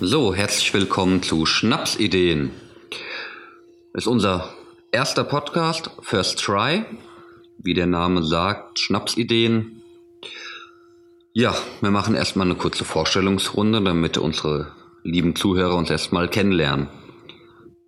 So, 0.00 0.34
herzlich 0.34 0.74
willkommen 0.74 1.22
zu 1.22 1.46
Schnapsideen. 1.46 2.50
Ist 3.92 4.08
unser 4.08 4.52
erster 4.90 5.22
Podcast, 5.22 5.88
First 6.00 6.40
Try. 6.40 6.84
Wie 7.58 7.74
der 7.74 7.86
Name 7.86 8.24
sagt, 8.24 8.80
Schnapsideen. 8.80 9.82
Ja, 11.32 11.54
wir 11.80 11.92
machen 11.92 12.16
erstmal 12.16 12.48
eine 12.48 12.56
kurze 12.56 12.84
Vorstellungsrunde, 12.84 13.80
damit 13.84 14.18
unsere 14.18 14.72
lieben 15.04 15.36
Zuhörer 15.36 15.76
uns 15.76 15.90
erstmal 15.90 16.28
kennenlernen. 16.28 16.88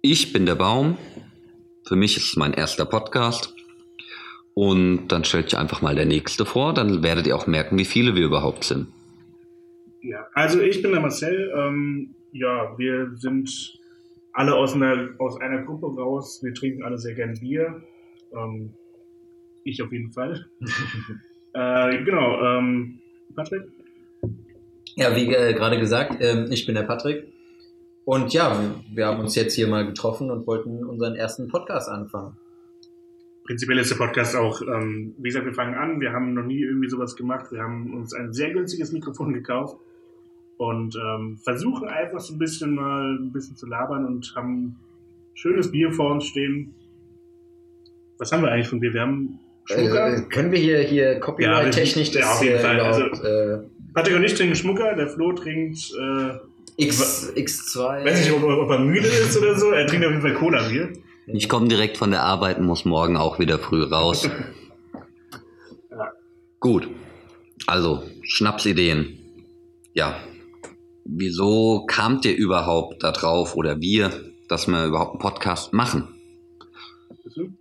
Ich 0.01 0.33
bin 0.33 0.47
der 0.47 0.55
Baum. 0.55 0.99
Für 1.89 1.97
mich 1.97 2.17
ist 2.17 2.29
es 2.29 2.37
mein 2.37 2.55
erster 2.55 2.85
Podcast. 2.85 3.53
Und 4.55 5.09
dann 5.09 5.25
stellt 5.25 5.51
sich 5.51 5.59
einfach 5.59 5.83
mal 5.83 5.97
der 5.97 6.07
nächste 6.07 6.47
vor, 6.47 6.73
dann 6.73 7.03
werdet 7.03 7.27
ihr 7.27 7.35
auch 7.35 7.49
merken, 7.49 7.77
wie 7.77 7.85
viele 7.85 8.15
wir 8.15 8.27
überhaupt 8.27 8.63
sind. 8.63 8.87
Ja, 10.07 10.29
also 10.35 10.61
ich 10.61 10.83
bin 10.83 10.93
der 10.93 11.01
Marcel. 11.01 11.53
Ähm, 11.57 12.15
ja, 12.31 12.79
wir 12.79 13.11
sind 13.17 13.77
alle 14.33 14.55
aus 14.55 14.75
einer, 14.75 15.09
aus 15.19 15.41
einer 15.41 15.63
Gruppe 15.65 16.01
raus. 16.01 16.45
Wir 16.45 16.55
trinken 16.55 16.85
alle 16.85 16.97
sehr 16.97 17.15
gern 17.15 17.35
Bier. 17.35 17.83
Ähm, 18.33 18.73
ich 19.65 19.83
auf 19.83 19.91
jeden 19.91 20.13
Fall. 20.13 20.47
äh, 21.55 22.05
genau. 22.05 22.41
Ähm, 22.41 23.01
Patrick? 23.35 23.65
Ja, 24.95 25.17
wie 25.17 25.35
äh, 25.35 25.55
gerade 25.55 25.81
gesagt, 25.81 26.19
ähm, 26.21 26.47
ich 26.53 26.67
bin 26.67 26.77
der 26.77 26.85
Patrick. 26.85 27.33
Und 28.05 28.33
ja, 28.33 28.77
wir 28.95 29.07
haben 29.07 29.19
uns 29.19 29.35
jetzt 29.35 29.55
hier 29.55 29.67
mal 29.67 29.87
getroffen 29.87 30.31
und 30.31 30.47
wollten 30.47 30.85
unseren 30.85 31.17
ersten 31.17 31.49
Podcast 31.49 31.89
anfangen. 31.89 32.37
Prinzipiell 33.45 33.79
ist 33.79 33.91
der 33.91 33.97
Podcast 33.97 34.37
auch, 34.37 34.63
ähm, 34.63 35.17
wie 35.19 35.31
gesagt, 35.31 35.47
wir 35.47 35.55
fangen 35.55 35.75
an. 35.75 36.01
Wir 36.01 36.13
haben 36.13 36.33
noch 36.35 36.45
nie 36.45 36.61
irgendwie 36.61 36.89
sowas 36.89 37.17
gemacht. 37.17 37.51
Wir 37.51 37.63
haben 37.63 37.93
uns 37.93 38.15
ein 38.15 38.33
sehr 38.33 38.53
günstiges 38.53 38.93
Mikrofon 38.93 39.33
gekauft 39.33 39.81
und 40.59 40.97
ähm, 40.97 41.39
versuchen 41.43 41.89
einfach 41.89 42.21
so 42.21 42.35
ein 42.35 42.39
bisschen 42.39 42.75
mal 42.75 43.19
ein 43.19 43.33
bisschen 43.33 43.57
zu 43.57 43.67
labern 43.67 44.07
und 44.07 44.33
haben 44.35 44.77
schönes 45.35 45.71
Bier 45.71 45.93
vor 45.93 46.13
uns 46.13 46.27
stehen. 46.27 46.75
Was 48.19 48.33
haben 48.33 48.43
wir 48.43 48.51
eigentlich 48.51 48.69
von 48.69 48.81
Bier? 48.81 48.95
Wir 48.95 49.03
haben 49.03 49.39
Schmucker. 49.67 50.17
Äh, 50.17 50.23
können 50.23 50.53
wir 50.53 50.59
hier, 50.59 50.79
hier 50.81 51.21
Copyright-technisch 51.21 52.13
ja, 52.13 52.21
das 52.21 52.23
ja, 52.23 52.33
auf 52.33 52.43
jeden 52.43 52.61
Fall. 52.61 52.81
Also, 52.81 53.03
äh, 53.03 53.59
Patrick 53.93 54.17
und 54.17 54.25
ich 54.25 54.35
trinken 54.35 54.55
Schmucker, 54.55 54.95
der 54.95 55.09
Flo 55.09 55.33
trinkt 55.33 55.79
äh, 55.93 56.83
X, 56.83 57.33
X2. 57.35 58.05
Weiß 58.05 58.21
nicht, 58.21 58.33
ob, 58.33 58.43
ob 58.45 58.71
er 58.71 58.79
müde 58.79 59.09
ist 59.09 59.37
oder 59.37 59.59
so. 59.59 59.71
Er 59.71 59.87
trinkt 59.87 60.07
auf 60.07 60.13
jeden 60.13 60.23
Fall 60.23 60.35
Cola-Bier. 60.35 60.93
Ich 61.27 61.49
komme 61.49 61.69
direkt 61.69 61.97
von 61.97 62.13
der 62.13 62.23
Arbeit 62.23 62.59
und 62.59 62.67
muss 62.67 62.85
morgen 62.85 63.17
auch 63.17 63.39
wieder 63.39 63.59
früh 63.59 63.83
raus. 63.83 64.29
ja. 65.91 66.13
Gut. 66.61 66.89
Also, 67.67 68.05
Schnapsideen. 68.23 69.19
Ja, 69.93 70.21
wieso 71.09 71.85
kamt 71.87 72.25
ihr 72.25 72.37
überhaupt 72.37 73.03
darauf 73.03 73.57
oder 73.57 73.81
wir, 73.81 74.13
dass 74.49 74.67
wir 74.67 74.87
überhaupt 74.87 75.13
einen 75.13 75.21
Podcast 75.21 75.73
machen? 75.73 76.09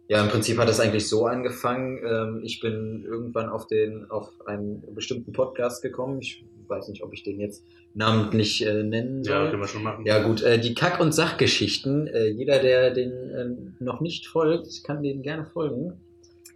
Ja, 0.08 0.24
im 0.24 0.30
Prinzip 0.30 0.58
hat 0.58 0.70
es 0.70 0.80
eigentlich 0.80 1.08
so 1.08 1.26
angefangen. 1.26 2.00
Ähm, 2.06 2.42
ich 2.44 2.60
bin 2.60 3.04
irgendwann 3.06 3.50
auf 3.50 3.68
den 3.68 4.10
auf 4.10 4.30
einen 4.46 4.84
bestimmten 4.94 5.34
Podcast 5.34 5.82
gekommen. 5.82 6.20
Ich 6.22 6.46
weiß 6.68 6.88
nicht, 6.88 7.04
ob 7.04 7.14
ich 7.14 7.24
den 7.24 7.40
jetzt 7.40 7.66
namentlich 7.94 8.66
äh, 8.66 8.84
nennen 8.84 9.24
soll. 9.24 9.34
Ja, 9.34 9.50
können 9.50 9.62
wir 9.62 9.68
schon 9.68 9.84
machen. 9.84 10.06
Ja, 10.06 10.24
gut. 10.24 10.42
Äh, 10.44 10.60
die 10.60 10.76
Kack- 10.76 11.00
und 11.00 11.14
Sachgeschichten. 11.14 12.08
Äh, 12.08 12.28
jeder, 12.28 12.60
der 12.60 12.92
den 12.92 13.76
noch 13.80 14.02
nicht 14.02 14.28
folgt, 14.28 14.84
kann 14.84 15.04
denen 15.04 15.24
gerne 15.24 15.46
folgen. 15.46 15.94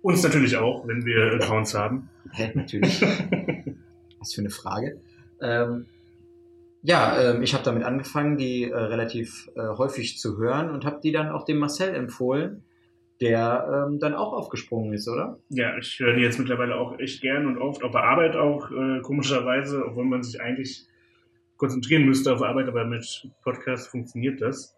Uns 0.01 0.23
natürlich 0.23 0.55
auch, 0.55 0.87
wenn 0.87 1.05
wir 1.05 1.33
Accounts 1.33 1.73
haben. 1.73 2.09
Hä, 2.31 2.51
natürlich. 2.53 3.01
Was 4.19 4.33
für 4.33 4.41
eine 4.41 4.49
Frage. 4.49 5.01
Ähm, 5.41 5.87
ja, 6.81 7.31
ähm, 7.31 7.41
ich 7.41 7.53
habe 7.53 7.63
damit 7.63 7.83
angefangen, 7.83 8.37
die 8.37 8.63
äh, 8.63 8.75
relativ 8.75 9.49
äh, 9.55 9.77
häufig 9.77 10.17
zu 10.17 10.37
hören 10.37 10.69
und 10.69 10.85
habe 10.85 10.99
die 11.03 11.11
dann 11.11 11.29
auch 11.29 11.45
dem 11.45 11.57
Marcel 11.57 11.93
empfohlen, 11.93 12.63
der 13.21 13.87
ähm, 13.89 13.99
dann 13.99 14.13
auch 14.13 14.33
aufgesprungen 14.33 14.93
ist, 14.93 15.07
oder? 15.07 15.39
Ja, 15.49 15.77
ich 15.77 15.99
höre 15.99 16.13
die 16.15 16.21
jetzt 16.21 16.39
mittlerweile 16.39 16.77
auch 16.77 16.97
echt 16.99 17.21
gern 17.21 17.47
und 17.47 17.57
oft, 17.57 17.83
auf 17.83 17.91
der 17.91 18.03
Arbeit 18.03 18.35
auch, 18.35 18.71
äh, 18.71 19.01
komischerweise, 19.01 19.85
obwohl 19.85 20.05
man 20.05 20.23
sich 20.23 20.39
eigentlich 20.41 20.87
konzentrieren 21.57 22.05
müsste 22.05 22.33
auf 22.33 22.41
Arbeit, 22.41 22.69
aber 22.69 22.85
mit 22.85 23.27
Podcast 23.43 23.89
funktioniert 23.89 24.41
das. 24.41 24.75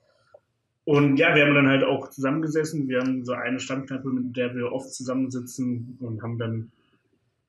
Und 0.84 1.18
ja, 1.18 1.36
wir 1.36 1.46
haben 1.46 1.54
dann 1.54 1.68
halt 1.68 1.84
auch 1.84 2.10
zusammengesessen. 2.10 2.90
Wir 2.90 3.02
haben 3.02 3.24
so 3.24 3.34
eine 3.34 3.60
Stammkneipe, 3.60 4.08
mit 4.08 4.36
der 4.36 4.56
wir 4.56 4.72
oft 4.72 4.92
zusammensitzen 4.92 5.98
und 6.00 6.24
haben 6.24 6.40
dann 6.40 6.72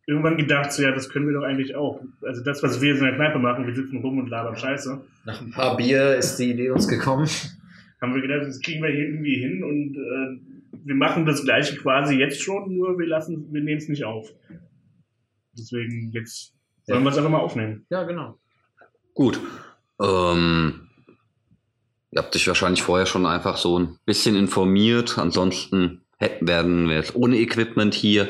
irgendwann 0.07 0.37
gedacht, 0.37 0.73
so 0.73 0.83
ja, 0.83 0.91
das 0.93 1.09
können 1.09 1.27
wir 1.27 1.35
doch 1.35 1.45
eigentlich 1.45 1.77
auch. 1.77 2.01
Also 2.23 2.43
das, 2.43 2.63
was 2.63 2.81
wir 2.81 2.95
in 2.95 3.01
der 3.01 3.15
Kneipe 3.15 3.39
machen, 3.39 3.67
wir 3.67 3.75
sitzen 3.75 3.99
rum 3.99 4.19
und 4.19 4.29
labern 4.29 4.57
Scheiße. 4.57 5.01
Nach 5.25 5.41
ein 5.41 5.51
paar 5.51 5.77
Bier 5.77 6.17
ist 6.17 6.37
die 6.37 6.51
Idee 6.51 6.71
uns 6.71 6.89
gekommen. 6.89 7.29
Haben 8.01 8.15
wir 8.15 8.23
gedacht, 8.23 8.47
das 8.47 8.61
kriegen 8.61 8.83
wir 8.83 8.91
hier 8.91 9.09
irgendwie 9.09 9.37
hin 9.37 9.63
und 9.63 9.97
äh, 9.97 10.79
wir 10.85 10.95
machen 10.95 11.25
das 11.25 11.45
gleiche 11.45 11.77
quasi 11.77 12.17
jetzt 12.17 12.43
schon, 12.43 12.75
nur 12.77 12.99
wir 12.99 13.07
lassen, 13.07 13.53
wir 13.53 13.63
nehmen 13.63 13.79
es 13.79 13.89
nicht 13.89 14.05
auf. 14.05 14.29
Deswegen 15.57 16.11
jetzt 16.13 16.53
sollen 16.85 17.01
ja. 17.01 17.05
wir 17.05 17.11
es 17.11 17.17
einfach 17.19 17.31
mal 17.31 17.39
aufnehmen. 17.39 17.87
Ja, 17.91 18.03
genau. 18.03 18.39
Gut. 19.15 19.39
Ähm, 20.01 20.89
ihr 22.11 22.23
habt 22.23 22.35
dich 22.35 22.49
wahrscheinlich 22.49 22.83
vorher 22.83 23.07
schon 23.07 23.27
einfach 23.27 23.57
so 23.57 23.79
ein 23.79 23.99
bisschen 24.05 24.35
informiert. 24.35 25.19
Ansonsten 25.19 26.01
hätten, 26.17 26.49
werden 26.49 26.89
wir 26.89 26.97
jetzt 26.97 27.15
ohne 27.15 27.37
Equipment 27.37 27.95
hier. 27.95 28.29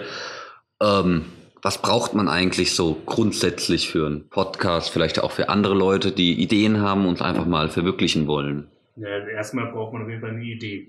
Ähm, 0.82 1.24
was 1.62 1.80
braucht 1.80 2.12
man 2.12 2.28
eigentlich 2.28 2.74
so 2.74 3.00
grundsätzlich 3.06 3.88
für 3.88 4.06
einen 4.06 4.28
Podcast, 4.28 4.90
vielleicht 4.90 5.22
auch 5.22 5.30
für 5.30 5.48
andere 5.48 5.74
Leute, 5.74 6.10
die 6.10 6.42
Ideen 6.42 6.80
haben 6.80 7.06
und 7.06 7.14
es 7.14 7.22
einfach 7.22 7.46
mal 7.46 7.68
verwirklichen 7.68 8.26
wollen? 8.26 8.66
Ja, 8.96 9.26
erstmal 9.28 9.70
braucht 9.70 9.92
man 9.92 10.02
auf 10.02 10.08
jeden 10.08 10.20
Fall 10.20 10.30
eine 10.30 10.42
Idee. 10.42 10.88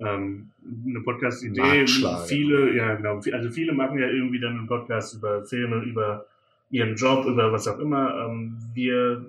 Ähm, 0.00 0.50
eine 0.84 1.00
Podcast-Idee, 1.02 1.86
viele, 2.26 2.74
ja 2.74 2.96
genau, 2.96 3.20
also 3.32 3.50
viele 3.50 3.72
machen 3.72 3.98
ja 3.98 4.08
irgendwie 4.08 4.40
dann 4.40 4.58
einen 4.58 4.66
Podcast 4.66 5.14
über 5.14 5.44
Filme, 5.44 5.76
über 5.84 6.26
ihren 6.70 6.96
Job, 6.96 7.24
über 7.26 7.52
was 7.52 7.68
auch 7.68 7.78
immer. 7.78 8.26
Ähm, 8.26 8.58
wir 8.74 9.24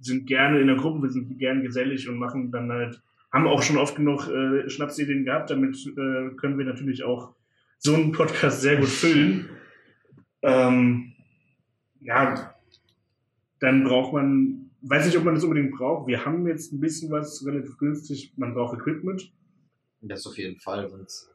sind 0.00 0.26
gerne 0.26 0.58
in 0.58 0.66
der 0.66 0.76
Gruppe, 0.76 1.04
wir 1.04 1.10
sind 1.10 1.38
gerne 1.38 1.62
gesellig 1.62 2.08
und 2.08 2.18
machen 2.18 2.50
dann 2.50 2.72
halt, 2.72 3.00
haben 3.32 3.46
auch 3.46 3.62
schon 3.62 3.76
oft 3.76 3.94
genug 3.94 4.28
äh, 4.28 4.68
Schnapsideen 4.68 5.24
gehabt, 5.24 5.50
damit 5.50 5.76
äh, 5.86 6.34
können 6.36 6.58
wir 6.58 6.64
natürlich 6.64 7.04
auch 7.04 7.30
so 7.78 7.94
einen 7.94 8.10
Podcast 8.10 8.62
sehr 8.62 8.76
gut 8.76 8.88
füllen. 8.88 9.48
Ähm, 10.44 11.14
ja, 12.00 12.54
dann 13.60 13.84
braucht 13.84 14.12
man, 14.12 14.70
weiß 14.82 15.06
nicht, 15.06 15.16
ob 15.16 15.24
man 15.24 15.34
das 15.34 15.44
unbedingt 15.44 15.72
braucht. 15.72 16.06
Wir 16.06 16.24
haben 16.24 16.46
jetzt 16.46 16.72
ein 16.72 16.80
bisschen 16.80 17.10
was 17.10 17.44
relativ 17.46 17.78
günstig. 17.78 18.34
Man 18.36 18.52
braucht 18.52 18.78
Equipment. 18.78 19.32
Das 20.02 20.26
auf 20.26 20.36
jeden 20.36 20.60
Fall, 20.60 20.90
sonst. 20.90 21.30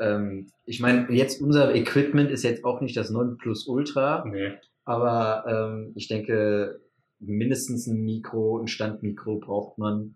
Ähm, 0.00 0.46
ich 0.64 0.80
meine, 0.80 1.12
jetzt 1.12 1.42
unser 1.42 1.74
Equipment 1.74 2.30
ist 2.30 2.42
jetzt 2.42 2.64
auch 2.64 2.80
nicht 2.80 2.96
das 2.96 3.10
9 3.10 3.36
Plus 3.36 3.68
Ultra. 3.68 4.24
Nee. 4.26 4.54
Aber 4.84 5.44
ähm, 5.46 5.92
ich 5.94 6.08
denke, 6.08 6.80
mindestens 7.20 7.86
ein 7.86 8.02
Mikro, 8.02 8.58
ein 8.58 8.66
Standmikro 8.66 9.36
braucht 9.36 9.76
man, 9.76 10.14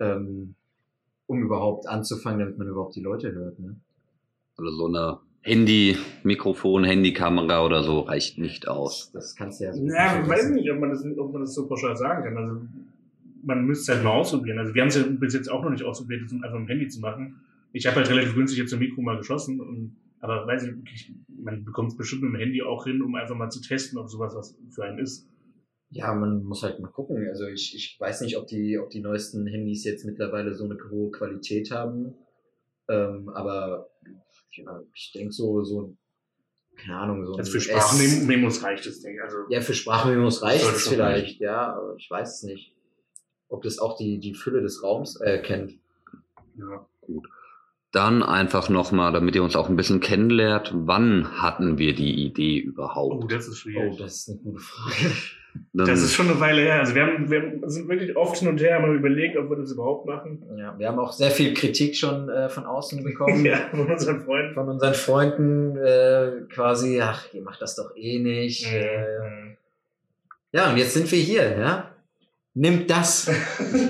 ähm, 0.00 0.54
um 1.26 1.42
überhaupt 1.42 1.86
anzufangen, 1.86 2.40
damit 2.40 2.56
man 2.56 2.68
überhaupt 2.68 2.96
die 2.96 3.02
Leute 3.02 3.32
hört. 3.32 3.58
Ne? 3.58 3.76
Also 4.56 4.70
so 4.70 4.86
eine 4.86 5.18
Handy, 5.44 5.98
Mikrofon, 6.22 6.84
Handykamera 6.84 7.66
oder 7.66 7.82
so 7.82 8.00
reicht 8.00 8.38
nicht 8.38 8.66
aus. 8.66 9.10
Das 9.12 9.36
kannst 9.36 9.60
du 9.60 9.64
ja 9.64 9.74
so. 9.74 9.84
Ja, 9.84 10.22
ich 10.22 10.26
weiß 10.26 10.50
nicht, 10.50 10.70
ob 10.70 10.80
man, 10.80 10.88
das, 10.88 11.04
ob 11.18 11.32
man 11.32 11.42
das 11.42 11.54
so 11.54 11.68
pauschal 11.68 11.94
sagen 11.98 12.24
kann. 12.24 12.36
Also, 12.36 12.66
man 13.42 13.66
müsste 13.66 13.92
es 13.92 13.96
halt 13.96 14.04
mal 14.04 14.12
ausprobieren. 14.12 14.58
Also, 14.58 14.74
wir 14.74 14.80
haben 14.80 14.88
es 14.88 14.96
ja 14.96 15.02
bis 15.06 15.34
jetzt 15.34 15.48
auch 15.50 15.62
noch 15.62 15.68
nicht 15.68 15.84
ausprobiert, 15.84 16.22
das 16.24 16.32
einfach 16.32 16.54
im 16.54 16.66
Handy 16.66 16.88
zu 16.88 17.00
machen. 17.00 17.42
Ich 17.74 17.86
habe 17.86 17.96
halt 17.96 18.08
relativ 18.08 18.34
günstig 18.34 18.58
jetzt 18.58 18.72
ein 18.72 18.78
Mikro 18.78 19.02
mal 19.02 19.18
geschossen, 19.18 19.60
und, 19.60 19.96
aber 20.20 20.46
weiß 20.46 20.62
ich, 20.62 20.76
wirklich, 20.76 21.12
man 21.28 21.62
bekommt 21.62 21.90
es 21.90 21.96
bestimmt 21.98 22.22
mit 22.22 22.32
dem 22.32 22.38
Handy 22.38 22.62
auch 22.62 22.84
hin, 22.84 23.02
um 23.02 23.14
einfach 23.14 23.36
mal 23.36 23.50
zu 23.50 23.60
testen, 23.60 23.98
ob 23.98 24.08
sowas 24.08 24.34
was 24.34 24.56
für 24.74 24.84
einen 24.84 24.98
ist. 24.98 25.28
Ja, 25.90 26.14
man 26.14 26.42
muss 26.42 26.62
halt 26.62 26.80
mal 26.80 26.88
gucken. 26.88 27.28
Also 27.28 27.46
ich, 27.46 27.74
ich 27.76 27.96
weiß 28.00 28.22
nicht, 28.22 28.38
ob 28.38 28.46
die, 28.46 28.78
ob 28.78 28.88
die 28.88 29.00
neuesten 29.00 29.46
Handys 29.46 29.84
jetzt 29.84 30.06
mittlerweile 30.06 30.54
so 30.54 30.64
eine 30.64 30.78
hohe 30.90 31.10
Qualität 31.10 31.70
haben. 31.70 32.14
Ähm, 32.88 33.28
aber 33.28 33.90
ich 34.94 35.12
denke 35.12 35.32
so, 35.32 35.62
so, 35.64 35.96
keine 36.76 36.96
Ahnung, 36.96 37.26
so. 37.26 37.34
Also 37.34 37.52
für 37.52 37.60
Sprachmemos 37.60 38.62
reicht 38.62 38.86
es, 38.86 39.00
denke 39.00 39.18
ich. 39.18 39.24
Also 39.24 39.36
ja, 39.48 39.60
für 39.60 39.74
Sprachmemos 39.74 40.42
reicht 40.42 40.64
es 40.64 40.88
vielleicht, 40.88 41.40
ja, 41.40 41.74
aber 41.74 41.96
ich 41.96 42.10
weiß 42.10 42.36
es 42.36 42.42
nicht. 42.42 42.74
Ob 43.48 43.62
das 43.62 43.78
auch 43.78 43.96
die, 43.96 44.18
die 44.18 44.34
Fülle 44.34 44.62
des 44.62 44.82
Raums 44.82 45.20
äh, 45.20 45.38
kennt. 45.38 45.78
Ja, 46.58 46.86
gut. 47.00 47.28
Dann 47.92 48.24
einfach 48.24 48.68
nochmal, 48.68 49.12
damit 49.12 49.36
ihr 49.36 49.44
uns 49.44 49.54
auch 49.54 49.68
ein 49.68 49.76
bisschen 49.76 50.00
kennenlernt, 50.00 50.72
wann 50.74 51.40
hatten 51.40 51.78
wir 51.78 51.94
die 51.94 52.24
Idee 52.26 52.58
überhaupt? 52.58 53.24
Oh, 53.24 53.26
das 53.28 53.46
ist 53.46 53.58
schwierig. 53.58 53.92
Oh, 53.92 53.96
das 53.96 54.16
ist 54.16 54.28
eine 54.30 54.38
gute 54.38 54.60
Frage. 54.60 55.12
Dann 55.72 55.86
das 55.86 56.02
ist 56.02 56.14
schon 56.14 56.28
eine 56.28 56.40
Weile 56.40 56.62
her. 56.62 56.80
Also 56.80 56.94
wir, 56.94 57.02
haben, 57.02 57.30
wir 57.30 57.60
sind 57.68 57.88
wirklich 57.88 58.16
oft 58.16 58.38
hin 58.38 58.48
und 58.48 58.60
her 58.60 58.80
mal 58.80 58.94
überlegt, 58.94 59.36
ob 59.36 59.50
wir 59.50 59.56
das 59.56 59.72
überhaupt 59.72 60.06
machen. 60.06 60.42
Ja, 60.56 60.78
wir 60.78 60.88
haben 60.88 60.98
auch 60.98 61.12
sehr 61.12 61.30
viel 61.30 61.54
Kritik 61.54 61.96
schon 61.96 62.28
äh, 62.28 62.48
von 62.48 62.64
außen 62.64 63.02
bekommen. 63.02 63.44
ja, 63.44 63.68
von 63.70 63.88
unseren 63.90 64.20
Freunden. 64.20 64.54
Von 64.54 64.68
unseren 64.68 64.94
Freunden 64.94 65.76
äh, 65.76 66.46
quasi, 66.52 67.00
ach, 67.00 67.32
ihr 67.32 67.42
macht 67.42 67.62
das 67.62 67.76
doch 67.76 67.94
eh 67.96 68.18
nicht. 68.18 68.66
Mhm. 68.66 68.76
Äh, 68.76 69.56
ja, 70.52 70.70
und 70.70 70.76
jetzt 70.76 70.94
sind 70.94 71.10
wir 71.10 71.18
hier, 71.18 71.58
ja. 71.58 71.90
Nimmt 72.54 72.88
das. 72.88 73.28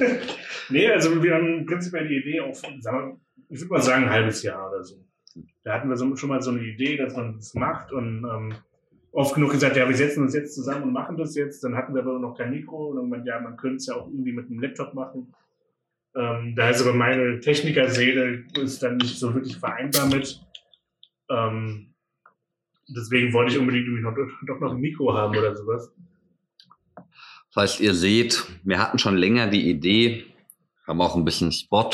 nee, 0.70 0.88
also 0.88 1.22
wir 1.22 1.34
haben 1.34 1.66
prinzipiell 1.66 2.08
die 2.08 2.16
Idee 2.16 2.40
wir, 2.40 3.19
ich 3.50 3.61
würde 3.61 3.72
mal 3.75 3.82
sagen, 3.82 4.05
ein 4.05 4.11
halbes 4.11 4.43
Jahr 4.43 4.70
oder 4.70 4.82
so. 4.82 4.96
Da 5.62 5.75
hatten 5.75 5.88
wir 5.88 5.96
so, 5.96 6.16
schon 6.16 6.31
mal 6.31 6.40
so 6.40 6.50
eine 6.50 6.61
Idee, 6.61 6.96
dass 6.96 7.14
man 7.14 7.37
das 7.37 7.52
macht 7.55 7.93
und 7.93 8.25
ähm, 8.25 8.55
oft 9.14 9.34
genug 9.34 9.52
gesagt, 9.52 9.76
ja, 9.76 9.88
wir 9.88 9.96
setzen 9.96 10.25
uns 10.25 10.34
jetzt 10.34 10.55
zusammen 10.55 10.84
und 10.84 10.93
machen 10.93 11.16
das 11.16 11.34
jetzt. 11.34 11.62
Dann 11.62 11.76
hatten 11.76 11.94
wir 11.94 12.02
aber 12.02 12.19
noch 12.19 12.37
kein 12.37 12.50
Mikro 12.50 12.88
und 12.88 13.11
dann, 13.11 13.25
ja, 13.25 13.40
man 13.40 13.56
könnte 13.56 13.76
es 13.76 13.87
ja 13.87 13.94
auch 13.94 14.08
irgendwie 14.08 14.32
mit 14.32 14.50
einem 14.50 14.61
Laptop 14.61 14.93
machen. 14.93 15.32
Ähm, 16.16 16.55
da 16.56 16.69
ist 16.69 16.82
aber 16.82 16.94
meine 16.94 17.40
Technikerseele 17.40 18.44
ist 18.61 18.82
dann 18.82 18.99
nicht 18.99 19.19
so 19.19 19.34
wirklich 19.34 19.56
vereinbar 19.56 20.06
mit. 20.06 20.40
Ähm, 21.31 21.94
deswegen 22.88 23.32
wollte 23.32 23.52
ich 23.52 23.58
unbedingt 23.58 23.87
irgendwie 23.87 24.02
noch, 24.02 24.14
doch 24.46 24.61
noch 24.61 24.72
ein 24.72 24.81
Mikro 24.81 25.12
haben 25.14 25.37
oder 25.37 25.56
sowas. 25.56 25.93
Das 26.96 27.62
heißt, 27.62 27.81
ihr 27.81 27.94
seht, 27.94 28.44
wir 28.64 28.81
hatten 28.81 28.99
schon 28.99 29.16
länger 29.16 29.46
die 29.49 29.70
Idee, 29.70 30.25
haben 30.87 31.00
auch 31.00 31.14
ein 31.14 31.25
bisschen 31.25 31.52
Spot 31.52 31.90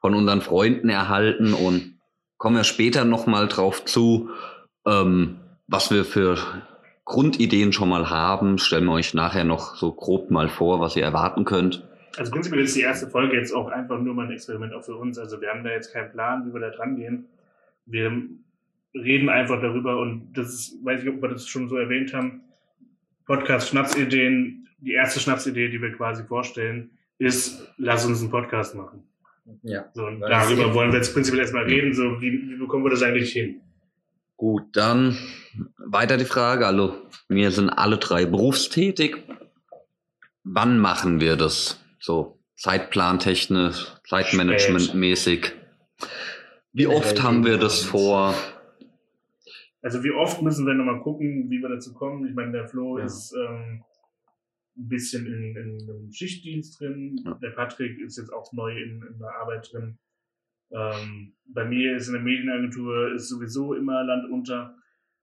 von 0.00 0.14
unseren 0.14 0.40
Freunden 0.40 0.88
erhalten 0.88 1.52
und 1.52 1.98
kommen 2.38 2.56
wir 2.56 2.64
später 2.64 3.04
nochmal 3.04 3.48
drauf 3.48 3.84
zu, 3.84 4.30
ähm, 4.86 5.40
was 5.68 5.90
wir 5.90 6.04
für 6.04 6.38
Grundideen 7.04 7.72
schon 7.72 7.88
mal 7.88 8.10
haben. 8.10 8.58
Stellen 8.58 8.86
wir 8.86 8.92
euch 8.92 9.14
nachher 9.14 9.44
noch 9.44 9.76
so 9.76 9.92
grob 9.92 10.30
mal 10.30 10.48
vor, 10.48 10.80
was 10.80 10.96
ihr 10.96 11.04
erwarten 11.04 11.44
könnt. 11.44 11.86
Also 12.16 12.32
prinzipiell 12.32 12.64
ist 12.64 12.74
die 12.74 12.82
erste 12.82 13.08
Folge 13.08 13.36
jetzt 13.36 13.52
auch 13.52 13.68
einfach 13.68 14.00
nur 14.00 14.14
mal 14.14 14.26
ein 14.26 14.32
Experiment 14.32 14.74
auch 14.74 14.84
für 14.84 14.96
uns. 14.96 15.18
Also 15.18 15.40
wir 15.40 15.50
haben 15.50 15.62
da 15.62 15.70
jetzt 15.70 15.92
keinen 15.92 16.10
Plan, 16.10 16.44
wie 16.46 16.52
wir 16.52 16.60
da 16.60 16.70
dran 16.70 16.96
gehen. 16.96 17.26
Wir 17.86 18.10
reden 18.94 19.28
einfach 19.28 19.60
darüber 19.60 20.00
und 20.00 20.32
das 20.32 20.48
ist, 20.48 20.84
weiß 20.84 21.02
ich, 21.02 21.08
ob 21.08 21.22
wir 21.22 21.28
das 21.28 21.46
schon 21.46 21.68
so 21.68 21.76
erwähnt 21.76 22.12
haben, 22.12 22.40
Podcast 23.24 23.68
Schnapsideen 23.68 24.58
die 24.80 24.92
erste 24.92 25.20
Schnapsidee, 25.20 25.68
die 25.68 25.80
wir 25.80 25.92
quasi 25.92 26.24
vorstellen, 26.24 26.90
ist, 27.18 27.72
lass 27.76 28.06
uns 28.06 28.20
einen 28.20 28.30
Podcast 28.30 28.74
machen. 28.74 29.02
Ja. 29.62 29.86
So, 29.94 30.06
und 30.06 30.20
darüber 30.20 30.74
wollen 30.74 30.92
wir 30.92 30.98
jetzt 30.98 31.12
prinzipiell 31.12 31.40
erstmal 31.40 31.64
reden, 31.64 31.94
so 31.94 32.20
wie, 32.20 32.32
wie 32.32 32.56
bekommen 32.56 32.84
wir 32.84 32.90
das 32.90 33.02
eigentlich 33.02 33.32
hin? 33.32 33.60
Gut, 34.38 34.76
dann 34.76 35.18
weiter 35.78 36.16
die 36.16 36.24
Frage. 36.24 36.64
Also, 36.64 36.94
wir 37.28 37.50
sind 37.50 37.70
alle 37.70 37.98
drei 37.98 38.24
berufstätig. 38.24 39.16
Wann 40.44 40.78
machen 40.78 41.20
wir 41.20 41.34
das? 41.34 41.84
So, 41.98 42.38
zeitplantechnisch, 42.54 43.96
zeitmanagementmäßig. 44.06 45.54
Wie 46.72 46.86
oft 46.86 47.20
haben 47.20 47.44
wir 47.44 47.58
das 47.58 47.82
vor? 47.82 48.32
Also, 49.82 50.04
wie 50.04 50.12
oft 50.12 50.40
müssen 50.40 50.66
wir 50.66 50.74
nochmal 50.74 51.00
gucken, 51.00 51.50
wie 51.50 51.60
wir 51.60 51.70
dazu 51.70 51.92
kommen? 51.92 52.28
Ich 52.28 52.34
meine, 52.36 52.52
der 52.52 52.68
Flo 52.68 52.96
ja. 52.96 53.06
ist 53.06 53.34
ähm, 53.34 53.82
ein 54.76 54.88
bisschen 54.88 55.26
in, 55.26 55.56
in 55.56 55.90
einem 55.90 56.12
Schichtdienst 56.12 56.78
drin. 56.78 57.20
Ja. 57.24 57.34
Der 57.42 57.50
Patrick 57.50 57.98
ist 57.98 58.16
jetzt 58.16 58.32
auch 58.32 58.52
neu 58.52 58.70
in, 58.70 59.02
in 59.02 59.18
der 59.18 59.34
Arbeit 59.40 59.68
drin. 59.72 59.98
Ähm, 60.70 61.34
bei 61.46 61.64
mir 61.64 61.96
ist 61.96 62.08
in 62.08 62.14
der 62.14 62.22
Medienagentur 62.22 63.14
ist 63.14 63.28
sowieso 63.28 63.74
immer 63.74 64.04
Land 64.04 64.30
unter. 64.30 64.74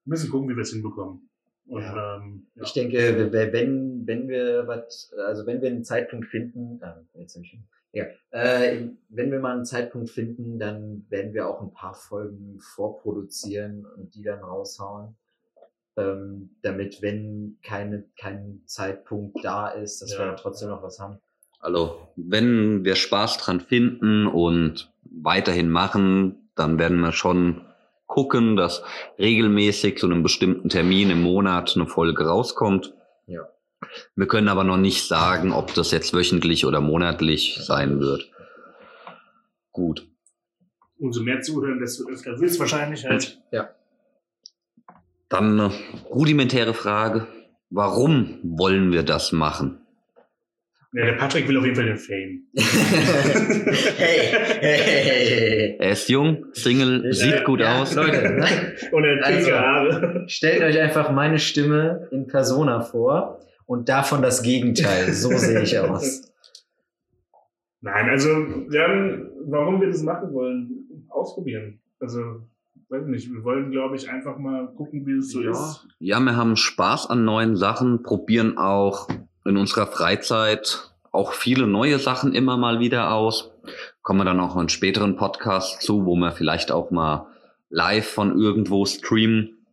Wir 0.04 0.12
müssen 0.12 0.30
gucken, 0.30 0.50
wie 0.50 0.56
wir 0.56 0.62
es 0.62 0.74
hinbekommen. 0.74 1.30
Und, 1.68 1.82
ja. 1.82 2.18
Ähm, 2.18 2.48
ja. 2.56 2.64
Ich 2.64 2.74
denke, 2.74 3.32
wenn, 3.32 4.06
wenn 4.06 4.28
wir 4.28 4.68
was, 4.68 5.14
also 5.26 5.46
wenn 5.46 5.62
wir 5.62 5.70
einen 5.70 5.84
Zeitpunkt 5.84 6.28
finden, 6.28 6.80
äh, 6.82 7.20
jetzt 7.20 7.36
ich, 7.38 7.60
ja, 7.92 8.06
äh, 8.32 8.90
wenn 9.10 9.32
wir 9.32 9.40
mal 9.40 9.56
einen 9.56 9.66
Zeitpunkt 9.66 10.10
finden, 10.10 10.60
dann 10.60 11.06
werden 11.10 11.34
wir 11.34 11.48
auch 11.48 11.62
ein 11.62 11.74
paar 11.74 11.96
Folgen 11.96 12.60
vorproduzieren 12.60 13.86
und 13.86 14.14
die 14.16 14.24
dann 14.24 14.40
raushauen 14.40 15.16
ähm, 15.98 16.56
damit, 16.62 17.02
wenn 17.02 17.58
keine, 17.64 18.06
kein 18.20 18.62
Zeitpunkt 18.66 19.38
da 19.44 19.70
ist, 19.70 20.02
dass 20.02 20.12
ja. 20.12 20.20
wir 20.20 20.26
dann 20.28 20.38
trotzdem 20.38 20.70
noch 20.70 20.84
was 20.84 21.00
haben. 21.00 21.20
Also, 21.60 22.10
wenn 22.16 22.84
wir 22.84 22.96
Spaß 22.96 23.38
dran 23.38 23.60
finden 23.60 24.28
und 24.28 24.94
weiterhin 25.22 25.70
machen, 25.70 26.50
dann 26.56 26.80
werden 26.80 27.00
wir 27.02 27.12
schon 27.12 27.62
gucken, 28.06 28.56
dass 28.56 28.84
regelmäßig 29.18 29.98
zu 29.98 30.06
einem 30.06 30.24
bestimmten 30.24 30.70
Termin 30.70 31.10
im 31.10 31.22
Monat 31.22 31.74
eine 31.76 31.88
Folge 31.88 32.26
rauskommt. 32.26 32.94
Ja. 33.28 33.48
Wir 34.16 34.28
können 34.28 34.48
aber 34.48 34.64
noch 34.64 34.78
nicht 34.78 35.08
sagen, 35.08 35.52
ob 35.52 35.74
das 35.74 35.92
jetzt 35.92 36.14
wöchentlich 36.14 36.66
oder 36.66 36.82
monatlich 36.82 37.60
sein 37.62 38.00
wird. 38.00 38.32
Gut. 39.72 40.08
Umso 40.98 41.22
mehr 41.24 41.42
zuhören, 41.42 41.80
desto 41.80 42.10
öfter 42.10 42.40
wird 42.40 42.52
es 42.52 42.60
wahrscheinlich 42.60 43.06
halt. 43.06 43.42
Ja. 43.52 43.70
Dann 45.28 45.60
eine 45.60 45.72
rudimentäre 46.10 46.74
Frage. 46.74 47.28
Warum 47.70 48.40
wollen 48.44 48.92
wir 48.92 49.04
das 49.04 49.32
machen? 49.32 49.85
Ja, 50.98 51.08
der 51.08 51.14
Patrick 51.14 51.46
will 51.50 51.58
auf 51.58 51.66
jeden 51.66 51.76
Fall 51.76 51.88
den 51.88 51.98
Fame. 51.98 52.44
hey, 53.98 54.32
hey, 54.62 54.80
hey, 54.80 55.76
Er 55.78 55.92
ist 55.92 56.08
jung, 56.08 56.46
Single, 56.54 57.08
ich, 57.10 57.20
sieht 57.20 57.44
gut 57.44 57.60
ja, 57.60 57.82
aus. 57.82 57.96
Leute, 57.96 58.34
nein. 58.40 58.72
Und 58.94 59.04
er 59.04 59.18
hat 59.18 59.26
also, 59.26 59.52
Haare. 59.52 60.24
Stellt 60.28 60.64
euch 60.64 60.80
einfach 60.80 61.12
meine 61.12 61.38
Stimme 61.38 62.08
in 62.12 62.28
Persona 62.28 62.80
vor 62.80 63.42
und 63.66 63.90
davon 63.90 64.22
das 64.22 64.42
Gegenteil. 64.42 65.12
So 65.12 65.32
sehe 65.32 65.64
ich 65.64 65.78
aus. 65.78 66.32
Nein, 67.82 68.10
also 68.10 68.30
wir 68.30 68.82
haben, 68.82 69.32
warum 69.48 69.82
wir 69.82 69.90
das 69.90 70.02
machen 70.02 70.32
wollen, 70.32 70.70
ausprobieren. 71.10 71.82
Also 72.00 72.22
weiß 72.88 73.06
nicht, 73.08 73.30
wir 73.34 73.44
wollen, 73.44 73.70
glaube 73.70 73.98
ich, 73.98 74.10
einfach 74.10 74.38
mal 74.38 74.68
gucken, 74.78 75.06
wie 75.06 75.18
es 75.18 75.30
so 75.30 75.42
ja. 75.42 75.52
ist. 75.52 75.86
Ja, 76.00 76.22
wir 76.22 76.38
haben 76.38 76.56
Spaß 76.56 77.10
an 77.10 77.26
neuen 77.26 77.58
Sachen, 77.58 78.02
probieren 78.02 78.58
auch 78.58 79.10
in 79.46 79.58
unserer 79.58 79.88
Freizeit 79.88 80.92
auch 81.12 81.34
viele 81.34 81.68
neue 81.68 82.00
Sachen 82.00 82.34
immer 82.34 82.58
mal 82.58 82.80
wieder 82.80 83.14
aus. 83.14 83.52
Kommen 84.02 84.20
wir 84.20 84.26
dann 84.26 84.40
auch 84.40 84.58
in 84.58 84.70
späteren 84.70 85.16
Podcast 85.16 85.82
zu, 85.82 86.06
wo 86.06 86.16
wir 86.16 86.32
vielleicht 86.32 86.72
auch 86.72 86.92
mal 86.92 87.28
live 87.70 88.10
von 88.10 88.40
irgendwo 88.40 88.86
streamen. 88.86 89.66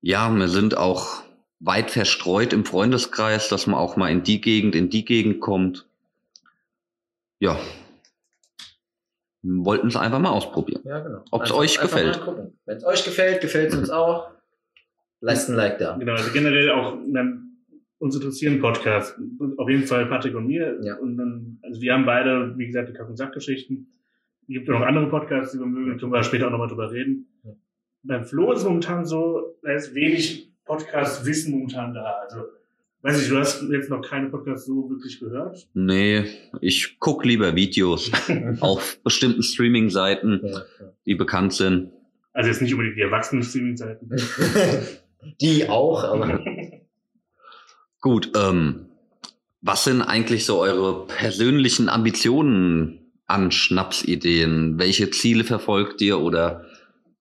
Ja, 0.00 0.30
wir 0.30 0.48
sind 0.48 0.76
auch 0.76 1.22
weit 1.60 1.90
verstreut 1.90 2.52
im 2.52 2.64
Freundeskreis, 2.64 3.48
dass 3.48 3.66
man 3.66 3.80
auch 3.80 3.96
mal 3.96 4.10
in 4.10 4.22
die 4.22 4.40
Gegend, 4.40 4.74
in 4.74 4.90
die 4.90 5.04
Gegend 5.04 5.40
kommt. 5.40 5.86
Ja, 7.38 7.58
wollten 9.42 9.88
es 9.88 9.96
einfach 9.96 10.18
mal 10.18 10.30
ausprobieren. 10.30 10.82
Ja, 10.84 11.00
genau. 11.00 11.22
Ob 11.30 11.44
es 11.44 11.52
euch 11.52 11.78
gefällt. 11.78 12.20
Wenn 12.66 12.76
es 12.76 12.84
euch 12.84 13.04
gefällt, 13.04 13.40
gefällt 13.40 13.72
es 13.72 13.78
uns 13.78 13.90
auch. 13.90 14.30
Lasst 15.20 15.48
ein 15.48 15.56
Like 15.56 15.78
da. 15.78 15.96
Genau, 15.96 16.12
also 16.12 16.30
generell 16.32 16.70
auch 16.70 16.96
dann, 17.06 17.45
uns 17.98 18.14
interessieren 18.14 18.60
Podcasts. 18.60 19.18
Auf 19.56 19.68
jeden 19.68 19.84
Fall 19.84 20.06
Patrick 20.06 20.34
und 20.34 20.46
mir. 20.46 20.78
Ja. 20.82 20.96
Und 20.96 21.16
dann, 21.16 21.58
also 21.62 21.80
wir 21.80 21.92
haben 21.92 22.04
beide, 22.06 22.54
wie 22.56 22.66
gesagt, 22.66 22.88
die 22.88 22.92
Kack- 22.92 23.08
und 23.08 23.16
Sackgeschichten. 23.16 23.88
Es 24.42 24.48
gibt 24.48 24.68
ja 24.68 24.78
noch 24.78 24.86
andere 24.86 25.08
Podcasts, 25.08 25.52
die 25.52 25.58
wir 25.58 25.66
mögen, 25.66 25.98
können 25.98 26.12
wir 26.12 26.22
später 26.22 26.46
auch 26.46 26.52
nochmal 26.52 26.68
drüber 26.68 26.90
reden. 26.92 27.26
Ja. 27.42 27.52
Beim 28.02 28.24
Flo 28.24 28.52
ist 28.52 28.64
momentan 28.64 29.04
so, 29.04 29.56
da 29.62 29.72
ist 29.72 29.94
wenig 29.94 30.52
Podcast-Wissen 30.64 31.52
momentan 31.52 31.94
da. 31.94 32.04
Also 32.22 32.44
Weiß 33.06 33.22
ich, 33.22 33.28
du 33.28 33.38
hast 33.38 33.62
jetzt 33.70 33.88
noch 33.88 34.00
keine 34.00 34.30
Podcasts 34.30 34.66
so 34.66 34.90
wirklich 34.90 35.20
gehört? 35.20 35.68
Nee, 35.74 36.24
ich 36.60 36.98
gucke 36.98 37.28
lieber 37.28 37.54
Videos 37.54 38.10
auf 38.60 39.00
bestimmten 39.04 39.44
Streaming-Seiten, 39.44 40.40
ja, 40.42 40.50
ja. 40.50 40.64
die 41.06 41.14
bekannt 41.14 41.52
sind. 41.52 41.92
Also 42.32 42.50
jetzt 42.50 42.62
nicht 42.62 42.72
unbedingt 42.72 42.96
die 42.96 43.02
erwachsenen 43.02 43.44
Streaming-Seiten. 43.44 44.10
die 45.40 45.68
auch, 45.68 46.02
aber. 46.02 46.44
Gut, 48.06 48.30
ähm, 48.36 48.86
was 49.62 49.82
sind 49.82 50.00
eigentlich 50.00 50.46
so 50.46 50.60
eure 50.60 51.08
persönlichen 51.08 51.88
Ambitionen 51.88 53.00
an 53.26 53.50
Schnapsideen? 53.50 54.78
Welche 54.78 55.10
Ziele 55.10 55.42
verfolgt 55.42 56.00
ihr 56.00 56.20
oder 56.20 56.66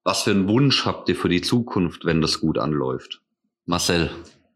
was 0.04 0.22
für 0.22 0.30
einen 0.30 0.48
Wunsch 0.48 0.86
habt 0.86 1.10
ihr 1.10 1.16
für 1.16 1.28
die 1.28 1.42
Zukunft, 1.42 2.06
wenn 2.06 2.22
das 2.22 2.40
gut 2.40 2.60
anläuft? 2.60 3.24
Marcel. 3.66 4.12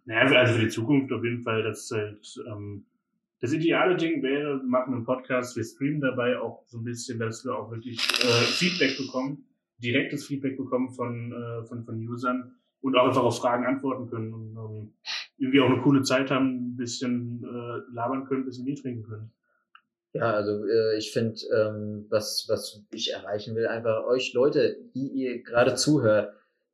Naja, 0.06 0.40
also 0.40 0.54
für 0.54 0.66
die 0.66 0.70
Zukunft 0.70 1.12
auf 1.12 1.24
jeden 1.24 1.42
Fall, 1.42 1.64
dass 1.64 1.90
halt, 1.90 2.40
ähm, 2.46 2.86
das 3.42 3.52
ideale 3.52 3.98
Ding 3.98 4.22
wäre, 4.22 4.62
wir 4.62 4.70
machen 4.70 4.94
einen 4.94 5.06
Podcast, 5.06 5.58
wir 5.58 5.64
streamen 5.64 6.00
dabei 6.00 6.40
auch 6.40 6.64
so 6.68 6.78
ein 6.78 6.84
bisschen, 6.84 7.18
dass 7.18 7.44
wir 7.44 7.56
auch 7.56 7.72
wirklich 7.72 7.98
äh, 7.98 8.44
Feedback 8.44 9.00
bekommen, 9.00 9.46
direktes 9.80 10.28
Feedback 10.28 10.58
bekommen 10.58 10.92
von, 10.92 11.32
äh, 11.32 11.66
von, 11.66 11.84
von 11.86 12.08
Usern 12.08 12.52
und 12.82 12.96
auch 12.96 13.08
einfach 13.08 13.24
auf 13.24 13.40
Fragen 13.40 13.66
antworten 13.66 14.12
können 14.12 14.32
und 14.32 14.56
ähm, 14.58 14.94
irgendwie 15.40 15.62
auch 15.62 15.70
eine 15.70 15.82
coole 15.82 16.04
Zeit 16.04 16.30
haben, 16.32 16.74
ein 16.74 16.76
bisschen 16.76 17.44
äh, 17.44 17.94
labern 17.94 18.26
können, 18.26 18.42
ein 18.42 18.46
bisschen 18.46 18.66
Bier 18.66 18.76
trinken 18.76 19.04
können. 19.04 19.32
Ja, 20.14 20.34
also 20.34 20.66
äh, 20.66 20.98
ich 20.98 21.12
finde, 21.12 21.40
ähm, 21.56 22.06
was, 22.10 22.46
was 22.50 22.84
ich 22.92 23.14
erreichen 23.14 23.56
will, 23.56 23.68
einfach 23.68 24.06
euch 24.06 24.34
Leute, 24.34 24.78
die 24.94 25.08
ihr 25.08 25.44
gerade 25.44 25.76
zuhört, 25.76 26.34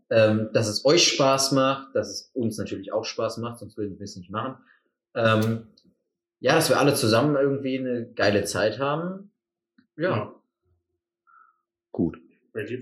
ähm, 0.10 0.50
dass 0.53 0.67
es 0.67 0.86
euch 0.86 1.07
Spaß 1.07 1.51
macht, 1.51 1.95
dass 1.95 2.10
es 2.10 2.31
uns 2.34 2.57
natürlich 2.57 2.93
auch 2.93 3.05
Spaß 3.05 3.38
macht, 3.38 3.60
sonst 3.60 3.77
würden 3.77 4.00
wir 4.00 4.03
es 4.03 4.15
nicht 4.15 4.31
machen. 4.31 4.57
Ähm, 5.15 5.67
ja, 6.39 6.55
dass 6.55 6.69
wir 6.69 6.79
alle 6.79 6.93
zusammen 6.93 7.36
irgendwie 7.36 7.77
eine 7.77 8.12
geile 8.13 8.45
Zeit 8.45 8.79
haben. 8.79 9.31
Ja. 9.98 10.15
ja. 10.15 10.36
Gut. 11.91 12.19
Bei 12.53 12.63
dir? 12.63 12.79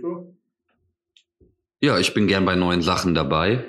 Ja, 1.82 1.98
ich 1.98 2.13
bin 2.13 2.28
gern 2.28 2.46
bei 2.46 2.56
neuen 2.56 2.82
Sachen 2.82 3.16
dabei 3.16 3.66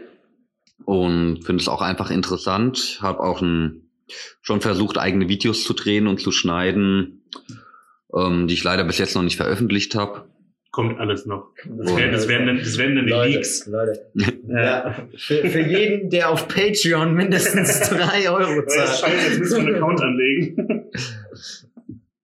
und 0.85 1.45
finde 1.45 1.62
es 1.62 1.69
auch 1.69 1.83
einfach 1.83 2.11
interessant. 2.11 2.99
Habe 3.00 3.21
auch 3.21 3.40
ein 3.40 3.85
schon 4.43 4.61
versucht, 4.61 4.99
eigene 4.99 5.28
Videos 5.28 5.64
zu 5.64 5.73
drehen 5.73 6.07
und 6.07 6.21
zu 6.21 6.31
schneiden, 6.31 7.23
ähm, 8.14 8.47
die 8.47 8.54
ich 8.54 8.64
leider 8.64 8.85
bis 8.85 8.99
jetzt 8.99 9.14
noch 9.14 9.23
nicht 9.23 9.37
veröffentlicht 9.37 9.95
habe. 9.95 10.26
Kommt 10.71 10.99
alles 10.99 11.25
noch. 11.25 11.52
Das, 11.64 11.97
wär, 11.97 12.11
das, 12.11 12.26
werden, 12.26 12.47
dann, 12.49 12.59
das 12.59 12.76
werden 12.78 12.97
dann 12.97 13.07
die 13.07 13.12
Leute, 13.12 13.33
Leaks. 13.35 13.66
Leute. 13.66 14.11
Ja. 14.49 15.09
Für, 15.16 15.49
für 15.49 15.61
jeden, 15.61 16.11
der 16.11 16.31
auf 16.31 16.49
Patreon 16.49 17.14
mindestens 17.14 17.81
drei 17.88 18.28
Euro 18.28 18.57
Ja, 18.57 18.66
zahlt. 18.66 18.99
Scheiße, 18.99 19.28
jetzt 19.28 19.38
müssen 19.38 19.66
wir 19.66 19.66
einen 19.69 19.76
Account 19.76 20.02
anlegen. 20.02 20.90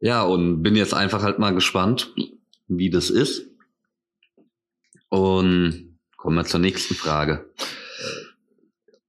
Ja, 0.00 0.22
und 0.22 0.62
bin 0.62 0.76
jetzt 0.76 0.94
einfach 0.94 1.22
halt 1.22 1.38
mal 1.38 1.54
gespannt, 1.54 2.12
wie 2.68 2.90
das 2.90 3.08
ist. 3.08 3.46
Und 5.08 5.96
kommen 6.16 6.36
wir 6.36 6.44
zur 6.44 6.60
nächsten 6.60 6.94
Frage. 6.94 7.46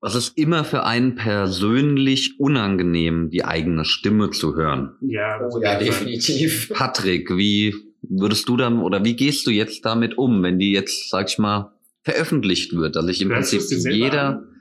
Was 0.03 0.15
ist 0.15 0.35
immer 0.35 0.63
für 0.63 0.83
einen 0.83 1.13
persönlich 1.13 2.39
unangenehm, 2.39 3.29
die 3.29 3.45
eigene 3.45 3.85
Stimme 3.85 4.31
zu 4.31 4.55
hören? 4.55 4.95
Ja, 4.99 5.37
das 5.37 5.55
Oh 5.55 5.61
ja, 5.61 5.77
definitiv. 5.77 6.69
Patrick, 6.73 7.29
wie 7.37 7.75
würdest 8.01 8.49
du 8.49 8.57
dann 8.57 8.81
oder 8.81 9.05
wie 9.05 9.15
gehst 9.15 9.45
du 9.45 9.51
jetzt 9.51 9.85
damit 9.85 10.17
um, 10.17 10.41
wenn 10.41 10.57
die 10.57 10.73
jetzt, 10.73 11.11
sag 11.11 11.29
ich 11.29 11.37
mal, 11.37 11.73
veröffentlicht 12.01 12.75
wird, 12.75 12.95
dass 12.95 13.07
ich 13.09 13.21
im 13.21 13.29
Hörst 13.29 13.53
du 13.53 13.57
Prinzip 13.57 13.77
es 13.77 13.85
jeder? 13.85 14.43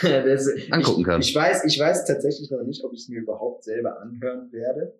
Das, 0.00 0.48
angucken 0.70 1.02
kann? 1.02 1.20
Ich, 1.20 1.30
ich, 1.30 1.34
weiß, 1.34 1.64
ich 1.64 1.78
weiß 1.78 2.06
tatsächlich 2.06 2.50
noch 2.50 2.62
nicht, 2.62 2.84
ob 2.84 2.92
ich 2.94 3.00
es 3.00 3.08
mir 3.08 3.20
überhaupt 3.20 3.64
selber 3.64 4.00
anhören 4.00 4.50
werde. 4.52 4.94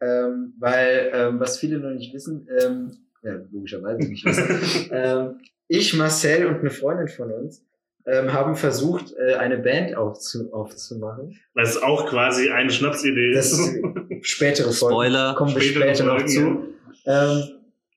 Ähm, 0.00 0.54
weil, 0.58 1.10
ähm, 1.12 1.38
was 1.38 1.58
viele 1.58 1.78
noch 1.78 1.90
nicht 1.90 2.12
wissen, 2.14 2.48
ähm, 2.60 2.90
ja, 3.22 3.34
logischerweise 3.52 4.08
nicht 4.08 4.24
wissen, 4.24 4.88
ähm, 4.90 5.40
ich, 5.68 5.94
Marcel 5.94 6.46
und 6.46 6.60
eine 6.60 6.70
Freundin 6.70 7.08
von 7.08 7.30
uns 7.30 7.62
ähm, 8.06 8.32
haben 8.32 8.56
versucht, 8.56 9.14
äh, 9.18 9.34
eine 9.34 9.58
Band 9.58 9.96
aufzu 9.96 10.52
aufzumachen. 10.52 11.38
Was 11.54 11.80
auch 11.82 12.06
quasi 12.08 12.50
eine 12.50 12.70
Schnapsidee 12.70 13.32
Das 13.34 13.52
ist. 13.52 13.74
spätere 14.22 14.72
Folgen. 14.72 14.94
Spoiler. 14.94 15.34
Kommen 15.34 15.54
wir 15.54 15.60
Spätere 15.62 15.94
später 15.94 16.14
noch 16.14 16.24
zu. 16.24 16.64
Ähm, 17.06 17.42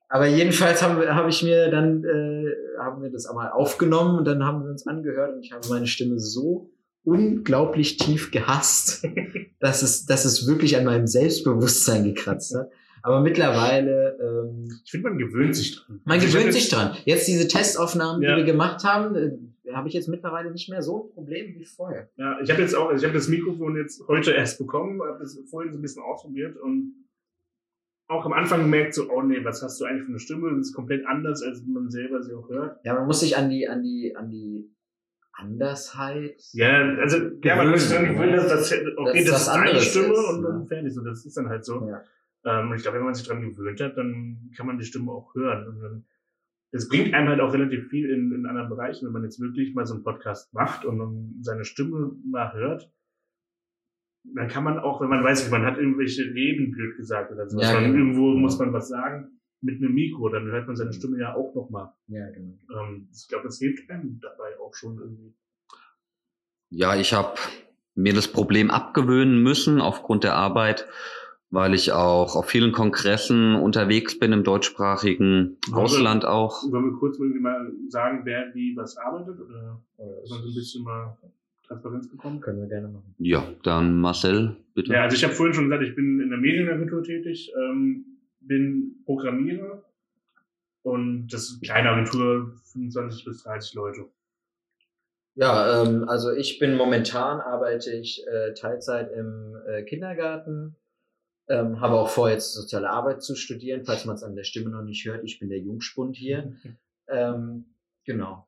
aber 0.10 0.28
jedenfalls 0.28 0.82
haben 0.84 1.00
wir, 1.00 1.16
habe 1.16 1.30
ich 1.30 1.42
mir 1.44 1.70
dann, 1.72 2.04
äh, 2.04 2.80
haben 2.80 3.02
wir 3.02 3.10
das 3.10 3.26
einmal 3.26 3.50
aufgenommen 3.52 4.18
und 4.20 4.26
dann 4.26 4.44
haben 4.44 4.64
wir 4.64 4.70
uns 4.70 4.86
angehört 4.86 5.34
und 5.36 5.44
ich 5.44 5.52
habe 5.52 5.68
meine 5.70 5.88
Stimme 5.88 6.20
so 6.20 6.70
unglaublich 7.06 7.98
tief 7.98 8.32
gehasst, 8.32 9.06
dass 9.60 9.82
es, 9.82 10.06
dass 10.06 10.26
es 10.26 10.48
wirklich 10.48 10.78
an 10.78 10.86
meinem 10.86 11.08
Selbstbewusstsein 11.08 12.04
gekratzt 12.04 12.56
hat. 12.56 12.70
Aber 13.02 13.20
mittlerweile, 13.20 14.18
ähm, 14.22 14.70
Ich 14.86 14.92
finde, 14.92 15.10
man 15.10 15.18
gewöhnt 15.18 15.56
sich 15.56 15.76
dran. 15.76 16.00
man 16.06 16.16
Also 16.20 16.28
hab 16.28 16.34
gewöhnt 16.36 16.54
sich 16.54 16.70
dran. 16.70 16.96
Jetzt 17.06 17.28
diese 17.28 17.48
Testaufnahmen, 17.50 18.22
Ja. 18.22 18.32
die 18.36 18.38
wir 18.38 18.46
gemacht 18.46 18.84
haben, 18.86 19.16
äh, 19.16 19.32
habe 19.76 19.88
ich 19.88 19.94
jetzt 19.94 20.08
mittlerweile 20.08 20.52
nicht 20.52 20.70
mehr 20.70 20.82
so 20.82 21.06
ein 21.06 21.14
Problem 21.14 21.56
wie 21.56 21.66
vorher. 21.66 22.10
Ja, 22.16 22.40
ich 22.42 22.50
habe 22.50 22.62
jetzt 22.62 22.76
auch, 22.76 22.92
ich 22.94 23.04
habe 23.04 23.14
das 23.14 23.28
Mikrofon 23.28 23.76
jetzt 23.78 24.08
heute 24.08 24.32
erst 24.32 24.58
bekommen, 24.58 25.02
habe 25.02 25.20
das 25.20 25.38
vorhin 25.50 25.72
so 25.72 25.80
ein 25.80 25.82
bisschen 25.82 26.04
ausprobiert 26.04 26.58
und 26.58 27.04
auch 28.08 28.26
am 28.26 28.34
Anfang 28.34 28.62
gemerkt, 28.62 28.94
so, 28.94 29.10
oh 29.10 29.22
nee, 29.22 29.44
was 29.44 29.62
hast 29.64 29.80
du 29.80 29.86
eigentlich 29.86 30.04
für 30.04 30.10
eine 30.10 30.20
Stimme? 30.20 30.50
Das 30.50 30.68
ist 30.68 30.74
komplett 30.74 31.06
anders, 31.06 31.42
als 31.42 31.64
man 31.66 31.90
selber 31.90 32.22
sie 32.22 32.34
auch 32.34 32.50
hört. 32.50 32.80
Ja, 32.84 32.94
man 32.94 33.08
muss 33.08 33.22
sich 33.22 33.38
an 33.38 33.50
die, 33.50 33.68
an 33.68 33.82
die, 33.82 34.16
an 34.16 34.30
die 34.30 34.70
Andersheit. 35.32 36.42
Ja, 36.52 36.96
also, 36.98 37.18
ja, 37.44 37.56
man 37.56 37.72
muss 37.72 37.90
dann 37.90 38.06
gewöhnen, 38.06 38.34
dass 38.34 38.48
das, 38.48 38.72
okay, 38.72 39.24
das, 39.24 39.32
das 39.32 39.42
ist 39.42 39.48
anderes 39.48 39.86
Stimme 39.86 40.14
ist, 40.14 40.30
und 40.30 40.44
dann 40.44 40.62
ja. 40.62 40.66
fertig. 40.68 40.94
So, 40.94 41.02
das 41.04 41.26
ist 41.26 41.38
dann 41.38 41.50
halt 41.50 41.66
so. 41.66 41.88
Ja. 41.88 42.04
Ähm, 42.46 42.70
und 42.70 42.76
ich 42.76 42.84
glaube, 42.84 42.98
wenn 42.98 43.06
man 43.06 43.16
sich 43.16 43.26
dran 43.26 43.42
gewöhnt 43.42 43.82
hat, 43.82 43.98
dann 43.98 44.52
kann 44.56 44.68
man 44.68 44.78
die 44.78 44.86
Stimme 44.86 45.12
auch 45.12 45.34
hören. 45.34 45.68
Und 45.68 45.82
dann, 45.82 46.06
das 46.74 46.90
bringt 46.90 47.14
einem 47.14 47.30
halt 47.30 47.40
auch 47.40 47.54
relativ 47.54 47.88
viel 47.90 48.10
in, 48.10 48.32
in 48.34 48.46
anderen 48.46 48.68
Bereichen, 48.70 49.06
wenn 49.06 49.14
man 49.14 49.24
jetzt 49.24 49.40
wirklich 49.40 49.74
mal 49.76 49.86
so 49.86 49.94
einen 49.94 50.04
Podcast 50.04 50.54
macht 50.54 50.84
und 50.86 51.38
seine 51.42 51.64
Stimme 51.66 52.12
mal 52.30 52.52
hört. 52.54 52.92
Dann 54.36 54.48
kann 54.48 54.64
man 54.64 54.80
auch, 54.80 55.00
wenn 55.02 55.10
man 55.10 55.24
weiß, 55.24 55.50
man 55.52 55.66
hat 55.66 55.78
irgendwelche 55.78 56.24
Reden 56.24 56.72
blöd 56.72 56.98
gesagt 56.98 57.32
oder 57.32 57.48
so, 57.50 57.60
Ja, 57.60 57.74
man, 57.74 57.84
genau. 57.84 57.96
irgendwo 57.98 58.30
Genau. 58.32 58.40
muss 58.42 58.58
man 58.58 58.74
was 58.74 58.88
sagen 58.90 59.40
mit 59.62 59.82
einem 59.82 59.94
Mikro, 59.94 60.30
dann 60.30 60.48
hört 60.48 60.66
man 60.68 60.76
seine 60.76 60.94
Stimme 60.94 61.20
ja 61.20 61.36
auch 61.36 61.54
nochmal. 61.56 61.94
Ja, 62.08 62.30
genau. 62.32 62.58
Ähm, 62.82 63.08
ich 63.14 63.28
glaube, 63.28 63.46
das 63.46 63.60
hilft 63.60 63.90
einem 63.90 64.20
dabei 64.22 64.58
auch 64.60 64.74
schon 64.74 64.98
irgendwie. 64.98 65.36
Ja, 66.70 66.96
ich 66.96 67.14
habe 67.14 67.36
mir 67.96 68.14
das 68.14 68.28
Problem 68.28 68.72
abgewöhnen 68.72 69.44
müssen 69.44 69.80
aufgrund 69.80 70.24
der 70.24 70.36
Arbeit, 70.36 70.88
weil 71.54 71.76
ich 71.76 71.92
auch 71.92 72.36
auf 72.36 72.50
vielen 72.50 72.72
Kongressen 72.72 73.54
unterwegs 73.56 74.18
bin 74.18 74.34
im 74.34 74.44
deutschsprachigen 74.44 75.58
Also- 75.68 75.82
Ausland 75.82 76.26
auch. 76.26 76.64
Wollen 76.72 76.92
wir 76.92 76.98
kurz 76.98 77.20
irgendwie 77.20 77.40
mal 77.40 77.72
sagen, 77.90 78.22
wer 78.24 78.54
wie 78.56 78.76
was 78.76 78.98
arbeitet 78.98 79.40
oder 79.40 79.80
so 80.24 80.36
ein 80.36 80.42
bisschen 80.46 80.84
mal 80.84 81.16
Transparenz 81.68 82.10
bekommt? 82.10 82.42
Können 82.42 82.62
wir 82.62 82.68
gerne 82.68 82.88
machen. 82.88 83.14
Ja, 83.20 83.48
dann 83.62 84.02
Marcel, 84.02 84.56
bitte. 84.74 84.94
Ja, 84.94 85.04
also 85.04 85.16
ich 85.16 85.24
habe 85.24 85.34
vorhin 85.36 85.54
schon 85.54 85.66
gesagt, 85.70 85.84
ich 85.84 85.94
bin 85.96 86.20
in 86.22 86.30
der 86.32 86.40
Medienagentur 86.40 87.04
tätig, 87.04 87.54
ähm, 87.56 88.04
bin 88.40 89.04
Programmierer 89.06 89.84
und 90.82 91.28
das 91.28 91.44
ist 91.44 91.52
eine 91.52 91.62
kleine 91.62 91.90
Agentur, 91.92 92.52
25 92.72 93.26
bis 93.26 93.44
30 93.44 93.76
Leute. 93.76 94.06
Ja, 95.36 95.84
ähm, 95.84 96.10
also 96.10 96.32
ich 96.32 96.58
bin 96.58 96.76
momentan 96.76 97.40
arbeite 97.42 97.92
ich 97.92 98.24
äh, 98.28 98.54
Teilzeit 98.56 99.12
im 99.12 99.56
äh, 99.68 99.84
Kindergarten, 99.84 100.76
ähm, 101.54 101.80
habe 101.82 101.96
auch 101.96 102.10
vor, 102.10 102.30
jetzt 102.30 102.54
soziale 102.54 102.90
Arbeit 102.90 103.22
zu 103.22 103.36
studieren, 103.36 103.86
falls 103.86 104.06
man 104.06 104.16
es 104.16 104.24
an 104.24 104.36
der 104.36 104.44
Stimme 104.44 104.72
noch 104.72 104.82
nicht 104.82 105.06
hört. 105.06 105.24
Ich 105.24 105.40
bin 105.40 105.50
der 105.50 105.60
Jungspund 105.60 106.16
hier. 106.18 106.56
ähm, 107.08 107.66
genau. 108.06 108.48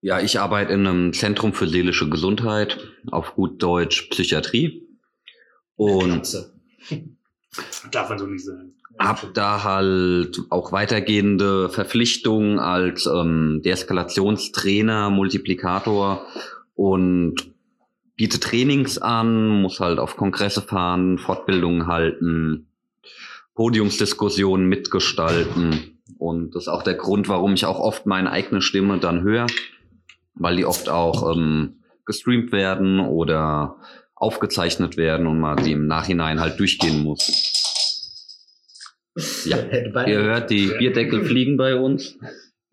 Ja, 0.00 0.20
ich 0.20 0.38
arbeite 0.40 0.72
in 0.72 0.86
einem 0.86 1.12
Zentrum 1.12 1.52
für 1.52 1.66
seelische 1.66 2.08
Gesundheit, 2.08 2.78
auf 3.10 3.34
gut 3.34 3.62
Deutsch 3.62 4.08
Psychiatrie. 4.10 4.86
Und 5.76 6.10
Katze. 6.10 6.54
Darf 7.90 8.08
man 8.08 8.18
so 8.18 8.26
nicht 8.26 8.44
sagen. 8.44 8.74
hab 8.98 9.34
da 9.34 9.64
halt 9.64 10.40
auch 10.50 10.70
weitergehende 10.70 11.68
Verpflichtungen 11.68 12.58
als 12.58 13.06
ähm, 13.06 13.60
Deeskalationstrainer, 13.64 15.10
Multiplikator 15.10 16.26
und 16.74 17.52
biete 18.18 18.40
Trainings 18.40 18.98
an, 18.98 19.62
muss 19.62 19.80
halt 19.80 19.98
auf 19.98 20.16
Kongresse 20.16 20.60
fahren, 20.60 21.18
Fortbildungen 21.18 21.86
halten, 21.86 22.66
Podiumsdiskussionen 23.54 24.66
mitgestalten. 24.66 26.00
Und 26.18 26.54
das 26.54 26.64
ist 26.64 26.68
auch 26.68 26.82
der 26.82 26.94
Grund, 26.94 27.28
warum 27.28 27.54
ich 27.54 27.64
auch 27.64 27.78
oft 27.78 28.06
meine 28.06 28.32
eigene 28.32 28.60
Stimme 28.60 28.98
dann 28.98 29.22
höre, 29.22 29.46
weil 30.34 30.56
die 30.56 30.64
oft 30.64 30.88
auch 30.88 31.32
ähm, 31.34 31.84
gestreamt 32.06 32.50
werden 32.50 32.98
oder 32.98 33.76
aufgezeichnet 34.16 34.96
werden 34.96 35.28
und 35.28 35.38
man 35.38 35.62
die 35.62 35.72
im 35.72 35.86
Nachhinein 35.86 36.40
halt 36.40 36.58
durchgehen 36.58 37.04
muss. 37.04 37.54
Ja, 39.44 39.58
Ihr 40.06 40.22
hört, 40.22 40.50
die 40.50 40.72
Bierdeckel 40.76 41.24
fliegen 41.24 41.56
bei 41.56 41.76
uns. 41.76 42.18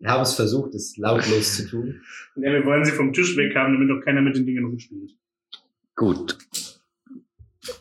Wir 0.00 0.10
haben 0.10 0.22
es 0.22 0.34
versucht, 0.34 0.74
es 0.74 0.96
lautlos 0.96 1.56
zu 1.56 1.68
tun. 1.68 2.00
Ja, 2.34 2.52
wir 2.52 2.64
wollen 2.64 2.84
sie 2.84 2.92
vom 2.92 3.12
Tisch 3.12 3.36
weg 3.36 3.54
haben, 3.54 3.74
damit 3.74 3.96
auch 3.96 4.04
keiner 4.04 4.22
mit 4.22 4.34
den 4.34 4.44
Dingen 4.44 4.64
rumspielt. 4.64 5.12
Gut. 5.96 6.36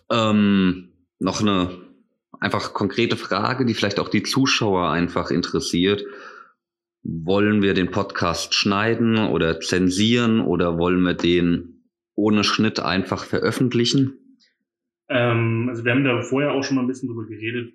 Ähm, 0.10 0.94
noch 1.20 1.42
eine 1.42 1.86
einfach 2.40 2.74
konkrete 2.74 3.18
Frage, 3.18 3.66
die 3.66 3.74
vielleicht 3.74 4.00
auch 4.00 4.10
die 4.10 4.24
Zuschauer 4.24 4.90
einfach 4.90 5.32
interessiert. 5.32 6.06
Wollen 7.04 7.62
wir 7.62 7.74
den 7.74 7.92
Podcast 7.92 8.56
schneiden 8.56 9.18
oder 9.18 9.60
zensieren 9.60 10.40
oder 10.40 10.78
wollen 10.78 11.02
wir 11.02 11.14
den 11.14 11.84
ohne 12.16 12.44
Schnitt 12.44 12.80
einfach 12.80 13.26
veröffentlichen? 13.26 14.14
Ähm, 15.10 15.68
also 15.70 15.84
wir 15.84 15.92
haben 15.92 16.04
da 16.04 16.22
vorher 16.22 16.54
auch 16.54 16.64
schon 16.64 16.78
mal 16.78 16.82
ein 16.84 16.88
bisschen 16.88 17.10
drüber 17.10 17.28
geredet. 17.28 17.74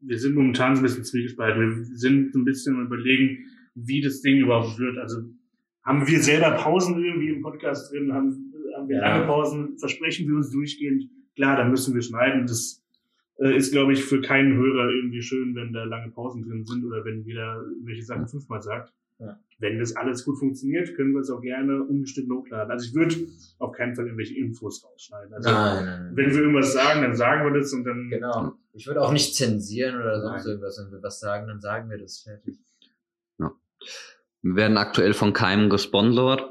Wir 0.00 0.18
sind 0.18 0.34
momentan 0.34 0.76
ein 0.76 0.82
bisschen 0.82 1.04
zwiegespalten. 1.04 1.60
Wir 1.60 1.84
sind 1.96 2.34
ein 2.34 2.44
bisschen 2.44 2.84
überlegen, 2.84 3.46
wie 3.74 4.02
das 4.02 4.20
Ding 4.20 4.38
überhaupt 4.38 4.78
wird. 4.78 4.98
Also 4.98 5.22
haben 5.84 6.06
wir 6.06 6.20
selber 6.20 6.50
Pausen 6.52 7.02
irgendwie 7.02 7.30
im 7.30 7.42
Podcast 7.42 7.92
drin? 7.92 8.12
Haben, 8.12 8.52
haben 8.76 8.88
wir 8.88 8.96
Ja. 8.96 9.02
lange 9.16 9.26
Pausen? 9.26 9.78
Versprechen 9.78 10.28
wir 10.28 10.36
uns 10.36 10.50
durchgehend? 10.50 11.08
Klar, 11.34 11.56
dann 11.56 11.70
müssen 11.70 11.94
wir 11.94 12.02
schneiden. 12.02 12.46
Das 12.46 12.82
äh, 13.38 13.56
ist, 13.56 13.72
glaube 13.72 13.92
ich, 13.92 14.04
für 14.04 14.20
keinen 14.20 14.56
Hörer 14.56 14.90
irgendwie 14.90 15.22
schön, 15.22 15.54
wenn 15.54 15.72
da 15.72 15.84
lange 15.84 16.10
Pausen 16.10 16.42
drin 16.42 16.64
sind 16.64 16.84
oder 16.84 17.04
wenn 17.04 17.22
jeder 17.24 17.62
irgendwelche 17.62 18.02
Sachen 18.02 18.26
fünfmal 18.28 18.62
sagt. 18.62 18.92
Ja. 19.18 19.38
Wenn 19.58 19.78
das 19.78 19.96
alles 19.96 20.24
gut 20.24 20.38
funktioniert, 20.38 20.94
können 20.94 21.12
wir 21.12 21.20
es 21.20 21.30
auch 21.30 21.40
gerne 21.40 21.82
ungeschnitten 21.82 22.30
hochladen. 22.32 22.70
Also 22.70 22.86
ich 22.86 22.94
würde 22.94 23.14
auf 23.58 23.72
keinen 23.72 23.94
Fall 23.94 24.04
irgendwelche 24.04 24.36
Infos 24.36 24.84
rausschneiden. 24.84 25.32
Also 25.32 25.50
Nein, 25.50 25.84
nein, 25.84 26.02
nein. 26.04 26.16
wenn 26.16 26.30
wir 26.30 26.40
irgendwas 26.42 26.72
sagen, 26.74 27.00
dann 27.02 27.14
sagen 27.16 27.50
wir 27.50 27.58
das 27.58 27.72
und 27.72 27.84
dann. 27.84 28.10
Genau. 28.10 28.52
Ich 28.74 28.86
würde 28.86 29.00
auch 29.00 29.12
nicht 29.12 29.34
zensieren 29.34 29.96
oder 29.96 30.20
sonst 30.20 30.44
Nein. 30.44 30.50
irgendwas. 30.52 30.78
Wenn 30.84 30.92
wir 30.92 31.02
was 31.02 31.20
sagen, 31.20 31.46
dann 31.48 31.60
sagen 31.60 31.88
wir 31.90 31.96
das 31.98 32.20
fertig. 32.20 32.58
Wir 34.42 34.54
werden 34.54 34.76
aktuell 34.76 35.12
von 35.12 35.32
keinem 35.32 35.70
gesponsert, 35.70 36.48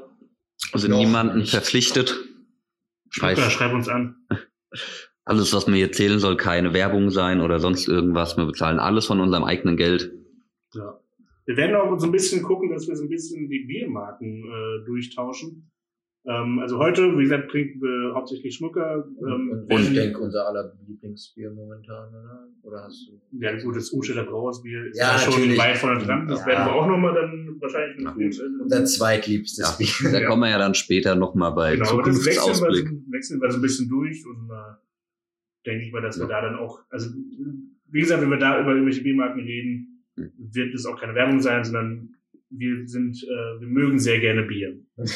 also 0.84 0.88
Noch 0.88 0.98
niemanden 0.98 1.38
nicht. 1.38 1.50
verpflichtet. 1.50 2.14
Schreib, 3.10 3.38
Heißt, 3.38 3.52
schreib 3.52 3.72
uns 3.72 3.88
an. 3.88 4.16
alles, 5.24 5.52
was 5.52 5.66
wir 5.66 5.74
hier 5.74 5.92
zählen, 5.92 6.18
soll 6.18 6.36
keine 6.36 6.72
Werbung 6.74 7.10
sein 7.10 7.40
oder 7.40 7.58
sonst 7.60 7.88
irgendwas. 7.88 8.36
Wir 8.36 8.46
bezahlen 8.46 8.78
alles 8.78 9.06
von 9.06 9.20
unserem 9.20 9.44
eigenen 9.44 9.76
Geld. 9.76 10.12
Ja. 10.74 11.00
Wir 11.46 11.56
werden 11.56 11.76
auch 11.76 11.96
so 11.98 12.06
ein 12.06 12.12
bisschen 12.12 12.42
gucken, 12.42 12.70
dass 12.70 12.88
wir 12.88 12.96
so 12.96 13.04
ein 13.04 13.08
bisschen 13.08 13.48
die 13.48 13.64
Biermarken 13.66 14.44
äh, 14.44 14.84
durchtauschen. 14.84 15.70
Ähm, 16.28 16.58
also 16.58 16.78
heute, 16.78 17.16
wie 17.16 17.22
gesagt, 17.22 17.50
trinken 17.52 17.80
wir 17.80 18.14
hauptsächlich 18.14 18.56
Schmucker. 18.56 19.06
Ähm, 19.20 19.66
und 19.70 19.80
ich 19.80 19.94
denke, 19.94 20.18
unser 20.18 20.48
aller 20.48 20.72
Lieblingsbier 20.86 21.50
momentan, 21.50 22.08
oder? 22.08 22.48
Oder 22.62 22.82
hast 22.82 23.08
du? 23.08 23.20
Ja, 23.38 23.56
gut, 23.62 23.76
das 23.76 23.90
Umsteller 23.90 24.24
Brauersbier 24.24 24.86
ist 24.86 24.98
ja, 24.98 25.16
schon 25.18 25.34
natürlich. 25.34 25.58
weit 25.58 25.76
vorne 25.76 26.02
dran. 26.02 26.26
Das 26.26 26.40
ja. 26.40 26.46
werden 26.46 26.66
wir 26.66 26.72
auch 26.74 26.86
nochmal 26.88 27.14
dann 27.14 27.56
wahrscheinlich 27.60 28.02
noch 28.02 28.14
gut. 28.14 28.40
Unser 28.60 28.84
zweitliebstes 28.84 29.78
ja. 29.78 30.08
Bier. 30.08 30.20
Da 30.20 30.26
kommen 30.26 30.42
wir 30.42 30.50
ja 30.50 30.58
dann 30.58 30.74
später 30.74 31.14
nochmal 31.14 31.52
bei 31.52 31.76
genau, 31.76 31.90
Zukunftsausblick. 31.90 32.34
Das 32.34 32.62
wechseln 32.64 33.04
wir, 33.06 33.12
wechseln 33.12 33.40
wir 33.40 33.50
so 33.52 33.58
ein 33.58 33.62
bisschen 33.62 33.88
durch 33.88 34.26
und 34.26 34.50
äh, 34.50 35.68
denke 35.70 35.86
ich 35.86 35.92
mal, 35.92 36.02
dass 36.02 36.18
wir 36.18 36.26
da 36.26 36.40
dann 36.40 36.56
auch, 36.56 36.80
also 36.90 37.10
wie 37.88 38.00
gesagt, 38.00 38.20
wenn 38.20 38.30
wir 38.30 38.38
da 38.38 38.60
über 38.60 38.72
irgendwelche 38.72 39.02
Biermarken 39.02 39.42
reden, 39.42 40.02
hm. 40.16 40.32
wird 40.36 40.74
es 40.74 40.86
auch 40.86 40.98
keine 40.98 41.14
Werbung 41.14 41.38
sein, 41.40 41.62
sondern 41.62 42.16
wir 42.50 42.88
sind, 42.88 43.22
äh, 43.22 43.60
wir 43.60 43.68
mögen 43.68 44.00
sehr 44.00 44.18
gerne 44.18 44.42
Bier. 44.42 44.76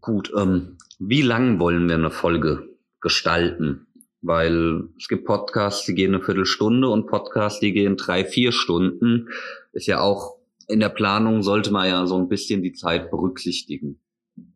Gut, 0.00 0.32
ähm, 0.36 0.78
wie 0.98 1.22
lang 1.22 1.60
wollen 1.60 1.88
wir 1.88 1.96
eine 1.96 2.10
Folge 2.10 2.68
gestalten? 3.00 3.86
Weil 4.20 4.88
es 4.98 5.08
gibt 5.08 5.24
Podcasts, 5.24 5.86
die 5.86 5.94
gehen 5.94 6.14
eine 6.14 6.24
Viertelstunde 6.24 6.88
und 6.88 7.06
Podcasts, 7.06 7.60
die 7.60 7.72
gehen 7.72 7.96
drei, 7.96 8.24
vier 8.24 8.52
Stunden. 8.52 9.28
Ist 9.72 9.86
ja 9.86 10.00
auch 10.00 10.38
in 10.68 10.80
der 10.80 10.90
Planung 10.90 11.42
sollte 11.42 11.72
man 11.72 11.88
ja 11.88 12.06
so 12.06 12.16
ein 12.16 12.28
bisschen 12.28 12.62
die 12.62 12.74
Zeit 12.74 13.10
berücksichtigen. 13.10 14.00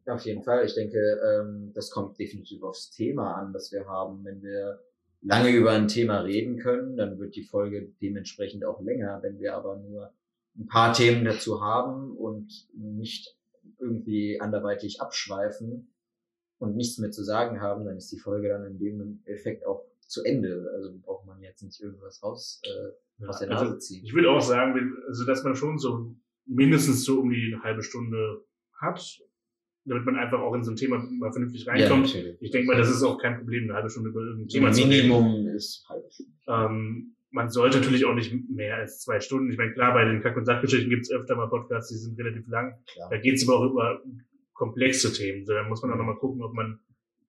Auf 0.07 0.25
jeden 0.27 0.43
Fall. 0.43 0.65
Ich 0.65 0.75
denke, 0.75 0.99
ähm, 0.99 1.73
das 1.75 1.91
kommt 1.91 2.19
definitiv 2.19 2.63
aufs 2.63 2.91
Thema 2.91 3.35
an, 3.35 3.53
das 3.53 3.73
wir 3.73 3.87
haben. 3.87 4.25
Wenn 4.25 4.43
wir 4.43 4.81
lange 5.23 5.51
über 5.51 5.71
ein 5.71 5.89
Thema 5.89 6.21
reden 6.21 6.59
können, 6.59 6.97
dann 6.97 7.19
wird 7.19 7.35
die 7.35 7.45
Folge 7.45 7.93
dementsprechend 8.01 8.65
auch 8.65 8.81
länger. 8.83 9.21
Wenn 9.23 9.39
wir 9.39 9.57
aber 9.57 9.77
nur 9.77 10.13
ein 10.57 10.67
paar 10.67 10.93
Themen 10.93 11.25
dazu 11.25 11.63
haben 11.63 12.15
und 12.17 12.69
nicht 12.75 13.35
irgendwie 13.83 14.41
anderweitig 14.41 15.01
abschweifen 15.01 15.93
und 16.59 16.77
nichts 16.77 16.99
mehr 16.99 17.11
zu 17.11 17.25
sagen 17.25 17.61
haben, 17.61 17.85
dann 17.85 17.97
ist 17.97 18.11
die 18.13 18.19
Folge 18.19 18.49
dann 18.49 18.65
in 18.65 18.79
dem 18.79 19.23
Effekt 19.25 19.67
auch 19.67 19.85
zu 20.07 20.23
Ende. 20.25 20.71
Also 20.75 20.97
braucht 21.03 21.27
man 21.27 21.41
jetzt 21.43 21.63
nicht 21.63 21.81
irgendwas 21.81 22.23
raus 22.23 22.63
äh, 22.65 23.27
aus 23.27 23.41
der 23.41 23.49
Nase 23.49 23.65
also, 23.67 23.79
ziehen. 23.79 24.05
Ich 24.05 24.15
würde 24.15 24.31
auch 24.31 24.41
sagen, 24.41 24.97
also 25.09 25.25
dass 25.27 25.43
man 25.45 25.57
schon 25.57 25.79
so 25.79 26.15
mindestens 26.47 27.05
so 27.05 27.21
um 27.21 27.31
die 27.31 27.57
halbe 27.63 27.83
Stunde 27.83 28.45
hat, 28.81 29.21
damit 29.85 30.05
man 30.05 30.17
einfach 30.17 30.41
auch 30.41 30.55
in 30.55 30.63
so 30.63 30.71
ein 30.71 30.77
Thema 30.77 30.99
mal 30.99 31.33
vernünftig 31.33 31.67
reinkommt. 31.67 32.15
Ja, 32.15 32.33
ich 32.41 32.51
denke 32.51 32.69
mal, 32.69 32.77
das 32.77 32.91
ist 32.91 33.03
auch 33.03 33.19
kein 33.19 33.39
Problem, 33.39 33.65
eine 33.65 33.75
halbe 33.75 33.91
Stunde 33.91 34.11
über 34.11 34.21
irgendein 34.21 34.49
Thema 34.49 34.73
zu 34.73 34.83
reden. 34.83 35.09
Minimum 35.09 35.49
ist 35.49 35.85
halbe 35.89 36.11
Stunde. 36.11 36.33
Ähm, 36.47 37.17
man 37.33 37.49
sollte 37.49 37.79
natürlich 37.79 38.05
auch 38.05 38.15
nicht 38.15 38.33
mehr 38.51 38.77
als 38.77 39.01
zwei 39.01 39.21
Stunden. 39.21 39.51
Ich 39.51 39.59
meine, 39.59 39.73
klar, 39.73 39.95
bei 39.95 40.05
den 40.05 40.21
Kack- 40.21 40.37
und 40.37 40.45
Sachgeschichten 40.45 40.91
gibt 40.91 41.03
es 41.03 41.11
öfter 41.11 41.35
mal 41.35 41.49
Podcasts, 41.49 41.91
die 41.91 41.97
sind 41.97 42.19
relativ 42.19 42.47
lang. 42.49 42.79
Klar. 42.93 43.09
Da 43.11 43.17
geht 43.19 43.35
es 43.35 43.49
aber 43.49 43.59
auch 43.59 43.71
über 43.71 44.03
komplexe 44.53 45.13
Themen. 45.13 45.45
So, 45.47 45.55
da 45.55 45.65
muss 45.65 45.83
man 45.83 45.93
auch 45.93 45.97
nochmal 45.97 46.17
gucken, 46.17 46.43
ob 46.43 46.53
man 46.53 46.79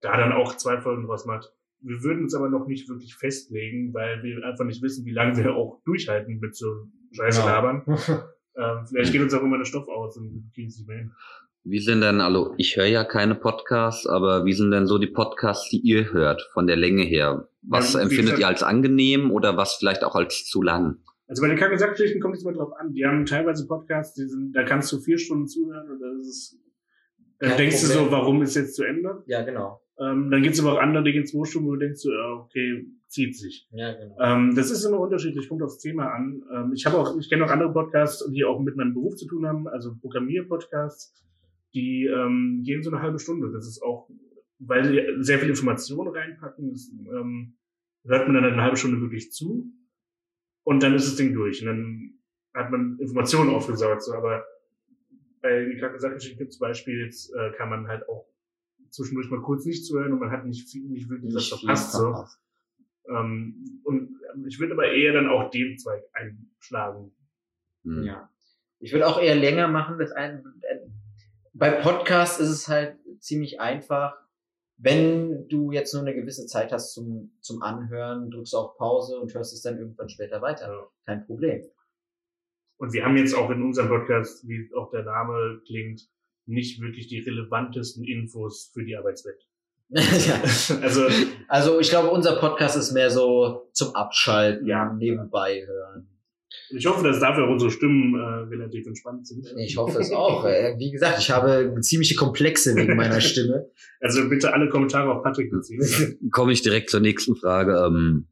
da 0.02 0.18
dann 0.18 0.34
auch 0.34 0.58
zwei 0.58 0.80
Folgen 0.82 1.08
draus 1.08 1.26
macht. 1.26 1.52
Wir 1.80 2.04
würden 2.04 2.24
uns 2.24 2.36
aber 2.36 2.50
noch 2.50 2.68
nicht 2.68 2.88
wirklich 2.90 3.16
festlegen, 3.16 3.94
weil 3.94 4.22
wir 4.24 4.46
einfach 4.46 4.66
nicht 4.66 4.82
wissen, 4.82 5.06
wie 5.06 5.12
lange 5.12 5.38
wir 5.38 5.56
auch 5.56 5.82
durchhalten 5.86 6.40
mit 6.40 6.56
so 6.56 6.88
Scheiße 7.14 7.42
labern. 7.42 7.84
ähm, 8.58 8.86
vielleicht 8.88 9.14
geht 9.14 9.22
uns 9.22 9.34
auch 9.34 9.42
immer 9.42 9.58
der 9.58 9.66
Stoff 9.66 9.88
aus 9.88 10.18
und 10.18 10.52
kriegen 10.54 10.68
es 10.68 10.78
nicht 10.78 10.88
mehr 10.88 10.98
hin. 10.98 11.12
Wie 11.66 11.80
sind 11.80 12.02
denn, 12.02 12.20
also 12.20 12.54
ich 12.58 12.76
höre 12.76 12.86
ja 12.86 13.06
keine 13.06 13.36
Podcasts, 13.36 14.06
aber 14.06 14.44
wie 14.44 14.54
sind 14.54 14.72
denn 14.72 14.86
so 14.86 14.98
die 14.98 15.08
Podcasts, 15.08 15.70
die 15.70 15.80
ihr 15.80 16.12
hört, 16.12 16.42
von 16.54 16.68
der 16.68 16.76
Länge 16.76 17.04
her? 17.04 17.48
Was 17.68 17.94
ja, 17.94 18.02
empfindet 18.02 18.40
ihr 18.40 18.48
als 18.48 18.64
angenehm 18.64 19.32
oder 19.32 19.58
was 19.58 19.76
vielleicht 19.76 20.04
auch 20.04 20.16
als 20.16 20.46
zu 20.46 20.62
lang? 20.62 20.98
Also 21.28 21.42
bei 21.42 21.48
den 21.48 21.58
und 21.58 22.22
kommt 22.22 22.36
es 22.36 22.44
mal 22.44 22.54
drauf 22.54 22.74
an. 22.78 22.94
Die 22.94 23.06
haben 23.06 23.26
teilweise 23.26 23.66
Podcasts, 23.66 24.14
die 24.16 24.28
sind, 24.28 24.54
da 24.54 24.64
kannst 24.64 24.92
du 24.92 25.00
vier 25.00 25.18
Stunden 25.18 25.48
zuhören 25.48 25.90
und 25.90 26.00
das 26.00 26.28
ist, 26.28 26.60
dann 27.40 27.50
Kein 27.50 27.58
denkst 27.58 27.82
Problem. 27.82 27.98
du 27.98 28.06
so, 28.06 28.12
warum 28.12 28.42
ist 28.42 28.56
jetzt 28.56 28.76
zu 28.76 28.84
Ende? 28.84 29.24
Ja, 29.26 29.44
genau. 29.44 29.82
Ähm, 30.00 30.30
dann 30.32 30.42
gibt 30.42 30.56
es 30.56 30.62
aber 30.62 30.74
auch 30.74 30.80
andere, 30.80 31.04
die 31.04 31.14
gehen 31.14 31.26
zwei 31.26 31.46
Stunden, 31.46 31.68
wo 31.68 31.74
du 31.74 31.80
denkst, 31.80 32.02
so, 32.02 32.10
okay, 32.12 32.86
zieht 33.08 33.38
sich. 33.38 33.68
Ja, 33.72 33.94
genau. 33.94 34.16
Ähm, 34.20 34.54
das 34.56 34.72
ist 34.72 34.84
immer 34.84 35.00
unterschiedlich, 35.00 35.48
kommt 35.48 35.62
aufs 35.62 35.80
Thema 35.80 36.08
an. 36.08 36.44
Ähm, 36.54 36.72
ich 36.74 36.86
habe 36.86 36.98
auch, 36.98 37.18
ich 37.18 37.30
kenne 37.30 37.46
auch 37.46 37.52
andere 37.52 37.72
Podcasts, 37.72 38.30
die 38.32 38.44
auch 38.44 38.60
mit 38.60 38.76
meinem 38.76 38.94
Beruf 38.94 39.16
zu 39.16 39.28
tun 39.28 39.48
haben, 39.48 39.68
also 39.68 39.96
Programmier-Podcasts 40.02 41.24
die 41.74 42.06
ähm, 42.06 42.62
gehen 42.64 42.84
so 42.84 42.92
eine 42.92 43.02
halbe 43.02 43.20
Stunde. 43.20 43.52
Das 43.52 43.68
ist 43.68 43.82
auch, 43.82 44.10
weil 44.60 44.86
sie 44.86 45.24
sehr 45.24 45.40
viel 45.40 45.50
Informationen 45.50 46.16
reinpacken, 46.16 46.72
das, 46.72 46.90
ähm, 46.92 47.58
hört 48.06 48.28
man 48.28 48.36
dann 48.36 48.46
eine 48.54 48.62
halbe 48.62 48.78
Stunde 48.78 49.02
wirklich 49.02 49.32
zu 49.32 49.72
und 50.64 50.84
dann 50.84 50.94
ist 50.94 51.08
das 51.08 51.16
Ding 51.16 51.34
durch. 51.34 51.62
Und 51.62 51.68
dann 51.68 52.20
hat 52.54 52.72
man 52.72 52.98
Informationen 53.00 53.50
aufgesaugt. 53.50 54.04
So, 54.04 54.14
aber 54.14 54.46
bei 55.42 55.66
die 55.66 55.78
Krankensachen 55.78 56.18
gibt 56.38 56.54
zum 56.54 56.60
Beispiel, 56.60 57.06
jetzt 57.06 57.34
äh, 57.34 57.52
kann 57.58 57.70
man 57.70 57.88
halt 57.88 58.08
auch 58.08 58.28
zwischendurch 58.90 59.30
mal 59.30 59.42
kurz 59.42 59.66
nicht 59.66 59.86
zuhören 59.86 60.14
und 60.14 60.20
man 60.20 60.32
hat 60.32 60.46
nicht, 60.46 60.70
viel, 60.70 60.84
nicht 60.84 61.10
wirklich 61.10 61.34
was 61.34 61.50
verpasst. 61.50 61.94
So. 61.94 62.26
Ähm, 63.10 63.82
und 63.84 64.20
ich 64.48 64.60
würde 64.60 64.74
aber 64.74 64.92
eher 64.92 65.14
dann 65.14 65.28
auch 65.28 65.50
den 65.50 65.78
Zweig 65.78 66.04
einschlagen. 66.14 67.12
Ja. 67.84 68.30
Ich 68.80 68.94
würde 68.94 69.08
auch 69.08 69.20
eher 69.20 69.36
länger 69.36 69.68
machen. 69.68 69.98
Das 69.98 70.12
ein, 70.12 70.44
bei 71.54 71.72
Podcasts 71.72 72.40
ist 72.40 72.50
es 72.50 72.68
halt 72.68 72.98
ziemlich 73.20 73.60
einfach. 73.60 74.16
Wenn 74.84 75.48
du 75.48 75.72
jetzt 75.72 75.94
nur 75.94 76.04
eine 76.04 76.14
gewisse 76.14 76.46
Zeit 76.46 76.74
hast 76.74 76.94
zum, 76.94 77.32
zum 77.40 77.62
Anhören, 77.62 78.30
drückst 78.30 78.52
du 78.52 78.58
auf 78.58 78.78
Pause 78.78 79.18
und 79.18 79.34
hörst 79.34 79.54
es 79.54 79.62
dann 79.62 79.78
irgendwann 79.78 80.10
später 80.10 80.42
weiter. 80.42 80.68
Ja. 80.68 80.88
Kein 81.06 81.26
Problem. 81.26 81.64
Und 82.76 82.92
wir 82.92 83.06
haben 83.06 83.16
jetzt 83.16 83.34
auch 83.34 83.50
in 83.50 83.64
unserem 83.64 83.88
Podcast, 83.88 84.46
wie 84.46 84.70
auch 84.76 84.92
der 84.92 85.04
Name 85.04 85.62
klingt, 85.66 86.02
nicht 86.46 86.82
wirklich 86.82 87.08
die 87.08 87.20
relevantesten 87.20 88.04
Infos 88.04 88.72
für 88.74 88.84
die 88.84 88.98
Arbeitswelt. 88.98 89.48
ja. 89.90 90.42
also, 90.82 91.08
also 91.48 91.80
ich 91.80 91.90
glaube, 91.90 92.10
unser 92.10 92.36
Podcast 92.42 92.76
ist 92.76 92.92
mehr 92.92 93.10
so 93.10 93.70
zum 93.72 93.96
Abschalten, 93.96 94.68
ja. 94.68 94.92
nebenbei 94.92 95.66
hören. 95.66 96.10
Ich 96.70 96.86
hoffe, 96.86 97.04
dass 97.04 97.20
dafür 97.20 97.46
auch 97.46 97.52
unsere 97.52 97.72
Stimmen 97.72 98.16
äh, 98.16 98.24
relativ 98.54 98.86
entspannt 98.88 99.28
sind. 99.28 99.48
Ich 99.58 99.78
hoffe 99.78 100.00
es 100.00 100.12
auch. 100.12 100.46
Wie 100.46 100.92
gesagt, 100.92 101.20
ich 101.20 101.30
habe 101.32 101.76
ziemliche 101.82 102.16
Komplexe 102.16 102.76
wegen 102.76 102.96
meiner 102.96 103.22
Stimme. 103.22 103.70
Also 104.00 104.28
bitte 104.30 104.54
alle 104.54 104.70
Kommentare 104.70 105.12
auf 105.12 105.24
Patrick 105.24 105.52
beziehen. 105.52 106.30
Komme 106.32 106.54
ich 106.54 106.62
direkt 106.62 106.90
zur 106.90 107.00
nächsten 107.00 107.36
Frage. 107.36 107.84
Ähm, 107.86 108.28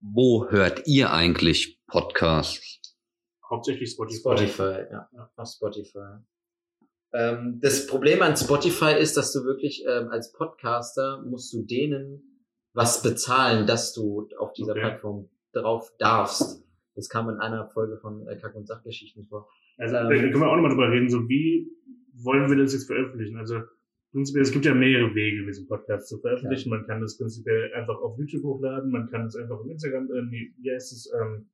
wo 0.00 0.48
hört 0.50 0.86
ihr 0.86 1.12
eigentlich 1.12 1.80
Podcasts? 1.86 2.80
Hauptsächlich 3.48 3.90
Spotify. 3.90 4.20
Spotify, 4.20 4.84
ja. 4.90 5.08
ja. 5.12 5.44
Spotify. 5.44 6.22
Ähm, 7.12 7.60
das 7.62 7.86
Problem 7.86 8.22
an 8.22 8.36
Spotify 8.36 8.92
ist, 8.98 9.16
dass 9.16 9.32
du 9.32 9.44
wirklich 9.44 9.84
ähm, 9.88 10.08
als 10.10 10.32
Podcaster 10.32 11.22
musst 11.24 11.52
du 11.52 11.62
denen 11.62 12.44
was 12.74 13.02
bezahlen, 13.02 13.66
dass 13.66 13.94
du 13.94 14.28
auf 14.38 14.52
dieser 14.52 14.72
okay. 14.72 14.80
Plattform 14.80 15.30
drauf 15.52 15.92
darfst. 15.98 16.62
Das 16.96 17.08
kam 17.08 17.28
in 17.28 17.36
einer 17.36 17.68
Folge 17.68 17.98
von 17.98 18.26
äh, 18.26 18.36
Kack- 18.36 18.54
und 18.56 18.66
Sachgeschichten 18.66 19.26
vor. 19.26 19.48
Also 19.76 19.96
ähm, 19.96 20.08
da 20.08 20.16
können 20.16 20.40
wir 20.40 20.48
auch 20.48 20.56
nochmal 20.56 20.70
drüber 20.70 20.90
reden, 20.90 21.10
so 21.10 21.28
wie 21.28 21.70
wollen 22.14 22.48
wir 22.48 22.56
das 22.56 22.72
jetzt 22.72 22.86
veröffentlichen? 22.86 23.36
Also 23.36 23.60
prinzipiell, 24.12 24.42
es 24.42 24.50
gibt 24.50 24.64
ja 24.64 24.74
mehrere 24.74 25.14
Wege, 25.14 25.44
diesen 25.46 25.68
Podcast 25.68 26.08
zu 26.08 26.18
veröffentlichen. 26.18 26.70
Ja. 26.70 26.78
Man 26.78 26.86
kann 26.86 27.02
das 27.02 27.18
prinzipiell 27.18 27.72
einfach 27.74 28.00
auf 28.00 28.18
YouTube 28.18 28.42
hochladen, 28.44 28.90
man 28.90 29.10
kann 29.10 29.26
es 29.26 29.36
einfach 29.36 29.58
auf 29.58 29.66
Instagram, 29.66 30.04
äh, 30.10 30.30
wie 30.30 30.72
heißt 30.72 30.92
es, 30.92 31.12
ähm, 31.12 31.50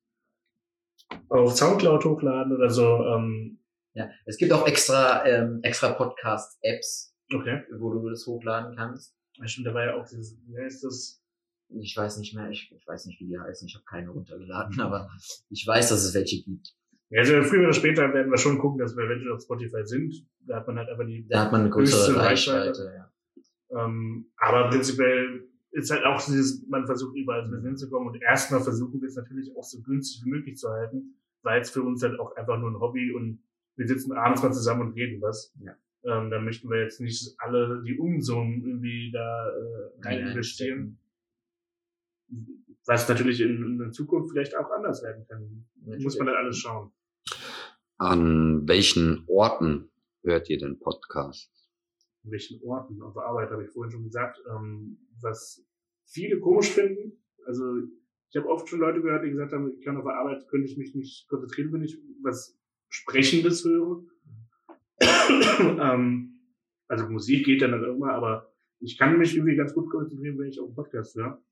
auf 1.28 1.52
Soundcloud 1.52 2.04
hochladen 2.04 2.54
oder 2.54 2.70
so. 2.70 3.04
Ähm. 3.06 3.58
Ja, 3.94 4.10
es 4.24 4.38
gibt 4.38 4.52
auch 4.52 4.66
extra, 4.66 5.26
ähm, 5.26 5.60
extra 5.62 5.92
Podcast-Apps, 5.92 7.14
okay. 7.34 7.62
wo 7.78 7.92
du 7.92 8.08
das 8.08 8.26
hochladen 8.26 8.74
kannst. 8.74 9.14
Ja, 9.36 9.46
stimmt, 9.46 9.66
da 9.66 9.74
war 9.74 9.84
ja 9.84 9.94
auch 9.96 10.06
dieses, 10.08 10.38
wie 10.46 10.56
heißt 10.56 10.84
das? 10.84 11.21
Ich 11.80 11.96
weiß 11.96 12.18
nicht 12.18 12.34
mehr, 12.34 12.50
ich, 12.50 12.72
ich 12.76 12.86
weiß 12.86 13.06
nicht, 13.06 13.20
wie 13.20 13.26
die 13.26 13.38
heißen, 13.38 13.66
ich 13.66 13.74
habe 13.74 13.84
keine 13.84 14.10
runtergeladen, 14.10 14.80
aber 14.80 15.08
ich 15.50 15.66
weiß, 15.66 15.88
dass 15.88 16.04
es 16.04 16.14
welche 16.14 16.42
gibt. 16.42 16.74
Ja, 17.10 17.20
also 17.20 17.42
früher 17.42 17.64
oder 17.64 17.72
später 17.74 18.12
werden 18.14 18.30
wir 18.30 18.38
schon 18.38 18.58
gucken, 18.58 18.78
dass 18.78 18.96
wir 18.96 19.04
eventuell 19.04 19.32
auf 19.32 19.42
Spotify 19.42 19.84
sind. 19.84 20.26
Da 20.46 20.56
hat 20.56 20.66
man 20.66 20.78
halt 20.78 20.88
aber 20.88 21.04
die 21.04 21.26
da 21.28 21.44
hat 21.44 21.52
man 21.52 21.62
eine 21.62 21.70
größere 21.70 22.16
Reichweite. 22.16 22.70
Reichweite 22.70 23.10
ja. 23.70 23.84
ähm, 23.84 24.30
aber 24.38 24.70
prinzipiell 24.70 25.46
ist 25.72 25.90
halt 25.90 26.04
auch 26.04 26.22
dieses, 26.24 26.66
man 26.68 26.86
versucht 26.86 27.16
überall 27.16 27.44
ein 27.44 27.62
hinzukommen 27.62 28.08
und 28.08 28.22
erstmal 28.22 28.62
versuchen 28.62 29.00
wir 29.00 29.08
es 29.08 29.16
natürlich 29.16 29.54
auch 29.56 29.64
so 29.64 29.80
günstig 29.82 30.22
wie 30.24 30.30
möglich 30.30 30.56
zu 30.56 30.68
halten, 30.70 31.16
weil 31.42 31.60
es 31.60 31.70
für 31.70 31.82
uns 31.82 32.02
halt 32.02 32.18
auch 32.18 32.34
einfach 32.36 32.58
nur 32.58 32.70
ein 32.70 32.80
Hobby 32.80 33.12
und 33.12 33.42
wir 33.76 33.86
sitzen 33.86 34.12
abends 34.12 34.42
mal 34.42 34.52
zusammen 34.52 34.88
und 34.88 34.94
reden 34.94 35.20
was. 35.20 35.54
Ja. 35.60 35.72
Ähm, 36.04 36.30
da 36.30 36.40
möchten 36.40 36.68
wir 36.68 36.80
jetzt 36.82 37.00
nicht 37.00 37.34
alle 37.38 37.82
die 37.86 37.98
Unsummen 37.98 38.66
irgendwie 38.66 39.10
da 39.12 39.48
äh, 39.48 40.06
rein 40.06 40.28
investieren 40.28 40.98
was 42.86 43.08
natürlich 43.08 43.40
in, 43.40 43.80
in 43.80 43.92
Zukunft 43.92 44.30
vielleicht 44.30 44.56
auch 44.56 44.70
anders 44.70 45.02
werden 45.02 45.24
kann. 45.28 45.66
Muss 46.00 46.18
man 46.18 46.26
dann 46.26 46.36
alles 46.36 46.58
schauen. 46.58 46.92
An 47.98 48.66
welchen 48.66 49.24
Orten 49.28 49.90
hört 50.22 50.50
ihr 50.50 50.58
den 50.58 50.78
Podcast? 50.78 51.50
An 52.24 52.30
welchen 52.32 52.60
Orten? 52.62 53.00
Auf 53.02 53.14
der 53.14 53.22
Arbeit 53.22 53.50
habe 53.50 53.64
ich 53.64 53.70
vorhin 53.70 53.92
schon 53.92 54.04
gesagt. 54.04 54.42
Ähm, 54.48 54.98
was 55.20 55.64
viele 56.06 56.40
komisch 56.40 56.70
finden. 56.70 57.22
Also 57.46 57.64
ich 58.30 58.36
habe 58.36 58.48
oft 58.48 58.68
schon 58.68 58.80
Leute 58.80 59.02
gehört, 59.02 59.24
die 59.24 59.30
gesagt 59.30 59.52
haben, 59.52 59.70
ich 59.70 59.84
kann 59.84 59.96
auf 59.96 60.04
der 60.04 60.14
Arbeit, 60.14 60.48
könnte 60.48 60.66
ich 60.66 60.76
mich 60.76 60.94
nicht 60.94 61.28
konzentrieren, 61.28 61.72
wenn 61.72 61.82
ich 61.82 61.98
was 62.22 62.58
Sprechendes 62.88 63.64
höre. 63.64 64.04
ähm, 65.00 66.40
also 66.88 67.08
Musik 67.08 67.46
geht 67.46 67.62
dann 67.62 67.82
immer, 67.84 68.12
aber 68.12 68.52
ich 68.80 68.98
kann 68.98 69.18
mich 69.18 69.34
irgendwie 69.36 69.56
ganz 69.56 69.74
gut 69.74 69.90
konzentrieren, 69.90 70.38
wenn 70.38 70.48
ich 70.48 70.60
auf 70.60 70.66
einen 70.66 70.74
Podcast 70.74 71.14
höre. 71.16 71.42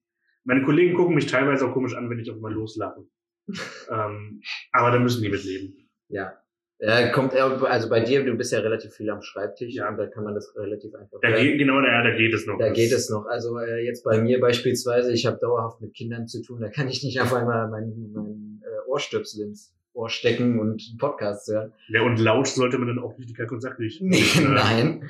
Meine 0.44 0.62
Kollegen 0.62 0.94
gucken 0.94 1.14
mich 1.14 1.26
teilweise 1.26 1.66
auch 1.66 1.72
komisch 1.72 1.94
an, 1.94 2.08
wenn 2.10 2.18
ich 2.18 2.32
mal 2.36 2.52
loslache. 2.52 3.06
ähm, 3.90 4.40
aber 4.72 4.90
da 4.90 4.98
müssen 4.98 5.22
die 5.22 5.28
mit 5.28 5.44
leben. 5.44 5.88
Ja. 6.08 6.40
Ja, 6.82 7.10
kommt 7.10 7.34
also 7.34 7.90
bei 7.90 8.00
dir, 8.00 8.24
du 8.24 8.34
bist 8.36 8.52
ja 8.52 8.60
relativ 8.60 8.94
viel 8.94 9.10
am 9.10 9.20
Schreibtisch 9.20 9.74
ja. 9.74 9.90
und 9.90 9.98
da 9.98 10.06
kann 10.06 10.24
man 10.24 10.34
das 10.34 10.54
relativ 10.56 10.94
einfach. 10.94 11.18
Da 11.20 11.30
geht, 11.30 11.58
genau, 11.58 11.78
ja, 11.80 12.02
da 12.02 12.16
geht 12.16 12.32
es 12.32 12.46
noch. 12.46 12.56
Da 12.58 12.68
das 12.68 12.74
geht 12.74 12.90
es 12.90 13.10
noch. 13.10 13.26
Also 13.26 13.58
äh, 13.58 13.84
jetzt 13.84 14.02
bei 14.02 14.22
mir 14.22 14.40
beispielsweise, 14.40 15.12
ich 15.12 15.26
habe 15.26 15.36
dauerhaft 15.38 15.82
mit 15.82 15.92
Kindern 15.92 16.26
zu 16.26 16.42
tun, 16.42 16.62
da 16.62 16.70
kann 16.70 16.88
ich 16.88 17.04
nicht 17.04 17.20
auf 17.20 17.34
einmal 17.34 17.68
mein, 17.68 17.92
mein 18.14 18.62
äh, 18.64 18.88
Ohrstöpsel 18.88 19.44
ins 19.44 19.74
Ohr 19.92 20.08
stecken 20.08 20.58
und 20.58 20.82
einen 20.88 20.98
Podcast 20.98 21.48
hören. 21.48 21.74
Ja, 21.88 22.00
und 22.00 22.18
laut 22.18 22.48
sollte 22.48 22.78
man 22.78 22.88
dann 22.88 22.98
auch 22.98 23.18
nicht 23.18 23.28
die 23.28 23.34
Kalk 23.34 23.52
und 23.52 23.60
sachlich. 23.60 24.00
Nee, 24.02 24.24
nein. 24.40 25.06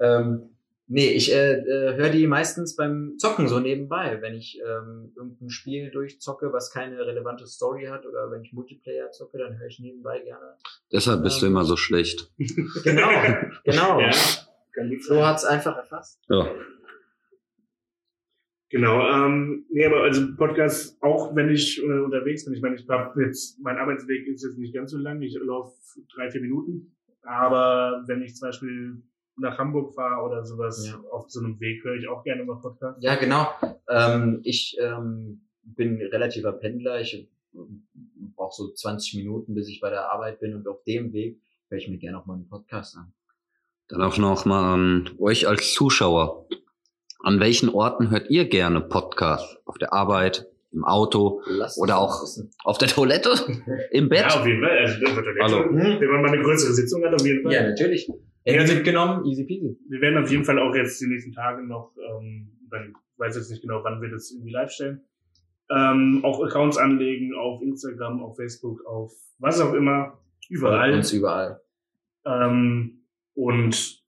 Ähm, 0.00 0.51
Nee, 0.94 1.10
ich 1.12 1.32
äh, 1.32 1.54
äh, 1.54 1.96
höre 1.96 2.10
die 2.10 2.26
meistens 2.26 2.76
beim 2.76 3.14
Zocken 3.16 3.48
so 3.48 3.60
nebenbei, 3.60 4.20
wenn 4.20 4.34
ich 4.34 4.60
ähm, 4.60 5.10
irgendein 5.16 5.48
Spiel 5.48 5.90
durchzocke, 5.90 6.52
was 6.52 6.70
keine 6.70 6.98
relevante 7.06 7.46
Story 7.46 7.86
hat 7.86 8.04
oder 8.04 8.30
wenn 8.30 8.42
ich 8.42 8.52
Multiplayer 8.52 9.10
zocke, 9.10 9.38
dann 9.38 9.58
höre 9.58 9.68
ich 9.68 9.80
nebenbei 9.80 10.18
gerne. 10.18 10.54
Deshalb 10.92 11.22
bist 11.22 11.36
ähm, 11.36 11.40
du 11.40 11.46
immer 11.46 11.64
so 11.64 11.78
schlecht. 11.78 12.30
Genau, 12.84 13.08
genau. 13.64 14.00
ja, 14.00 14.12
so 15.00 15.24
hat's 15.24 15.46
einfach 15.46 15.78
erfasst. 15.78 16.20
Ja. 16.28 16.46
Genau, 18.68 19.00
ähm, 19.08 19.64
nee, 19.70 19.86
aber 19.86 20.02
also 20.02 20.36
Podcast, 20.36 21.02
auch 21.02 21.34
wenn 21.34 21.48
ich 21.48 21.82
äh, 21.82 21.86
unterwegs 21.86 22.44
bin, 22.44 22.52
ich 22.52 22.60
meine, 22.60 22.74
ich 22.74 22.86
habe 22.86 23.24
jetzt, 23.24 23.58
mein 23.62 23.78
Arbeitsweg 23.78 24.26
ist 24.26 24.44
jetzt 24.44 24.58
nicht 24.58 24.74
ganz 24.74 24.90
so 24.90 24.98
lang, 24.98 25.22
ich 25.22 25.38
laufe 25.40 25.74
drei, 26.14 26.30
vier 26.30 26.42
Minuten, 26.42 26.94
aber 27.22 28.02
wenn 28.06 28.20
ich 28.20 28.34
zum 28.34 28.48
Beispiel 28.48 29.02
nach 29.36 29.58
Hamburg 29.58 29.94
fahre 29.94 30.24
oder 30.24 30.44
sowas 30.44 30.86
ja. 30.86 31.00
auf 31.10 31.30
so 31.30 31.40
einem 31.40 31.58
Weg, 31.60 31.82
höre 31.84 31.96
ich 31.96 32.08
auch 32.08 32.22
gerne 32.24 32.44
mal 32.44 32.60
Podcast. 32.60 33.02
Ja, 33.02 33.14
genau. 33.16 33.48
Ähm, 33.88 34.40
ich 34.44 34.76
ähm, 34.80 35.42
bin 35.62 36.00
relativer 36.00 36.52
Pendler. 36.52 37.00
Ich 37.00 37.14
äh, 37.14 37.58
brauche 38.36 38.54
so 38.54 38.72
20 38.72 39.14
Minuten, 39.14 39.54
bis 39.54 39.68
ich 39.68 39.80
bei 39.80 39.90
der 39.90 40.10
Arbeit 40.12 40.40
bin 40.40 40.54
und 40.54 40.66
auf 40.68 40.82
dem 40.84 41.12
Weg 41.12 41.40
höre 41.68 41.78
ich 41.78 41.88
mir 41.88 41.98
gerne 41.98 42.18
auch 42.18 42.26
mal 42.26 42.34
einen 42.34 42.48
Podcast 42.48 42.96
an. 42.96 43.12
Dann 43.88 44.02
auch 44.02 44.18
noch 44.18 44.44
mal 44.44 44.74
an 44.74 45.10
euch 45.18 45.48
als 45.48 45.72
Zuschauer. 45.72 46.46
An 47.20 47.40
welchen 47.40 47.68
Orten 47.68 48.10
hört 48.10 48.30
ihr 48.30 48.48
gerne 48.48 48.80
Podcasts? 48.80 49.58
Auf 49.64 49.78
der 49.78 49.92
Arbeit, 49.92 50.48
im 50.72 50.84
Auto 50.84 51.42
Lass 51.46 51.78
oder 51.78 51.98
auch 51.98 52.24
auf 52.64 52.78
der 52.78 52.88
Toilette, 52.88 53.34
im 53.90 54.08
Bett? 54.08 54.26
Ja, 54.30 54.40
auf 54.40 54.46
jeden 54.46 54.62
Fall. 54.62 54.78
Also, 54.78 54.94
auf 55.06 55.14
der 55.14 55.22
Toilette, 55.22 55.42
Hallo. 55.42 56.00
Wenn 56.00 56.10
man 56.10 56.22
mal 56.22 56.32
eine 56.32 56.42
größere 56.42 56.72
Sitzung 56.72 57.04
hat, 57.04 57.14
auf 57.14 57.24
jeden 57.26 57.42
Fall. 57.42 57.52
Ja, 57.52 57.62
natürlich. 57.62 58.10
Hätten 58.44 58.68
ja, 58.68 58.74
mitgenommen, 58.74 59.24
easy 59.24 59.44
peasy. 59.44 59.78
Wir 59.88 60.00
werden 60.00 60.22
auf 60.22 60.30
jeden 60.30 60.44
Fall 60.44 60.58
auch 60.58 60.74
jetzt 60.74 61.00
die 61.00 61.06
nächsten 61.06 61.32
Tage 61.32 61.62
noch, 61.62 61.94
ähm, 61.96 62.58
ich 62.64 62.94
weiß 63.18 63.36
jetzt 63.36 63.50
nicht 63.50 63.62
genau, 63.62 63.84
wann 63.84 64.00
wir 64.00 64.10
das 64.10 64.32
irgendwie 64.32 64.52
live 64.52 64.70
stellen, 64.70 65.02
ähm, 65.70 66.20
auch 66.24 66.42
Accounts 66.42 66.76
anlegen 66.76 67.34
auf 67.34 67.62
Instagram, 67.62 68.22
auf 68.22 68.36
Facebook, 68.36 68.84
auf 68.86 69.12
was 69.38 69.60
auch 69.60 69.74
immer, 69.74 70.18
überall. 70.48 70.92
Uns 70.92 71.12
überall. 71.12 71.60
Ähm, 72.26 73.04
und 73.34 74.02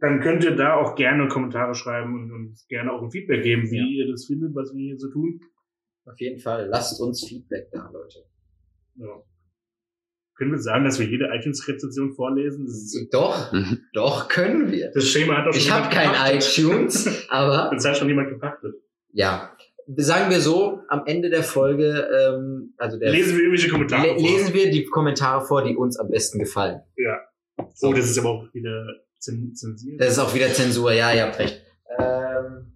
dann 0.00 0.20
könnt 0.20 0.44
ihr 0.44 0.54
da 0.54 0.76
auch 0.76 0.94
gerne 0.94 1.28
Kommentare 1.28 1.74
schreiben 1.74 2.14
und 2.14 2.32
uns 2.32 2.66
gerne 2.68 2.92
auch 2.92 3.02
ein 3.02 3.10
Feedback 3.10 3.42
geben, 3.42 3.70
wie 3.70 3.78
ja. 3.78 4.04
ihr 4.04 4.10
das 4.10 4.26
findet, 4.26 4.54
was 4.54 4.72
wir 4.74 4.82
hier 4.82 4.98
so 4.98 5.10
tun. 5.10 5.40
Auf 6.04 6.20
jeden 6.20 6.38
Fall, 6.38 6.68
lasst 6.68 7.00
uns 7.00 7.26
Feedback 7.26 7.70
da, 7.72 7.90
Leute. 7.90 8.24
Ja. 8.94 9.22
Können 10.36 10.52
wir 10.52 10.58
sagen, 10.58 10.84
dass 10.84 11.00
wir 11.00 11.06
jede 11.06 11.30
iTunes-Rezession 11.32 12.12
vorlesen? 12.12 12.68
Doch, 13.10 13.52
mhm. 13.52 13.80
doch 13.94 14.28
können 14.28 14.70
wir. 14.70 14.90
Das 14.92 15.08
Schema 15.08 15.38
hat 15.38 15.46
doch 15.46 15.52
schon 15.52 15.62
Ich 15.62 15.70
habe 15.70 15.88
kein 15.88 16.36
iTunes, 16.36 17.26
aber. 17.30 17.70
Das 17.72 17.86
hat 17.86 17.96
schon 17.96 18.08
jemand 18.08 18.28
gepachtet. 18.28 18.74
Ja. 19.12 19.52
Sagen 19.96 20.30
wir 20.30 20.40
so, 20.40 20.80
am 20.88 21.02
Ende 21.06 21.30
der 21.30 21.42
Folge, 21.42 22.08
ähm, 22.12 22.74
also 22.76 22.98
der. 22.98 23.12
Lesen 23.12 23.36
wir 23.36 23.44
irgendwelche 23.44 23.70
Kommentare 23.70 24.08
le 24.08 24.18
vor. 24.18 24.28
Lesen 24.28 24.52
wir 24.52 24.70
die 24.70 24.84
Kommentare 24.84 25.46
vor, 25.46 25.64
die 25.64 25.74
uns 25.74 25.98
am 25.98 26.10
besten 26.10 26.38
gefallen. 26.38 26.80
Ja. 26.96 27.20
So, 27.72 27.88
oh, 27.88 27.92
das 27.92 28.10
ist 28.10 28.18
aber 28.18 28.30
auch 28.30 28.52
wieder 28.52 28.86
zensiert. 29.18 30.00
Das 30.00 30.12
ist 30.12 30.18
auch 30.18 30.34
wieder 30.34 30.48
Zensur, 30.48 30.92
ja, 30.92 31.12
ihr 31.14 31.22
habt 31.22 31.38
recht. 31.38 31.62
Ähm, 31.98 32.72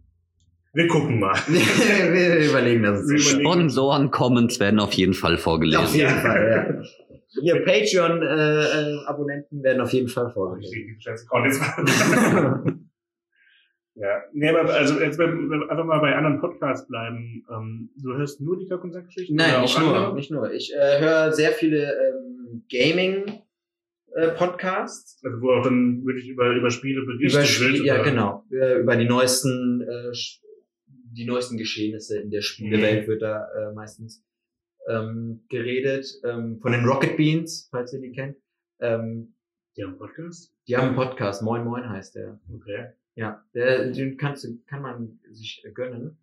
wir 0.73 0.87
gucken 0.87 1.21
mal. 1.21 1.37
wir 1.49 2.49
überlegen 2.49 2.85
das. 2.85 3.03
Sponsoren-Comments 3.23 4.59
werden 4.61 4.81
auf 4.81 4.93
jeden 4.95 5.15
Fall 5.15 5.37
vorgelesen. 5.37 5.85
Auf 5.85 5.95
jeden 5.95 6.21
Fall, 6.21 6.83
ja. 6.83 7.10
Ihr 7.43 7.65
Patreon-Abonnenten 7.65 9.61
äh, 9.61 9.63
werden 9.63 9.81
auf 9.81 9.93
jeden 9.93 10.09
Fall 10.09 10.31
vorgestellt. 10.33 10.87
ja, 13.95 14.23
nee, 14.33 14.49
aber 14.49 14.75
also 14.75 15.01
jetzt 15.01 15.21
einfach 15.21 15.85
mal 15.85 16.01
bei 16.01 16.17
anderen 16.17 16.41
Podcasts 16.41 16.89
bleiben. 16.89 17.45
Ähm, 17.51 17.91
du 17.97 18.15
hörst 18.17 18.41
nur 18.41 18.59
die 18.59 18.67
Kack- 18.67 18.83
und 18.83 18.93
Sackgeschichten? 18.93 19.37
Nein, 19.37 19.61
nicht 19.63 19.79
nur, 19.79 19.97
andere? 19.97 20.15
nicht 20.15 20.31
nur. 20.31 20.53
Ich 20.53 20.75
äh, 20.75 21.01
höre 21.01 21.33
sehr 21.33 21.53
viele 21.53 21.93
ähm, 21.93 22.65
Gaming- 22.71 23.43
äh, 24.15 24.31
Podcasts. 24.31 25.23
Also 25.25 25.41
wo 25.41 25.53
auch 25.53 25.63
dann 25.63 26.05
wirklich 26.05 26.29
über, 26.29 26.51
über 26.51 26.71
Spiele 26.71 27.03
berichtet 27.03 27.33
über 27.33 27.45
Spiel, 27.45 27.73
wird. 27.75 27.85
Ja, 27.85 28.03
genau. 28.03 28.45
Über 28.51 28.97
die 28.97 29.05
neuesten, 29.05 29.83
äh, 29.83 30.13
die 30.87 31.27
neuesten 31.27 31.57
Geschehnisse 31.57 32.21
in 32.21 32.31
der 32.31 32.41
Spielewelt 32.41 33.07
mhm. 33.07 33.11
wird 33.11 33.23
da 33.23 33.47
äh, 33.47 33.73
meistens 33.73 34.25
ähm, 34.91 35.45
geredet, 35.49 36.07
ähm, 36.25 36.59
von 36.61 36.73
den 36.73 36.85
Rocket 36.85 37.17
Beans, 37.17 37.69
falls 37.71 37.93
ihr 37.93 38.01
die 38.01 38.13
kennt. 38.13 38.37
Ähm, 38.81 39.35
die 39.77 39.85
haben 39.85 39.91
einen 39.91 39.99
Podcast? 39.99 40.53
Die 40.67 40.77
haben 40.77 40.89
einen 40.89 40.97
Podcast, 40.97 41.43
Moin 41.43 41.65
Moin 41.65 41.89
heißt 41.89 42.17
der. 42.17 42.41
Okay. 42.53 42.91
Ja, 43.15 43.45
der, 43.55 43.91
den 43.93 44.17
kannst 44.17 44.45
du, 44.45 44.59
kann 44.67 44.83
man 44.83 45.21
sich 45.31 45.65
gönnen. 45.75 46.19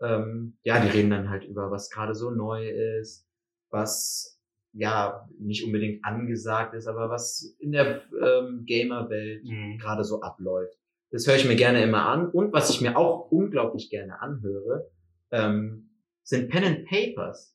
Ähm, 0.00 0.56
ja, 0.62 0.80
die 0.80 0.90
reden 0.90 1.10
dann 1.10 1.30
halt 1.30 1.44
über, 1.44 1.70
was 1.70 1.90
gerade 1.90 2.14
so 2.14 2.30
neu 2.30 2.68
ist, 2.68 3.28
was 3.70 4.40
ja 4.72 5.28
nicht 5.38 5.64
unbedingt 5.64 6.04
angesagt 6.04 6.74
ist, 6.74 6.86
aber 6.86 7.10
was 7.10 7.56
in 7.58 7.72
der 7.72 8.02
ähm, 8.12 8.64
Gamer-Welt 8.64 9.44
mhm. 9.44 9.78
gerade 9.78 10.04
so 10.04 10.22
abläuft. 10.22 10.78
Das 11.10 11.26
höre 11.26 11.36
ich 11.36 11.46
mir 11.46 11.56
gerne 11.56 11.82
immer 11.82 12.06
an. 12.06 12.28
Und 12.30 12.52
was 12.52 12.70
ich 12.70 12.80
mir 12.80 12.96
auch 12.96 13.30
unglaublich 13.30 13.90
gerne 13.90 14.20
anhöre, 14.20 14.90
ähm, 15.30 15.90
sind 16.22 16.50
Pen 16.50 16.64
and 16.64 16.86
Papers. 16.86 17.54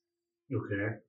Okay. 0.53 1.01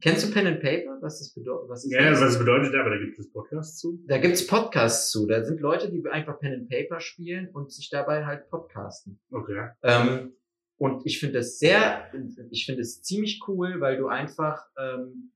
Kennst 0.00 0.28
du 0.28 0.32
Pen 0.32 0.46
and 0.46 0.60
Paper? 0.60 0.98
Was 1.00 1.18
das 1.18 1.32
bedeutet? 1.32 1.70
Was 1.70 1.90
ja, 1.90 2.10
das? 2.10 2.20
was 2.20 2.32
das 2.32 2.38
bedeutet, 2.38 2.74
aber 2.74 2.90
da 2.90 2.98
gibt 2.98 3.18
es 3.18 3.30
Podcasts 3.32 3.78
zu. 3.78 3.98
Da 4.06 4.18
gibt's 4.18 4.46
Podcasts 4.46 5.10
zu. 5.10 5.26
Da 5.26 5.42
sind 5.42 5.60
Leute, 5.60 5.90
die 5.90 6.06
einfach 6.06 6.38
Pen 6.38 6.52
and 6.52 6.68
Paper 6.68 7.00
spielen 7.00 7.48
und 7.48 7.72
sich 7.72 7.88
dabei 7.88 8.26
halt 8.26 8.48
podcasten. 8.50 9.18
Okay. 9.30 9.70
Ähm, 9.82 10.34
und 10.76 11.06
ich 11.06 11.18
finde 11.18 11.38
das 11.38 11.58
sehr, 11.58 12.12
ich 12.50 12.66
finde 12.66 12.82
es 12.82 13.02
ziemlich 13.02 13.40
cool, 13.48 13.80
weil 13.80 13.96
du 13.96 14.08
einfach 14.08 14.66
ähm, 14.78 15.32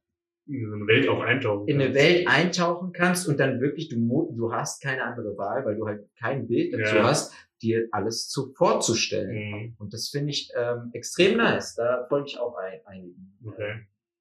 in 0.50 0.72
eine 0.72 0.86
Welt 0.86 1.08
auch 1.08 1.20
eintauchen 1.20 1.68
in 1.68 1.80
eine 1.80 1.94
Welt 1.94 2.26
eintauchen 2.26 2.92
kannst 2.92 3.28
und 3.28 3.38
dann 3.38 3.60
wirklich 3.60 3.88
du 3.88 4.34
du 4.36 4.52
hast 4.52 4.82
keine 4.82 5.04
andere 5.04 5.36
Wahl, 5.36 5.64
weil 5.64 5.76
du 5.76 5.86
halt 5.86 6.08
kein 6.18 6.48
Bild 6.48 6.74
dazu 6.74 6.96
ja. 6.96 7.04
hast, 7.04 7.32
dir 7.62 7.88
alles 7.92 8.28
zu 8.28 8.52
vorzustellen. 8.54 9.50
Mhm. 9.50 9.76
Und 9.78 9.92
das 9.92 10.08
finde 10.08 10.30
ich 10.30 10.50
ähm, 10.56 10.90
extrem 10.92 11.36
nice. 11.36 11.74
Da 11.74 12.06
folge 12.08 12.26
ich 12.28 12.38
auch 12.38 12.56
ein, 12.56 12.80
einigen. 12.86 13.38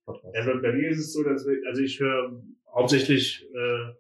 Okay. 0.06 0.32
Also 0.34 0.62
bei 0.62 0.72
mir 0.74 0.90
ist 0.90 1.00
es 1.00 1.14
so, 1.14 1.24
dass 1.24 1.46
wir, 1.46 1.58
also 1.68 1.82
ich 1.82 2.00
höre 2.00 2.42
hauptsächlich 2.74 3.48
äh, 3.54 3.94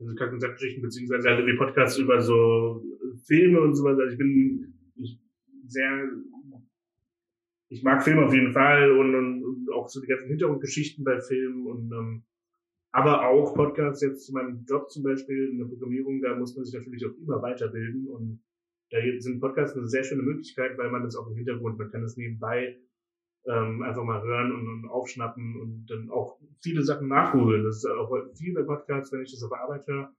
also 0.00 0.38
Sackgeschichten, 0.38 0.82
beziehungsweise 0.82 1.28
halt 1.28 1.38
irgendwie 1.38 1.58
Podcasts 1.58 1.98
über 1.98 2.20
so 2.20 2.82
Filme 3.26 3.60
und 3.60 3.74
sowas. 3.74 3.98
Also 3.98 4.12
ich 4.12 4.18
bin 4.18 4.74
ich, 4.96 5.18
sehr, 5.66 6.08
ich 7.72 7.82
mag 7.82 8.04
Filme 8.04 8.26
auf 8.26 8.34
jeden 8.34 8.52
Fall 8.52 8.92
und, 8.92 9.14
und, 9.14 9.44
und 9.44 9.72
auch 9.72 9.88
so 9.88 10.00
die 10.00 10.06
ganzen 10.06 10.28
Hintergrundgeschichten 10.28 11.04
bei 11.04 11.20
Filmen 11.20 11.66
und 11.66 11.90
ähm, 11.92 12.22
aber 12.94 13.26
auch 13.26 13.54
Podcasts 13.54 14.02
jetzt 14.02 14.26
zu 14.26 14.34
meinem 14.34 14.66
Job 14.68 14.90
zum 14.90 15.02
Beispiel 15.02 15.48
in 15.48 15.58
der 15.58 15.64
Programmierung, 15.64 16.20
da 16.20 16.36
muss 16.36 16.54
man 16.54 16.66
sich 16.66 16.74
natürlich 16.74 17.06
auch 17.06 17.16
immer 17.16 17.40
weiterbilden 17.40 18.06
und 18.06 18.42
da 18.90 18.98
sind 19.18 19.40
Podcasts 19.40 19.74
eine 19.74 19.88
sehr 19.88 20.04
schöne 20.04 20.22
Möglichkeit, 20.22 20.76
weil 20.76 20.90
man 20.90 21.02
das 21.02 21.16
auch 21.16 21.26
im 21.26 21.36
Hintergrund, 21.36 21.78
man 21.78 21.90
kann 21.90 22.02
das 22.02 22.18
nebenbei 22.18 22.76
ähm, 23.46 23.82
einfach 23.82 24.04
mal 24.04 24.22
hören 24.22 24.52
und, 24.52 24.68
und 24.68 24.90
aufschnappen 24.90 25.58
und 25.58 25.86
dann 25.86 26.10
auch 26.10 26.38
viele 26.62 26.82
Sachen 26.82 27.08
nachholen. 27.08 27.64
Das 27.64 27.78
ist 27.78 27.86
auch 27.86 28.14
viel 28.34 28.52
bei 28.52 28.62
Podcasts, 28.62 29.10
wenn 29.12 29.22
ich 29.22 29.32
das 29.32 29.42
auf 29.42 29.52
Arbeit 29.52 29.86
höre 29.86 30.14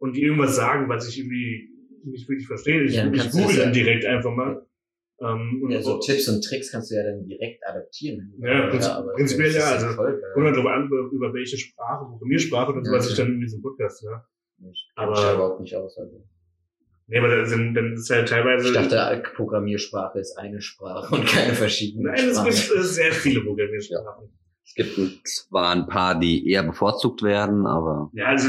und 0.00 0.16
die 0.16 0.22
irgendwas 0.22 0.56
sagen, 0.56 0.88
was 0.88 1.08
ich 1.08 1.20
irgendwie 1.20 1.70
nicht 2.02 2.28
wirklich 2.28 2.48
verstehe. 2.48 2.82
Ich, 2.82 2.96
ja, 2.96 3.10
ich 3.12 3.30
google 3.30 3.56
dann 3.56 3.72
direkt 3.72 4.04
einfach 4.04 4.34
mal. 4.34 4.66
Ähm, 5.20 5.62
und 5.62 5.70
ja, 5.70 5.82
so 5.82 5.98
Tipps 5.98 6.28
und 6.28 6.42
Tricks 6.42 6.72
kannst 6.72 6.90
du 6.90 6.94
ja 6.94 7.02
dann 7.02 7.26
direkt 7.26 7.66
adaptieren. 7.66 8.32
Ja, 8.38 8.70
ja 8.70 9.02
prinzipiell 9.14 9.52
ja. 9.52 9.72
Also, 9.72 9.88
kommt 9.88 9.98
halt 9.98 10.56
darüber 10.56 10.72
an, 10.72 10.90
über 11.12 11.34
welche 11.34 11.58
Sprache, 11.58 12.06
Programmiersprache 12.06 12.72
oder 12.72 12.84
so, 12.84 12.92
was 12.92 13.10
ich 13.10 13.16
dann 13.16 13.34
in 13.34 13.40
diesem 13.40 13.60
Podcast 13.60 14.02
höre. 14.02 14.26
Ich 14.70 14.90
aber, 14.94 15.12
ich 15.12 15.34
überhaupt 15.34 15.60
nicht 15.60 15.76
aus. 15.76 15.96
Also. 15.98 16.24
Nee, 17.06 17.18
aber 17.18 17.36
dann, 17.36 17.46
sind, 17.46 17.74
dann 17.74 17.92
ist 17.92 18.08
halt 18.08 18.28
teilweise. 18.28 18.68
Ich 18.68 18.74
dachte, 18.74 19.22
Programmiersprache 19.34 20.20
ist 20.20 20.38
eine 20.38 20.60
Sprache 20.62 21.14
und 21.14 21.26
keine 21.26 21.54
verschiedenen. 21.54 22.06
Nein, 22.06 22.28
es 22.28 22.42
gibt 22.42 22.84
sehr 22.84 23.12
viele 23.12 23.42
Programmiersprachen. 23.42 24.24
Ja. 24.24 24.30
Es 24.64 24.74
gibt 24.74 25.28
zwar 25.28 25.70
ein 25.70 25.86
paar, 25.86 26.18
die 26.18 26.48
eher 26.48 26.62
bevorzugt 26.62 27.22
werden, 27.22 27.66
aber. 27.66 28.10
Ja, 28.14 28.26
also 28.26 28.48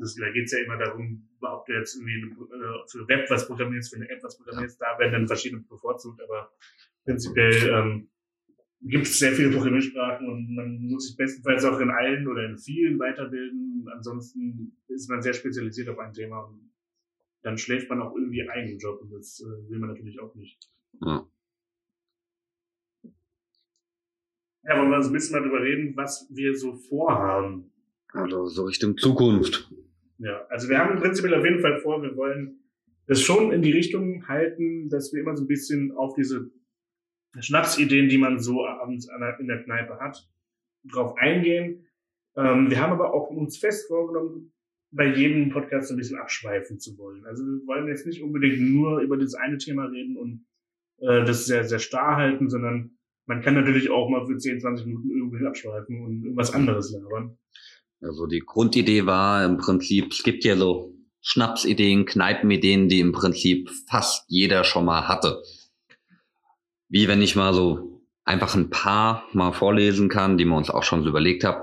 das, 0.00 0.16
da 0.16 0.30
geht's 0.32 0.52
ja 0.52 0.58
immer 0.64 0.76
darum, 0.76 1.28
ob 1.42 1.66
du 1.66 1.72
jetzt 1.72 1.96
irgendwie 1.96 2.30
äh, 2.30 2.88
für 2.90 3.08
Web 3.08 3.30
was 3.30 3.46
programmierst, 3.46 3.90
für 3.94 3.96
eine 3.96 4.10
App 4.10 4.22
was 4.22 4.36
programmierst, 4.36 4.80
da 4.80 4.98
werden 4.98 5.12
dann 5.12 5.26
verschiedene 5.26 5.62
bevorzugt, 5.62 6.20
aber 6.22 6.52
prinzipiell 7.04 7.68
ähm, 7.68 8.08
gibt 8.82 9.06
es 9.06 9.18
sehr 9.18 9.32
viele 9.32 9.50
Programmiersprachen 9.50 10.28
und 10.28 10.54
man 10.54 10.78
muss 10.82 11.08
sich 11.08 11.16
bestenfalls 11.16 11.64
auch 11.64 11.78
in 11.80 11.90
allen 11.90 12.26
oder 12.26 12.44
in 12.44 12.58
vielen 12.58 12.98
weiterbilden. 12.98 13.88
Ansonsten 13.92 14.76
ist 14.88 15.08
man 15.08 15.22
sehr 15.22 15.34
spezialisiert 15.34 15.88
auf 15.88 15.98
ein 15.98 16.12
Thema 16.12 16.40
und 16.42 16.72
dann 17.42 17.58
schläft 17.58 17.88
man 17.88 18.00
auch 18.02 18.14
irgendwie 18.14 18.48
ein 18.48 18.68
im 18.68 18.78
Job 18.78 19.00
und 19.00 19.12
das 19.12 19.40
äh, 19.40 19.70
will 19.70 19.78
man 19.78 19.90
natürlich 19.90 20.20
auch 20.20 20.34
nicht. 20.34 20.70
Ja. 21.00 21.26
Ja, 24.64 24.78
wollen 24.78 24.90
wir 24.90 25.02
so 25.02 25.10
ein 25.10 25.12
bisschen 25.12 25.32
mal 25.36 25.42
drüber 25.42 25.60
reden, 25.60 25.96
was 25.96 26.28
wir 26.30 26.56
so 26.56 26.76
vorhaben. 26.76 27.72
Also 28.12 28.46
so 28.46 28.64
Richtung 28.64 28.96
Zukunft. 28.96 29.72
Ja, 30.22 30.46
also 30.50 30.68
wir 30.68 30.78
haben 30.78 30.92
im 30.92 31.00
Prinzip 31.00 31.30
auf 31.32 31.44
jeden 31.44 31.60
Fall 31.60 31.80
vor, 31.80 32.00
wir 32.00 32.16
wollen 32.16 32.60
das 33.08 33.20
schon 33.20 33.50
in 33.50 33.60
die 33.60 33.72
Richtung 33.72 34.28
halten, 34.28 34.88
dass 34.88 35.12
wir 35.12 35.20
immer 35.20 35.36
so 35.36 35.42
ein 35.42 35.48
bisschen 35.48 35.90
auf 35.92 36.14
diese 36.14 36.48
Schnapsideen, 37.40 38.08
die 38.08 38.18
man 38.18 38.38
so 38.38 38.64
abends 38.64 39.08
in 39.40 39.48
der 39.48 39.64
Kneipe 39.64 39.98
hat, 39.98 40.28
drauf 40.84 41.16
eingehen. 41.16 41.88
Ähm, 42.36 42.70
wir 42.70 42.80
haben 42.80 42.92
aber 42.92 43.12
auch 43.12 43.30
uns 43.30 43.58
fest 43.58 43.88
vorgenommen, 43.88 44.52
bei 44.92 45.06
jedem 45.06 45.50
Podcast 45.50 45.90
ein 45.90 45.96
bisschen 45.96 46.18
abschweifen 46.18 46.78
zu 46.78 46.96
wollen. 46.98 47.24
Also 47.26 47.42
wir 47.44 47.66
wollen 47.66 47.88
jetzt 47.88 48.06
nicht 48.06 48.22
unbedingt 48.22 48.60
nur 48.60 49.00
über 49.00 49.16
das 49.16 49.34
eine 49.34 49.58
Thema 49.58 49.86
reden 49.86 50.16
und 50.16 50.46
äh, 51.00 51.24
das 51.24 51.46
sehr, 51.46 51.64
sehr 51.64 51.80
starr 51.80 52.16
halten, 52.16 52.48
sondern 52.48 52.96
man 53.26 53.40
kann 53.40 53.54
natürlich 53.54 53.90
auch 53.90 54.08
mal 54.08 54.24
für 54.26 54.36
10, 54.36 54.60
20 54.60 54.86
Minuten 54.86 55.10
irgendwie 55.10 55.46
abschweifen 55.46 56.00
und 56.02 56.22
irgendwas 56.22 56.54
anderes 56.54 56.92
labern. 56.92 57.38
Also 58.02 58.26
die 58.26 58.40
Grundidee 58.40 59.06
war 59.06 59.44
im 59.44 59.58
Prinzip, 59.58 60.12
es 60.12 60.24
gibt 60.24 60.44
ja 60.44 60.56
so 60.56 60.92
Schnapsideen, 61.20 62.04
Kneipenideen, 62.04 62.88
die 62.88 62.98
im 62.98 63.12
Prinzip 63.12 63.70
fast 63.88 64.24
jeder 64.26 64.64
schon 64.64 64.84
mal 64.84 65.06
hatte. 65.06 65.40
Wie 66.88 67.06
wenn 67.06 67.22
ich 67.22 67.36
mal 67.36 67.54
so 67.54 68.02
einfach 68.24 68.56
ein 68.56 68.70
paar 68.70 69.24
mal 69.32 69.52
vorlesen 69.52 70.08
kann, 70.08 70.36
die 70.36 70.44
wir 70.44 70.56
uns 70.56 70.68
auch 70.68 70.82
schon 70.82 71.04
so 71.04 71.10
überlegt 71.10 71.44
haben. 71.44 71.62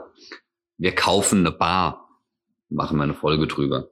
Wir 0.78 0.96
kaufen 0.96 1.40
eine 1.40 1.52
Bar, 1.52 2.10
machen 2.70 2.98
wir 2.98 3.04
eine 3.04 3.14
Folge 3.14 3.48
drüber. 3.48 3.90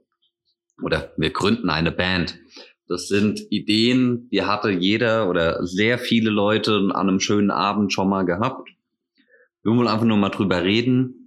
Oder 0.82 1.14
wir 1.18 1.32
gründen 1.32 1.70
eine 1.70 1.92
Band. 1.92 2.40
Das 2.88 3.10
sind 3.10 3.42
Ideen, 3.50 4.30
die 4.30 4.44
hatte 4.44 4.70
jeder 4.70 5.30
oder 5.30 5.66
sehr 5.66 6.00
viele 6.00 6.30
Leute 6.30 6.76
an 6.78 7.10
einem 7.10 7.20
schönen 7.20 7.52
Abend 7.52 7.92
schon 7.92 8.08
mal 8.08 8.24
gehabt. 8.24 8.70
Wir 9.64 9.74
wollen 9.74 9.90
einfach 9.90 10.06
nur 10.06 10.18
mal 10.18 10.30
drüber 10.30 10.64
reden, 10.64 11.27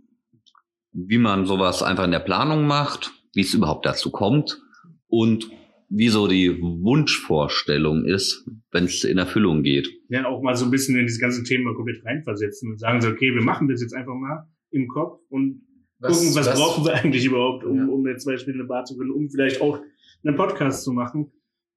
wie 0.93 1.19
man 1.19 1.47
sowas 1.47 1.83
einfach 1.83 2.05
in 2.05 2.11
der 2.11 2.21
Planung 2.21 2.67
macht, 2.67 3.13
wie 3.35 3.43
es 3.43 3.55
überhaupt 3.55 3.87
dazu 3.87 4.11
kommt 4.11 4.61
und 5.07 5.51
wie 5.89 6.09
so 6.09 6.29
die 6.29 6.61
Wunschvorstellung 6.61 8.05
ist, 8.05 8.47
wenn 8.71 8.85
es 8.85 9.03
in 9.03 9.19
Erfüllung 9.19 9.63
geht. 9.63 9.89
Ja, 10.09 10.27
auch 10.27 10.41
mal 10.43 10.55
so 10.55 10.67
ein 10.67 10.71
bisschen 10.71 10.97
in 10.97 11.07
dieses 11.07 11.21
ganze 11.21 11.43
Thema 11.43 11.75
komplett 11.75 12.05
reinversetzen 12.05 12.71
und 12.71 12.79
sagen 12.79 13.01
so, 13.01 13.09
okay, 13.09 13.35
wir 13.35 13.43
machen 13.43 13.69
das 13.69 13.83
jetzt 13.83 13.95
einfach 13.95 14.15
mal 14.15 14.49
im 14.71 14.87
Kopf 14.87 15.21
und 15.31 15.63
was, 15.99 16.19
gucken, 16.19 16.35
was, 16.37 16.47
was 16.47 16.59
brauchen 16.59 16.85
wir 16.85 16.95
eigentlich 16.95 17.25
überhaupt, 17.25 17.65
um, 17.65 17.77
ja. 17.77 17.87
um 17.87 18.07
jetzt 18.07 18.23
zum 18.23 18.33
Beispiel 18.33 18.55
eine 18.55 18.65
Bar 18.65 18.85
zu 18.85 18.97
gründen, 18.97 19.13
um 19.13 19.29
vielleicht 19.29 19.61
auch 19.61 19.81
einen 20.25 20.37
Podcast 20.37 20.85
zu 20.85 20.93
machen 20.93 21.33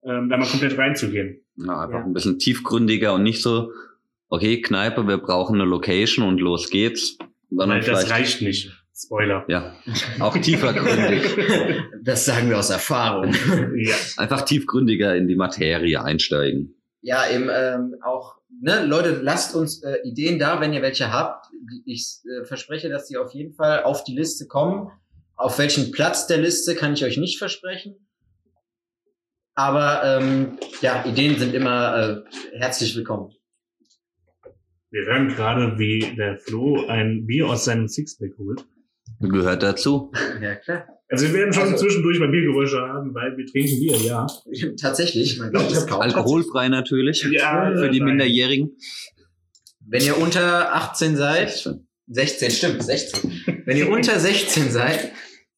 ähm, 0.06 0.30
da 0.30 0.38
mal 0.38 0.48
komplett 0.48 0.78
reinzugehen. 0.78 1.42
Ja, 1.58 1.82
einfach 1.82 2.00
ja. 2.00 2.06
ein 2.06 2.14
bisschen 2.14 2.40
tiefgründiger 2.40 3.14
und 3.14 3.24
nicht 3.24 3.42
so, 3.42 3.72
okay, 4.30 4.62
Kneipe, 4.62 5.08
wir 5.08 5.18
brauchen 5.18 5.56
eine 5.56 5.70
Location 5.70 6.28
und 6.28 6.40
los 6.40 6.70
geht's. 6.70 7.18
Sondern 7.50 7.82
Weil 7.82 7.86
das 7.86 8.10
reicht 8.10 8.42
nicht. 8.42 8.72
Spoiler. 9.04 9.46
Ja, 9.48 9.76
auch 10.20 10.38
tiefergründig. 10.38 11.24
das 12.04 12.26
sagen 12.26 12.50
wir 12.50 12.58
aus 12.58 12.70
Erfahrung. 12.70 13.34
ja. 13.76 13.96
Einfach 14.18 14.44
tiefgründiger 14.44 15.16
in 15.16 15.28
die 15.28 15.36
Materie 15.36 16.02
einsteigen. 16.04 16.76
Ja, 17.02 17.30
eben 17.30 17.50
ähm, 17.52 17.96
auch, 18.02 18.38
ne, 18.62 18.86
Leute, 18.86 19.20
lasst 19.22 19.56
uns 19.56 19.84
äh, 19.84 19.98
Ideen 20.04 20.40
da, 20.40 20.62
wenn 20.62 20.74
ihr 20.74 20.82
welche 20.82 21.12
habt. 21.12 21.48
Ich 21.86 22.20
äh, 22.26 22.46
verspreche, 22.46 22.90
dass 22.90 23.08
die 23.08 23.18
auf 23.18 23.34
jeden 23.34 23.54
Fall 23.54 23.84
auf 23.84 24.04
die 24.04 24.16
Liste 24.16 24.48
kommen. 24.48 24.90
Auf 25.36 25.60
welchen 25.60 25.92
Platz 25.92 26.28
der 26.28 26.38
Liste 26.38 26.76
kann 26.76 26.94
ich 26.94 27.04
euch 27.04 27.18
nicht 27.18 27.38
versprechen. 27.38 27.96
Aber 29.56 30.02
ähm, 30.04 30.58
ja, 30.82 31.06
Ideen 31.06 31.38
sind 31.38 31.54
immer 31.54 32.24
äh, 32.26 32.58
herzlich 32.58 32.96
willkommen. 32.96 33.34
Wir 34.90 35.06
hören 35.06 35.28
gerade, 35.28 35.78
wie 35.78 36.16
der 36.16 36.38
Flo 36.38 36.86
ein 36.88 37.26
Bier 37.26 37.48
aus 37.50 37.66
seinem 37.66 37.88
Sixpack 37.88 38.38
holt. 38.38 38.64
Gehört 39.30 39.64
dazu. 39.64 40.12
Ja, 40.42 40.56
klar. 40.56 40.88
Also 41.10 41.28
wir 41.28 41.34
werden 41.34 41.54
schon 41.54 41.64
also, 41.64 41.78
zwischendurch 41.78 42.20
mal 42.20 42.30
Biergeräusche 42.30 42.82
haben, 42.82 43.14
weil 43.14 43.38
wir 43.38 43.46
trinken 43.46 43.80
Bier, 43.80 43.98
ja. 43.98 44.28
Tatsächlich, 44.82 45.38
man 45.38 45.52
glaubt 45.52 45.72
es 45.72 45.86
kaum. 45.86 46.02
Alkoholfrei 46.02 46.70
natürlich. 46.70 47.24
Ja, 47.32 47.72
für 47.76 47.90
die 47.90 48.00
nein. 48.00 48.10
Minderjährigen. 48.10 48.76
Wenn 49.86 50.04
ihr 50.04 50.18
unter 50.18 50.74
18 50.76 51.16
seid, 51.16 51.50
16, 51.50 51.86
16 52.08 52.52
stimmt, 52.52 52.84
16. 52.84 53.32
Wenn 53.66 53.78
ihr 53.78 53.90
unter 53.90 54.20
16 54.20 54.72
seid, 54.72 55.12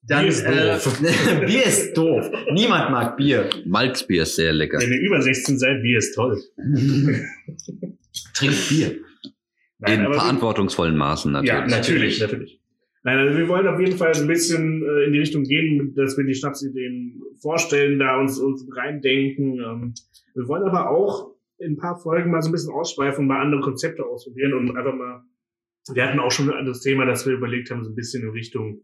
dann, 0.08 0.25
Bier 0.25 0.30
ist 0.30 0.45
doof. 0.45 1.01
Äh, 1.01 1.45
Bier 1.45 1.63
ist 1.63 1.97
doof. 1.97 2.30
Niemand 2.51 2.91
mag 2.91 3.17
Bier. 3.17 3.49
Malzbier 3.65 4.23
ist 4.23 4.36
sehr 4.36 4.54
lecker. 4.54 4.80
Wenn 4.80 4.91
ihr 4.91 4.99
über 4.99 5.21
16 5.21 5.58
seid, 5.58 5.82
Bier 5.82 5.97
ist 5.97 6.13
toll. 6.13 6.39
Trinkt 8.34 8.69
Bier. 8.69 8.97
Nein, 9.80 10.06
In 10.06 10.13
verantwortungsvollen 10.13 10.95
Maßen 10.95 11.32
natürlich. 11.32 11.54
Ja, 11.54 11.67
natürlich, 11.67 12.19
natürlich. 12.19 12.62
Nein, 13.05 13.19
also 13.19 13.37
wir 13.37 13.47
wollen 13.47 13.67
auf 13.67 13.79
jeden 13.79 13.97
Fall 13.97 14.13
ein 14.15 14.25
bisschen 14.25 14.81
äh, 14.81 15.03
in 15.05 15.13
die 15.13 15.19
Richtung 15.19 15.43
gehen, 15.43 15.93
dass 15.93 16.17
wir 16.17 16.25
die 16.25 16.33
Schnapsideen 16.33 17.21
vorstellen, 17.39 17.99
da 17.99 18.19
uns, 18.19 18.39
uns 18.39 18.65
reindenken. 18.75 19.59
Ähm, 19.59 19.93
wir 20.33 20.47
wollen 20.47 20.63
aber 20.63 20.89
auch 20.89 21.35
in 21.59 21.73
ein 21.73 21.77
paar 21.77 21.99
Folgen 21.99 22.31
mal 22.31 22.41
so 22.41 22.49
ein 22.49 22.51
bisschen 22.51 22.73
ausschweifen, 22.73 23.27
mal 23.27 23.41
andere 23.41 23.61
Konzepte 23.61 24.03
ausprobieren 24.03 24.55
und 24.55 24.75
einfach 24.75 24.95
mal, 24.95 25.23
wir 25.93 26.03
hatten 26.03 26.19
auch 26.19 26.31
schon 26.31 26.47
das 26.65 26.81
Thema, 26.81 27.05
dass 27.05 27.27
wir 27.27 27.33
überlegt 27.33 27.69
haben, 27.69 27.83
so 27.83 27.91
ein 27.91 27.95
bisschen 27.95 28.23
in 28.23 28.29
Richtung 28.29 28.81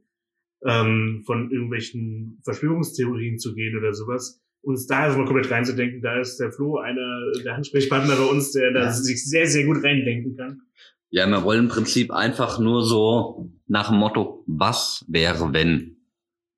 ähm, 0.64 1.24
von 1.26 1.50
irgendwelchen 1.50 2.40
Verschwörungstheorien 2.44 3.40
zu 3.40 3.56
gehen 3.56 3.76
oder 3.76 3.96
sowas. 3.96 4.40
Uns 4.62 4.86
da 4.86 5.00
also 5.00 5.18
mal 5.18 5.26
komplett 5.26 5.50
reinzudenken, 5.50 6.04
da 6.04 6.20
ist 6.20 6.38
der 6.38 6.52
Flo 6.52 6.78
einer 6.78 7.32
der 7.44 7.56
Ansprechpartner 7.56 8.16
bei 8.16 8.26
uns, 8.26 8.52
der 8.52 8.72
da 8.72 8.82
ja. 8.82 8.92
sich 8.92 9.28
sehr, 9.28 9.48
sehr 9.48 9.66
gut 9.66 9.84
reindenken 9.84 10.38
kann. 10.38 10.62
Ja, 11.10 11.28
wir 11.28 11.44
wollen 11.44 11.64
im 11.64 11.68
Prinzip 11.70 12.12
einfach 12.12 12.60
nur 12.60 12.84
so 12.84 13.52
nach 13.72 13.88
dem 13.88 14.00
Motto, 14.00 14.44
was 14.48 15.06
wäre 15.08 15.54
wenn? 15.54 15.96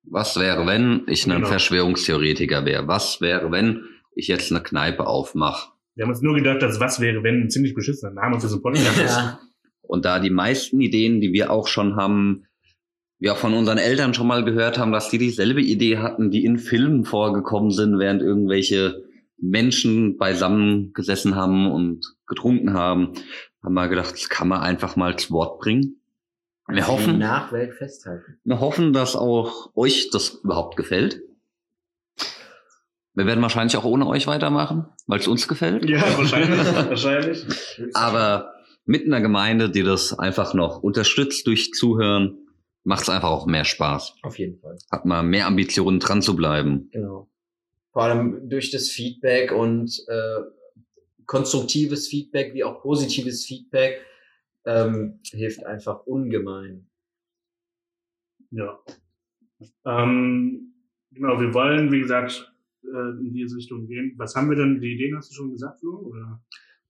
Was 0.02 0.36
wäre, 0.36 0.66
wenn 0.66 1.04
ich 1.06 1.24
ein 1.26 1.36
genau. 1.36 1.46
Verschwörungstheoretiker 1.46 2.64
wäre? 2.64 2.88
Was 2.88 3.20
wäre, 3.20 3.52
wenn 3.52 3.84
ich 4.16 4.26
jetzt 4.26 4.50
eine 4.50 4.62
Kneipe 4.62 5.06
aufmache? 5.06 5.70
Wir 5.94 6.04
haben 6.04 6.10
uns 6.10 6.22
nur 6.22 6.34
gedacht, 6.34 6.60
dass 6.60 6.80
was 6.80 6.98
wäre, 6.98 7.22
wenn 7.22 7.42
ein 7.42 7.50
ziemlich 7.50 7.72
beschissener 7.72 8.12
Name 8.12 8.40
für 8.40 8.48
so 8.48 8.56
ein 8.56 8.62
Podcast 8.62 8.98
ist. 8.98 9.16
Ja. 9.16 9.38
Und 9.82 10.04
da 10.04 10.18
die 10.18 10.30
meisten 10.30 10.80
Ideen, 10.80 11.20
die 11.20 11.32
wir 11.32 11.52
auch 11.52 11.68
schon 11.68 11.94
haben, 11.94 12.46
ja 13.20 13.36
von 13.36 13.54
unseren 13.54 13.78
Eltern 13.78 14.12
schon 14.12 14.26
mal 14.26 14.44
gehört 14.44 14.76
haben, 14.76 14.90
dass 14.90 15.08
die 15.08 15.18
dieselbe 15.18 15.62
Idee 15.62 15.98
hatten, 15.98 16.32
die 16.32 16.44
in 16.44 16.58
Filmen 16.58 17.04
vorgekommen 17.04 17.70
sind, 17.70 18.00
während 18.00 18.22
irgendwelche 18.22 19.04
Menschen 19.38 20.16
beisammen 20.16 20.92
gesessen 20.94 21.36
haben 21.36 21.70
und 21.70 22.16
getrunken 22.26 22.72
haben, 22.72 23.12
haben 23.62 23.74
wir 23.74 23.88
gedacht, 23.88 24.14
das 24.14 24.28
kann 24.28 24.48
man 24.48 24.62
einfach 24.62 24.96
mal 24.96 25.16
zu 25.16 25.30
Wort 25.30 25.60
bringen. 25.60 26.00
Wir 26.68 26.86
hoffen, 26.86 27.18
Nachwelt 27.18 27.74
festhalten. 27.74 28.38
Wir 28.44 28.60
hoffen, 28.60 28.92
dass 28.92 29.16
auch 29.16 29.70
euch 29.74 30.10
das 30.10 30.40
überhaupt 30.42 30.76
gefällt. 30.76 31.22
Wir 33.14 33.26
werden 33.26 33.42
wahrscheinlich 33.42 33.76
auch 33.76 33.84
ohne 33.84 34.06
euch 34.06 34.26
weitermachen, 34.26 34.86
weil 35.06 35.20
es 35.20 35.28
uns 35.28 35.46
gefällt. 35.46 35.88
Ja, 35.88 36.00
wahrscheinlich, 36.18 36.66
wahrscheinlich. 36.88 37.46
Aber 37.94 38.54
mit 38.86 39.06
einer 39.06 39.20
Gemeinde, 39.20 39.70
die 39.70 39.82
das 39.82 40.18
einfach 40.18 40.54
noch 40.54 40.82
unterstützt 40.82 41.46
durch 41.46 41.72
Zuhören, 41.72 42.38
macht 42.82 43.02
es 43.02 43.08
einfach 43.08 43.30
auch 43.30 43.46
mehr 43.46 43.64
Spaß. 43.64 44.16
Auf 44.22 44.38
jeden 44.38 44.58
Fall. 44.58 44.76
Hat 44.90 45.04
man 45.04 45.28
mehr 45.28 45.46
Ambitionen 45.46 46.00
dran 46.00 46.22
zu 46.22 46.34
bleiben. 46.34 46.88
Genau. 46.92 47.28
Vor 47.92 48.02
allem 48.02 48.48
durch 48.48 48.70
das 48.70 48.88
Feedback 48.88 49.52
und 49.52 50.02
äh, 50.08 50.40
konstruktives 51.26 52.08
Feedback 52.08 52.52
wie 52.54 52.64
auch 52.64 52.82
positives 52.82 53.44
Feedback 53.46 54.04
ähm, 54.66 55.20
hilft 55.30 55.64
einfach 55.64 56.06
ungemein. 56.06 56.86
Ja. 58.50 58.78
Ähm, 59.84 60.74
genau, 61.10 61.40
wir 61.40 61.52
wollen, 61.54 61.92
wie 61.92 62.00
gesagt, 62.00 62.52
äh, 62.84 63.10
in 63.18 63.32
diese 63.32 63.56
Richtung 63.56 63.86
gehen. 63.86 64.14
Was 64.16 64.34
haben 64.36 64.48
wir 64.48 64.56
denn, 64.56 64.80
die 64.80 64.94
Ideen 64.94 65.16
hast 65.16 65.30
du 65.30 65.34
schon 65.34 65.50
gesagt, 65.50 65.80
Flo? 65.80 65.98
Oder? 65.98 66.40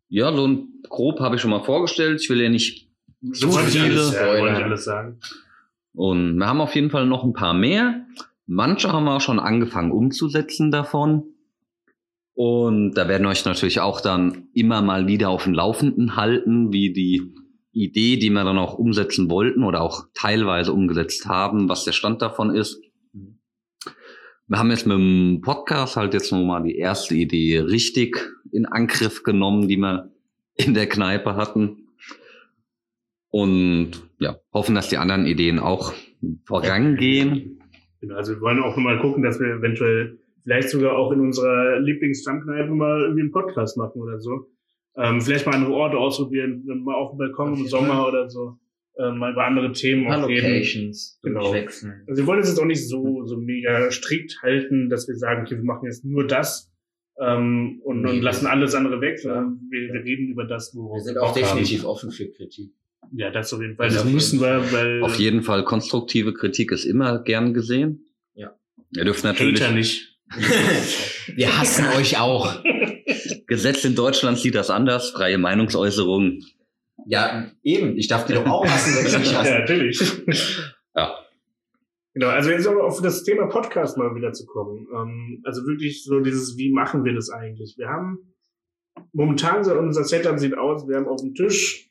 Ja, 0.09 0.35
so 0.35 0.47
ein 0.47 0.83
grob 0.89 1.21
habe 1.21 1.37
ich 1.37 1.41
schon 1.41 1.51
mal 1.51 1.65
vorgestellt. 1.65 2.21
Ich 2.21 2.31
will 2.31 2.41
ja 2.41 2.49
nicht 2.49 2.91
so 3.21 3.51
viele. 3.51 3.85
Alles, 3.85 4.15
ja, 4.15 4.27
wollte 4.27 4.59
ich 4.59 4.65
alles 4.65 4.85
sagen. 4.85 5.19
Und 5.95 6.37
wir 6.37 6.47
haben 6.47 6.61
auf 6.61 6.75
jeden 6.75 6.91
Fall 6.91 7.07
noch 7.07 7.25
ein 7.25 7.33
paar 7.33 7.55
mehr. 7.55 8.07
Manche 8.47 8.93
haben 8.93 9.05
wir 9.05 9.17
auch 9.17 9.21
schon 9.21 9.39
angefangen 9.39 9.93
umzusetzen 9.93 10.71
davon. 10.71 11.35
Und 12.35 12.95
da 12.95 13.09
werden 13.09 13.27
euch 13.27 13.45
natürlich 13.45 13.81
auch 13.81 14.01
dann 14.01 14.49
immer 14.53 14.83
mal 14.83 15.07
wieder 15.07 15.31
auf 15.31 15.45
dem 15.45 15.55
Laufenden 15.55 16.17
halten, 16.17 16.73
wie 16.73 16.93
die 16.93 17.33
Idee, 17.75 18.17
die 18.17 18.31
wir 18.31 18.45
dann 18.45 18.59
auch 18.59 18.75
umsetzen 18.75 19.29
wollten 19.29 19.65
oder 19.65 19.83
auch 19.83 20.05
teilweise 20.15 20.73
umgesetzt 20.73 21.27
haben, 21.27 21.69
was 21.69 21.85
der 21.85 21.93
Stand 21.93 22.23
davon 22.23 22.55
ist. 22.55 22.81
wir 24.47 24.59
haben 24.59 24.71
jetzt 24.71 24.87
mit 24.87 24.97
dem 24.97 25.41
Podcast 25.43 25.97
halt 25.97 26.15
jetzt 26.15 26.33
nochmal 26.33 26.63
die 26.63 26.77
erste 26.77 27.15
Idee 27.15 27.59
richtig 27.59 28.17
in 28.53 28.67
Angriff 28.67 29.23
genommen, 29.23 29.69
die 29.69 29.77
wir 29.77 30.13
in 30.55 30.75
der 30.75 30.89
Kneipe 30.89 31.37
hatten. 31.37 31.89
Und 33.31 33.91
ja, 34.21 34.37
hoffen, 34.53 34.77
dass 34.77 34.89
die 34.89 34.97
anderen 34.97 35.27
Ideen 35.27 35.59
auch 35.59 35.93
vorangehen. 36.47 37.61
Genau, 38.01 38.15
also 38.15 38.35
wir 38.35 38.41
wollen 38.41 38.63
auch 38.63 38.77
nochmal 38.77 39.01
gucken, 39.01 39.25
dass 39.25 39.41
wir 39.41 39.49
eventuell 39.49 40.21
vielleicht 40.45 40.71
sogar 40.71 40.97
auch 40.97 41.11
in 41.11 41.21
unserer 41.21 41.81
Lieblingsstammkneipe 41.81 42.71
mal 42.71 43.03
irgendwie 43.03 43.23
einen 43.23 43.33
Podcast 43.33 43.77
machen 43.77 44.01
oder 44.01 44.21
so. 44.21 44.47
Ähm, 44.97 45.21
vielleicht 45.21 45.47
mal 45.47 45.55
andere 45.55 45.73
Orte 45.73 45.99
ausprobieren, 45.99 46.63
mal 46.67 46.95
auf 46.95 47.11
dem 47.11 47.19
Balkon 47.19 47.55
im 47.55 47.67
Sommer 47.67 48.07
oder 48.07 48.31
so 48.31 48.59
äh, 48.97 49.11
mal 49.11 49.33
über 49.33 49.45
andere 49.45 49.73
Themen 49.73 50.11
auch 50.11 50.29
reden. 50.29 50.53
Locations 50.53 51.19
genau. 51.23 51.53
Wechseln. 51.53 52.05
Also 52.07 52.23
wir 52.23 52.27
wollen 52.27 52.41
es 52.41 52.49
jetzt 52.49 52.59
auch 52.61 52.65
nicht 52.65 52.89
so, 52.89 53.25
so 53.27 53.37
mega 53.37 53.91
strikt 53.91 54.43
halten, 54.43 54.89
dass 54.89 55.09
wir 55.09 55.17
sagen, 55.17 55.43
okay, 55.43 55.57
wir 55.57 55.65
machen 55.65 55.87
jetzt 55.87 56.05
nur 56.05 56.27
das 56.27 56.71
ähm, 57.19 57.81
und, 57.85 58.03
nee, 58.03 58.11
und 58.11 58.23
lassen 58.23 58.47
alles 58.47 58.75
andere 58.75 59.01
weg, 59.01 59.19
sondern 59.19 59.61
wir, 59.71 59.93
wir 59.93 60.05
reden 60.05 60.29
über 60.29 60.45
das, 60.45 60.75
wo 60.75 60.95
wir 60.95 61.01
sind 61.01 61.19
auch 61.19 61.35
definitiv 61.35 61.81
haben. 61.81 61.89
offen 61.89 62.11
für 62.11 62.29
Kritik. 62.29 62.71
Ja, 63.13 63.31
das 63.31 63.53
auf 63.53 63.61
jeden 63.61 63.77
Fall. 63.77 63.89
Das 63.89 64.05
müssen 64.05 64.41
wir, 64.41 64.73
weil 64.73 65.03
auf 65.03 65.17
jeden 65.17 65.43
Fall 65.43 65.65
konstruktive 65.65 66.33
Kritik 66.33 66.73
ist 66.73 66.85
immer 66.85 67.23
gern 67.23 67.53
gesehen. 67.53 68.07
Ja. 68.35 68.55
Ihr 68.97 69.05
dürft 69.05 69.25
natürlich 69.25 69.63
Hater 69.63 69.75
nicht. 69.75 70.19
wir 71.37 71.59
hassen 71.59 71.85
euch 71.99 72.19
auch. 72.19 72.65
Gesetz 73.47 73.85
in 73.85 73.95
Deutschland 73.95 74.39
sieht 74.39 74.55
das 74.55 74.71
anders. 74.71 75.11
Freie 75.11 75.39
Meinungsäußerung 75.39 76.41
ja, 77.07 77.51
eben. 77.63 77.97
Ich 77.97 78.09
darf 78.09 78.27
die 78.27 78.35
doch 78.35 78.47
auch 78.47 78.67
hassen, 78.67 78.95
wenn 78.97 79.07
ich 79.07 79.19
nicht 79.19 79.35
hasse. 79.39 79.51
ja, 79.51 79.59
natürlich. 79.61 80.01
ja. 80.95 81.19
Genau, 82.15 82.29
also 82.29 82.51
jetzt 82.51 82.67
aber 82.67 82.85
auf 82.85 83.03
das 83.03 83.25
Thema 83.25 83.47
Podcast 83.47 83.99
mal 83.99 84.15
wieder 84.15 84.33
zu 84.33 84.47
kommen. 84.47 84.87
Ähm, 84.95 85.43
also 85.45 85.67
wirklich 85.67 86.05
so 86.05 86.21
dieses, 86.21 86.57
wie 86.57 86.71
machen 86.71 87.05
wir 87.05 87.13
das 87.13 87.31
eigentlich? 87.31 87.77
Wir 87.77 87.89
haben 87.89 88.19
momentan 89.13 89.65
so 89.65 89.75
unser 89.75 90.05
Setup 90.05 90.39
sieht 90.39 90.57
aus, 90.57 90.87
wir 90.87 90.97
haben 90.97 91.09
auf 91.09 91.21
dem 91.21 91.35
Tisch 91.35 91.91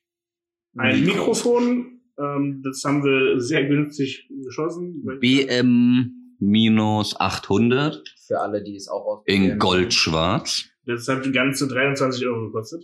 ein 0.77 1.01
Mikro. 1.01 1.17
Mikrofon, 1.17 2.01
ähm, 2.17 2.61
das 2.63 2.83
haben 2.85 3.03
wir 3.03 3.39
sehr 3.41 3.65
günstig 3.65 4.29
geschossen. 4.45 5.03
BM 5.19 6.35
minus 6.39 7.19
800. 7.19 8.15
Für 8.25 8.39
alle, 8.39 8.63
die 8.63 8.75
es 8.75 8.87
auch 8.87 9.05
aus 9.05 9.23
In 9.25 9.59
Goldschwarz. 9.59 10.72
Das 10.85 11.07
hat 11.07 11.25
die 11.25 11.31
ganze 11.31 11.67
23 11.67 12.25
Euro 12.27 12.47
gekostet. 12.47 12.83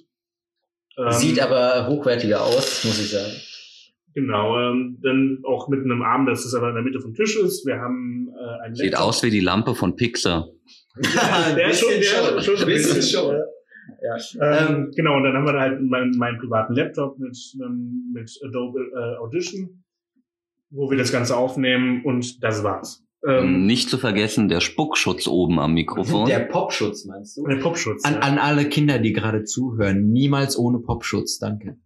Ähm, 0.98 1.12
Sieht 1.12 1.40
aber 1.40 1.88
hochwertiger 1.88 2.42
aus, 2.44 2.84
muss 2.86 3.00
ich 3.00 3.12
sagen. 3.12 3.32
Genau, 4.16 4.60
ähm, 4.60 4.98
dann 5.02 5.40
auch 5.46 5.68
mit 5.68 5.84
einem 5.84 6.02
Arm, 6.02 6.26
dass 6.26 6.44
es 6.44 6.54
aber 6.54 6.70
in 6.70 6.76
der 6.76 6.84
Mitte 6.84 7.00
vom 7.00 7.14
Tisch 7.14 7.38
ist. 7.38 7.66
Wir 7.66 7.80
haben 7.80 8.30
äh, 8.36 8.66
ein 8.66 8.76
Sieht 8.76 8.98
aus 8.98 9.22
wie 9.24 9.30
die 9.30 9.40
Lampe 9.40 9.76
von 9.76 9.96
Pixar. 9.96 10.50
Ja, 10.98 11.52
der 11.56 11.74
schon, 11.74 11.90
der 11.90 12.04
schon, 12.04 12.42
schon, 12.42 12.56
ein 12.58 12.66
bisschen 12.66 13.02
schon. 13.02 13.36
Ja. 14.02 14.68
Ähm, 14.68 14.92
genau, 14.96 15.18
und 15.18 15.24
dann 15.24 15.34
haben 15.34 15.46
wir 15.46 15.54
da 15.54 15.60
halt 15.62 15.82
meinen, 15.82 16.18
meinen 16.18 16.40
privaten 16.40 16.74
Laptop 16.74 17.18
mit, 17.20 17.38
mit 18.14 18.40
Adobe 18.44 18.80
äh, 18.94 19.18
Audition, 19.20 19.84
wo 20.70 20.90
wir 20.90 20.98
das 20.98 21.12
Ganze 21.12 21.36
aufnehmen 21.36 22.04
und 22.04 22.44
das 22.44 22.64
war's. 22.64 23.04
Ähm, 23.28 23.66
Nicht 23.66 23.90
zu 23.90 23.98
vergessen, 23.98 24.48
der 24.48 24.62
Spuckschutz 24.62 25.28
oben 25.28 25.60
am 25.60 25.74
Mikrofon. 25.74 26.28
Der 26.28 26.40
Popschutz, 26.40 27.06
meinst 27.06 27.38
du? 27.38 27.46
Der 27.46 27.58
Popschutz. 27.58 28.06
An, 28.06 28.14
ja. 28.14 28.20
an 28.20 28.38
alle 28.38 28.70
Kinder, 28.70 29.00
die 29.00 29.12
gerade 29.12 29.44
zuhören, 29.44 30.10
niemals 30.10 30.58
ohne 30.58 30.80
Popschutz, 30.80 31.38
danke. 31.38 31.78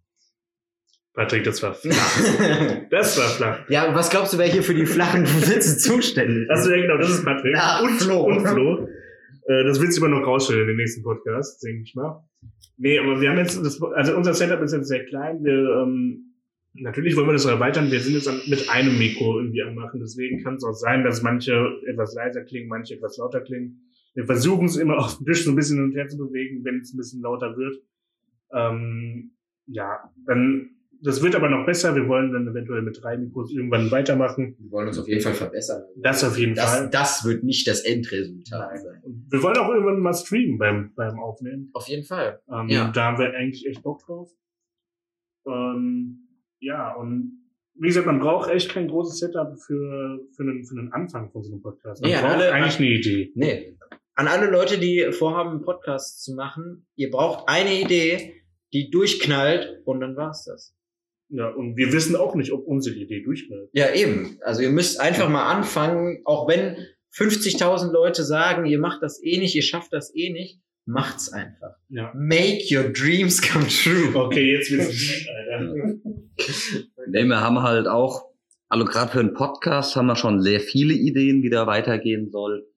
Patrick, 1.15 1.43
das 1.43 1.62
war 1.62 1.74
flach. 1.74 1.96
das 2.89 3.17
war 3.17 3.26
flach. 3.26 3.69
Ja, 3.69 3.93
was 3.93 4.10
glaubst 4.10 4.34
du, 4.34 4.38
wer 4.38 4.48
hier 4.48 4.63
für 4.63 4.74
die 4.74 4.86
flachen 4.86 5.26
Witze 5.26 5.78
zuständig 5.78 6.50
ist? 6.50 6.67
ja 6.67 6.76
genau, 6.76 6.98
das 6.98 7.10
ist 7.10 7.26
Patrick. 7.26 7.54
Na, 7.56 7.82
und 7.82 8.02
Flo. 8.02 8.24
Und 8.24 8.48
Flo. 8.48 8.88
Äh, 9.46 9.63
das 9.65 9.80
willst 9.80 9.98
du 9.98 10.06
immer 10.06 10.19
noch 10.19 10.26
rausstellen 10.26 10.62
in 10.62 10.67
den 10.69 10.78
nächsten 10.78 11.04
Podcast, 11.04 11.63
denke 11.63 11.84
ich 11.84 11.93
mal. 11.96 12.24
Nee, 12.78 12.98
aber 12.98 13.22
wir 13.22 13.30
haben 13.30 13.38
jetzt, 13.38 13.63
das, 13.63 13.80
also 13.82 14.15
unser 14.15 14.34
Setup 14.34 14.62
ist 14.62 14.74
jetzt 14.74 14.88
sehr 14.88 15.06
klein. 15.06 15.43
Wir 15.43 15.84
ähm, 15.84 16.33
Natürlich 16.76 17.16
wollen 17.16 17.28
wir 17.28 17.34
das 17.34 17.46
erweitern. 17.46 17.92
Wir 17.92 18.00
sind 18.00 18.16
jetzt 18.16 18.48
mit 18.48 18.70
einem 18.70 18.98
Mikro 18.98 19.40
irgendwie 19.40 19.62
am 19.62 19.76
machen. 19.76 20.00
Deswegen 20.00 20.44
kann 20.44 20.56
es 20.56 20.64
auch 20.64 20.74
sein, 20.74 21.04
dass 21.04 21.22
manche 21.22 21.54
etwas 21.86 22.16
leiser 22.16 22.44
klingen, 22.44 22.68
manche 22.68 22.96
etwas 22.96 23.18
lauter 23.18 23.42
klingen. 23.42 23.92
Wir 24.16 24.26
versuchen 24.26 24.66
es 24.66 24.78
immer 24.78 24.98
auf 25.04 25.18
dem 25.18 25.26
Tisch 25.26 25.46
so 25.46 25.52
ein 25.52 25.56
bisschen 25.56 25.78
hin 25.78 25.86
und 25.86 25.96
her 25.96 26.08
zu 26.08 26.18
bewegen, 26.18 26.64
wenn 26.64 26.80
es 26.80 26.94
ein 26.94 26.98
bisschen 26.98 27.22
lauter 27.22 27.56
wird. 27.58 27.78
Ähm, 28.54 29.34
ja, 29.68 30.12
dann, 30.26 30.72
das 31.04 31.22
wird 31.22 31.36
aber 31.36 31.48
noch 31.48 31.66
besser. 31.66 31.96
Wir 31.96 32.08
wollen 32.08 32.34
dann 32.34 32.48
eventuell 32.48 32.82
mit 32.82 33.00
drei 33.02 33.18
Mikros 33.18 33.52
irgendwann 33.52 33.92
weitermachen. 33.92 34.56
Wir 34.60 34.72
wollen 34.72 34.88
uns 34.88 34.98
auf 34.98 35.08
jeden 35.08 35.22
Fall 35.22 35.34
verbessern. 35.36 35.84
Das 35.98 36.24
auf 36.24 36.38
jeden 36.40 36.56
das, 36.56 36.76
Fall. 36.76 36.90
Das 36.90 37.24
wird 37.24 37.44
nicht 37.44 37.68
das 37.68 37.82
Endresultat 37.82 38.72
Nein. 38.72 38.82
sein. 38.82 39.26
Wir 39.30 39.44
wollen 39.44 39.58
auch 39.58 39.70
irgendwann 39.70 40.00
mal 40.00 40.14
streamen 40.14 40.58
beim, 40.58 40.92
beim 40.96 41.20
Aufnehmen. 41.20 41.70
Auf 41.74 41.88
jeden 41.88 42.04
Fall. 42.04 42.42
Ähm, 42.52 42.68
ja. 42.70 42.92
Da 42.92 43.06
haben 43.06 43.20
wir 43.20 43.32
eigentlich 43.36 43.68
echt 43.68 43.84
Bock 43.84 44.00
drauf. 44.06 44.32
Ähm, 45.46 46.23
ja, 46.63 46.93
und 46.95 47.43
wie 47.76 47.88
gesagt, 47.88 48.06
man 48.06 48.19
braucht 48.19 48.49
echt 48.49 48.69
kein 48.69 48.88
großes 48.88 49.19
Setup 49.19 49.58
für, 49.60 50.19
für, 50.36 50.43
einen, 50.43 50.65
für 50.65 50.78
einen 50.78 50.91
Anfang 50.93 51.32
von 51.32 51.43
so 51.43 51.52
einem 51.52 51.62
Podcast. 51.62 52.02
Man 52.02 52.12
nee, 52.12 52.17
braucht 52.17 52.32
alle, 52.34 52.52
eigentlich 52.52 52.78
eine 52.78 52.89
Idee. 52.89 53.32
Nee. 53.36 53.78
An 54.15 54.28
alle 54.28 54.49
Leute, 54.49 54.78
die 54.78 55.12
vorhaben, 55.12 55.49
einen 55.49 55.62
Podcast 55.62 56.23
zu 56.23 56.36
machen, 56.36 56.86
ihr 56.95 57.10
braucht 57.10 57.49
eine 57.49 57.73
Idee, 57.82 58.43
die 58.71 58.91
durchknallt 58.91 59.82
und 59.86 60.02
dann 60.02 60.15
war's 60.15 60.45
das. 60.45 60.76
Ja, 61.30 61.49
und 61.49 61.76
wir 61.78 61.91
wissen 61.91 62.15
auch 62.15 62.36
nicht, 62.36 62.52
ob 62.52 62.67
unsere 62.67 62.95
Idee 62.95 63.23
durchknallt. 63.23 63.69
Ja, 63.73 63.91
eben. 63.91 64.38
Also 64.41 64.62
ihr 64.62 64.69
müsst 64.69 64.99
einfach 64.99 65.30
mal 65.30 65.49
anfangen, 65.52 66.21
auch 66.26 66.47
wenn 66.47 66.78
50.000 67.15 67.91
Leute 67.91 68.23
sagen, 68.23 68.65
ihr 68.65 68.80
macht 68.80 69.02
das 69.02 69.23
eh 69.23 69.39
nicht, 69.39 69.56
ihr 69.56 69.63
schafft 69.63 69.93
das 69.93 70.15
eh 70.15 70.32
nicht, 70.32 70.62
macht's 70.86 71.32
einfach. 71.32 71.76
Ja. 71.89 72.12
Make 72.15 72.63
your 72.72 72.84
dreams 72.91 73.41
come 73.41 73.67
true. 73.67 74.15
Okay, 74.15 74.52
jetzt 74.52 74.72
wird's 74.72 75.28
Alter. 75.30 75.74
nee, 77.08 77.26
wir 77.26 77.41
haben 77.41 77.62
halt 77.62 77.88
auch, 77.88 78.26
also 78.69 78.86
gerade 78.86 79.12
für 79.12 79.19
einen 79.19 79.34
Podcast 79.34 79.96
haben 79.96 80.08
wir 80.08 80.15
schon 80.15 80.41
sehr 80.41 80.60
viele 80.60 80.93
Ideen, 80.93 81.43
wie 81.43 81.50
der 81.50 81.67
weitergehen 81.67 82.30
soll. 82.32 82.67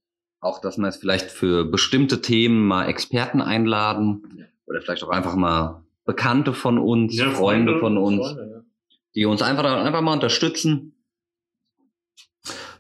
Auch, 0.41 0.61
dass 0.61 0.79
wir 0.79 0.87
jetzt 0.87 1.01
vielleicht 1.01 1.31
für 1.31 1.65
bestimmte 1.65 2.21
Themen 2.21 2.67
mal 2.67 2.89
Experten 2.89 3.41
einladen 3.41 4.47
oder 4.67 4.81
vielleicht 4.81 5.03
auch 5.03 5.09
einfach 5.09 5.35
mal 5.35 5.85
Bekannte 6.05 6.53
von 6.53 6.79
uns, 6.79 7.17
ja, 7.17 7.31
Freunde, 7.31 7.79
Freunde, 7.79 7.81
von 7.81 7.99
uns, 7.99 8.27
Freunde, 8.27 8.53
ja. 8.53 8.97
die 9.15 9.25
uns 9.25 9.43
einfach, 9.43 9.65
einfach 9.65 10.03
mal 10.03 10.13
unterstützen. 10.13 10.93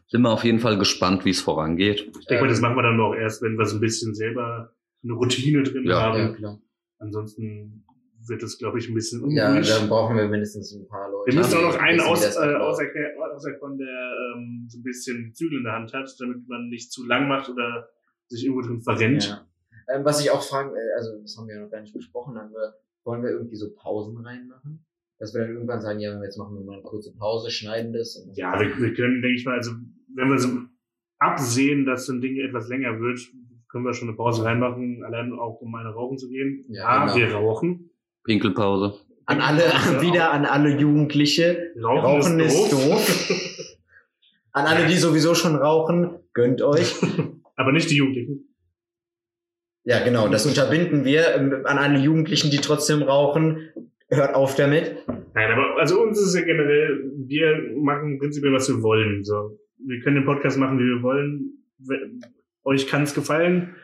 Sind 0.08 0.22
wir 0.22 0.30
auf 0.30 0.44
jeden 0.44 0.60
Fall 0.60 0.78
gespannt, 0.78 1.24
wie 1.24 1.30
es 1.30 1.40
vorangeht. 1.40 2.12
Ich 2.20 2.26
denke 2.26 2.44
mal, 2.44 2.48
das 2.48 2.60
machen 2.60 2.76
wir 2.76 2.82
dann 2.82 2.96
noch 2.96 3.14
erst, 3.14 3.42
wenn 3.42 3.58
wir 3.58 3.66
so 3.66 3.76
ein 3.76 3.80
bisschen 3.80 4.14
selber 4.14 4.75
eine 5.02 5.12
Routine 5.12 5.62
drin 5.62 5.84
ja, 5.84 6.00
haben. 6.00 6.18
Ja, 6.18 6.32
klar. 6.32 6.60
Ansonsten 6.98 7.84
wird 8.28 8.42
es, 8.42 8.58
glaube 8.58 8.78
ich, 8.78 8.88
ein 8.88 8.94
bisschen 8.94 9.20
unruhig. 9.20 9.36
Ja, 9.36 9.60
dann 9.60 9.88
brauchen 9.88 10.16
wir 10.16 10.28
mindestens 10.28 10.72
ein 10.74 10.86
paar 10.88 11.10
Leute. 11.10 11.32
Wir 11.32 11.38
müssen 11.38 11.58
auch 11.58 11.62
noch 11.62 11.78
einen 11.78 12.00
aus, 12.00 12.24
äh, 12.24 13.58
von 13.58 13.78
der 13.78 14.34
ähm, 14.36 14.66
so 14.68 14.78
ein 14.78 14.82
bisschen 14.82 15.34
Zügel 15.34 15.58
in 15.58 15.64
der 15.64 15.74
Hand 15.74 15.92
hat, 15.92 16.14
damit 16.18 16.48
man 16.48 16.68
nicht 16.68 16.92
zu 16.92 17.04
lang 17.04 17.28
macht 17.28 17.48
oder 17.48 17.88
sich 18.28 18.44
irgendwo 18.44 18.66
drin 18.66 18.80
verrennt. 18.80 19.28
Ja. 19.28 19.46
Ähm, 19.88 20.04
was 20.04 20.20
ich 20.20 20.30
auch 20.30 20.42
fragen, 20.42 20.70
äh, 20.74 20.98
also 20.98 21.20
das 21.20 21.36
haben 21.36 21.48
wir 21.48 21.56
ja 21.56 21.62
noch 21.62 21.70
gar 21.70 21.80
nicht 21.80 21.94
besprochen, 21.94 22.36
haben 22.36 22.50
wir, 22.50 22.74
wollen 23.04 23.22
wir 23.22 23.30
irgendwie 23.30 23.56
so 23.56 23.72
Pausen 23.74 24.16
reinmachen? 24.18 24.84
Dass 25.18 25.32
wir 25.32 25.42
dann 25.42 25.54
irgendwann 25.54 25.80
sagen, 25.80 26.00
ja, 26.00 26.20
jetzt 26.22 26.36
machen 26.36 26.56
wir 26.56 26.64
mal 26.64 26.74
eine 26.74 26.82
kurze 26.82 27.14
Pause, 27.14 27.50
schneiden 27.50 27.92
das. 27.92 28.28
ja, 28.34 28.58
wir, 28.58 28.76
wir 28.76 28.94
können, 28.94 29.22
denke 29.22 29.36
ich 29.36 29.44
mal, 29.44 29.56
also 29.56 29.72
wenn 30.14 30.28
wir 30.28 30.38
so 30.38 30.48
absehen, 31.18 31.86
dass 31.86 32.06
so 32.06 32.12
ein 32.12 32.20
Ding 32.20 32.36
etwas 32.36 32.68
länger 32.68 33.00
wird, 33.00 33.20
können 33.76 33.84
wir 33.84 33.92
schon 33.92 34.08
eine 34.08 34.16
Pause 34.16 34.42
reinmachen, 34.42 35.04
allein 35.04 35.34
auch 35.38 35.60
um 35.60 35.74
eine 35.74 35.90
rauchen 35.90 36.16
zu 36.16 36.30
gehen. 36.30 36.64
Ja, 36.70 37.04
genau. 37.04 37.16
wir 37.16 37.34
rauchen. 37.34 37.90
Pinkelpause. 38.24 38.94
An 39.26 39.42
alle, 39.42 39.64
ja, 39.64 40.00
wieder 40.00 40.32
an 40.32 40.46
alle 40.46 40.78
Jugendliche. 40.78 41.72
Rauchen, 41.82 42.00
rauchen 42.00 42.40
ist, 42.40 42.54
ist 42.54 42.72
doof. 42.72 42.80
doof. 42.80 43.76
an 44.52 44.64
alle, 44.64 44.86
die 44.86 44.94
sowieso 44.94 45.34
schon 45.34 45.56
rauchen, 45.56 46.18
gönnt 46.32 46.62
euch. 46.62 46.94
Aber 47.56 47.72
nicht 47.72 47.90
die 47.90 47.96
Jugendlichen. 47.96 48.48
Ja, 49.84 50.02
genau, 50.02 50.28
das 50.28 50.46
unterbinden 50.46 51.04
wir. 51.04 51.34
Ähm, 51.34 51.62
an 51.64 51.76
alle 51.76 51.98
Jugendlichen, 51.98 52.50
die 52.50 52.56
trotzdem 52.56 53.02
rauchen, 53.02 53.68
hört 54.08 54.34
auf 54.34 54.54
damit. 54.54 54.96
Nein, 55.06 55.52
aber 55.52 55.78
also 55.78 56.00
uns 56.00 56.18
ist 56.18 56.34
ja 56.34 56.40
generell, 56.40 57.12
wir 57.26 57.72
machen 57.78 58.18
prinzipiell, 58.18 58.52
was 58.52 58.68
wir 58.68 58.82
wollen. 58.82 59.22
So, 59.22 59.58
wir 59.78 60.00
können 60.00 60.16
den 60.16 60.24
Podcast 60.24 60.58
machen, 60.58 60.78
wie 60.78 60.84
wir 60.84 61.02
wollen 61.02 61.52
euch 62.66 62.88
kann 62.88 63.04
es 63.04 63.14
gefallen, 63.14 63.76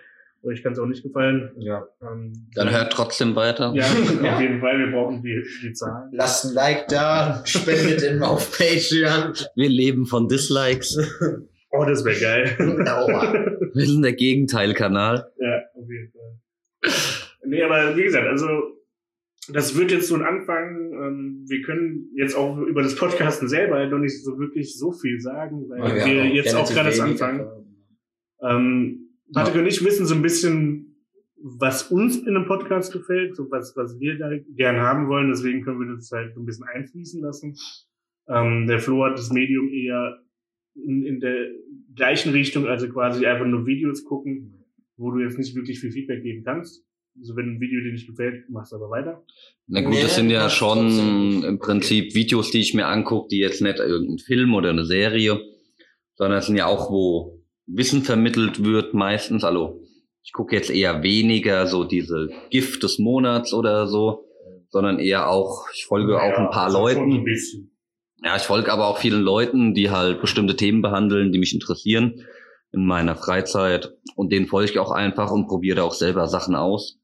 euch 0.42 0.62
kann 0.62 0.72
es 0.72 0.78
auch 0.78 0.86
nicht 0.86 1.02
gefallen. 1.02 1.52
Ja. 1.58 1.86
Ähm, 2.02 2.32
Dann 2.54 2.70
hört 2.70 2.92
trotzdem 2.92 3.36
weiter. 3.36 3.72
Ja, 3.74 3.84
auf 4.34 4.40
jeden 4.40 4.60
Fall, 4.60 4.78
wir 4.78 4.90
brauchen 4.90 5.22
die, 5.22 5.42
die 5.62 5.72
Zahlen. 5.72 6.10
Lasst 6.12 6.44
ein 6.44 6.54
Like 6.54 6.88
da, 6.88 7.42
spendet 7.46 8.02
ihm 8.02 8.22
auf 8.22 8.50
Patreon. 8.50 9.34
Wir 9.54 9.68
leben 9.68 10.04
von 10.04 10.28
Dislikes. 10.28 10.98
Oh, 11.70 11.84
das 11.84 12.04
wäre 12.04 12.20
geil. 12.20 12.56
wir 13.72 13.86
sind 13.86 14.02
der 14.02 14.12
Gegenteilkanal. 14.12 15.30
Ja, 15.38 15.62
auf 15.74 15.88
jeden 15.88 16.12
Fall. 16.12 16.90
Nee, 17.44 17.62
aber 17.62 17.96
wie 17.96 18.02
gesagt, 18.02 18.26
also 18.26 18.48
das 19.48 19.76
wird 19.76 19.90
jetzt 19.90 20.08
so 20.08 20.16
ein 20.16 20.22
Anfang. 20.22 20.92
Ähm, 20.92 21.44
wir 21.48 21.62
können 21.62 22.10
jetzt 22.16 22.36
auch 22.36 22.58
über 22.58 22.82
das 22.82 22.96
Podcasten 22.96 23.48
selber 23.48 23.86
noch 23.86 23.98
nicht 23.98 24.22
so 24.22 24.38
wirklich 24.38 24.76
so 24.76 24.92
viel 24.92 25.20
sagen, 25.20 25.68
weil 25.68 25.94
wir, 25.94 26.04
wir 26.04 26.26
jetzt 26.26 26.54
auch 26.54 26.68
gerade 26.68 26.90
das 26.90 27.00
anfangen. 27.00 27.46
Ähm, 28.42 29.08
Patrick 29.32 29.60
und 29.60 29.66
ich 29.66 29.84
wissen 29.84 30.06
so 30.06 30.14
ein 30.14 30.22
bisschen, 30.22 30.96
was 31.42 31.90
uns 31.90 32.18
in 32.18 32.36
einem 32.36 32.46
Podcast 32.46 32.92
gefällt, 32.92 33.34
so 33.36 33.50
was, 33.50 33.76
was 33.76 33.98
wir 33.98 34.18
da 34.18 34.30
gern 34.56 34.76
haben 34.76 35.08
wollen. 35.08 35.30
Deswegen 35.30 35.62
können 35.62 35.80
wir 35.80 35.94
das 35.94 36.10
halt 36.12 36.34
so 36.34 36.40
ein 36.40 36.46
bisschen 36.46 36.66
einfließen 36.66 37.20
lassen. 37.22 37.56
Ähm, 38.28 38.66
der 38.66 38.78
Flo 38.78 39.04
hat 39.04 39.18
das 39.18 39.30
Medium 39.30 39.68
eher 39.68 40.22
in, 40.74 41.04
in 41.04 41.20
der 41.20 41.48
gleichen 41.94 42.32
Richtung, 42.32 42.66
also 42.66 42.88
quasi 42.88 43.26
einfach 43.26 43.46
nur 43.46 43.66
Videos 43.66 44.04
gucken, 44.04 44.64
wo 44.96 45.10
du 45.10 45.20
jetzt 45.20 45.38
nicht 45.38 45.54
wirklich 45.54 45.80
viel 45.80 45.92
Feedback 45.92 46.22
geben 46.22 46.44
kannst. 46.44 46.84
Also 47.18 47.36
wenn 47.36 47.56
ein 47.56 47.60
Video 47.60 47.82
dir 47.82 47.92
nicht 47.92 48.06
gefällt, 48.06 48.48
machst 48.48 48.72
du 48.72 48.76
aber 48.76 48.88
weiter. 48.88 49.22
Na 49.66 49.82
gut, 49.82 50.02
das 50.02 50.14
sind 50.14 50.30
ja 50.30 50.48
schon 50.48 51.42
im 51.44 51.58
Prinzip 51.58 52.14
Videos, 52.14 52.50
die 52.50 52.60
ich 52.60 52.72
mir 52.72 52.86
angucke, 52.86 53.28
die 53.30 53.38
jetzt 53.38 53.60
nicht 53.60 53.78
irgendein 53.80 54.18
Film 54.18 54.54
oder 54.54 54.70
eine 54.70 54.86
Serie, 54.86 55.38
sondern 56.14 56.38
es 56.38 56.46
sind 56.46 56.56
ja 56.56 56.66
auch, 56.66 56.90
wo 56.90 57.41
Wissen 57.66 58.02
vermittelt 58.02 58.64
wird 58.64 58.94
meistens. 58.94 59.44
Also 59.44 59.80
ich 60.22 60.32
gucke 60.32 60.54
jetzt 60.54 60.70
eher 60.70 61.02
weniger 61.02 61.66
so 61.66 61.84
diese 61.84 62.28
Gift 62.50 62.82
des 62.82 62.98
Monats 62.98 63.52
oder 63.52 63.86
so, 63.86 64.24
sondern 64.70 64.98
eher 64.98 65.28
auch, 65.28 65.66
ich 65.74 65.86
folge 65.86 66.12
ja, 66.12 66.18
auch 66.20 66.38
ein 66.38 66.50
paar 66.50 66.70
Leuten. 66.70 67.12
Ein 67.12 67.24
ja, 68.24 68.36
ich 68.36 68.42
folge 68.42 68.72
aber 68.72 68.86
auch 68.86 68.98
vielen 68.98 69.22
Leuten, 69.22 69.74
die 69.74 69.90
halt 69.90 70.20
bestimmte 70.20 70.54
Themen 70.54 70.80
behandeln, 70.80 71.32
die 71.32 71.38
mich 71.38 71.54
interessieren 71.54 72.24
in 72.72 72.86
meiner 72.86 73.16
Freizeit. 73.16 73.92
Und 74.14 74.32
denen 74.32 74.46
folge 74.46 74.70
ich 74.70 74.78
auch 74.78 74.92
einfach 74.92 75.30
und 75.30 75.48
probiere 75.48 75.82
auch 75.82 75.94
selber 75.94 76.28
Sachen 76.28 76.54
aus. 76.54 77.00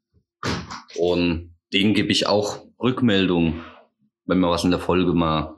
Und 0.96 1.54
denen 1.72 1.94
gebe 1.94 2.12
ich 2.12 2.28
auch 2.28 2.64
Rückmeldungen, 2.80 3.64
wenn 4.26 4.38
mir 4.38 4.48
was 4.48 4.64
in 4.64 4.70
der 4.70 4.80
Folge 4.80 5.12
mal 5.12 5.57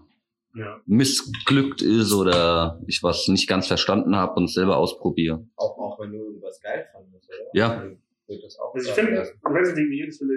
ja. 0.55 0.81
missglückt 0.87 1.83
ist 1.83 2.13
oder 2.13 2.81
ich 2.87 3.03
was 3.03 3.29
nicht 3.29 3.49
ganz 3.49 3.67
verstanden 3.67 4.17
habe 4.17 4.35
und 4.35 4.49
selber 4.49 4.77
ausprobiere. 4.77 5.47
Auch, 5.57 5.79
auch 5.79 6.01
wenn 6.01 6.13
du 6.13 6.19
irgendwas 6.19 6.61
geil 6.61 6.87
fandest, 6.93 7.29
oder? 7.29 7.51
Ja. 7.55 7.83
Also 8.75 8.89
ich 8.89 8.95
finde, 8.95 9.29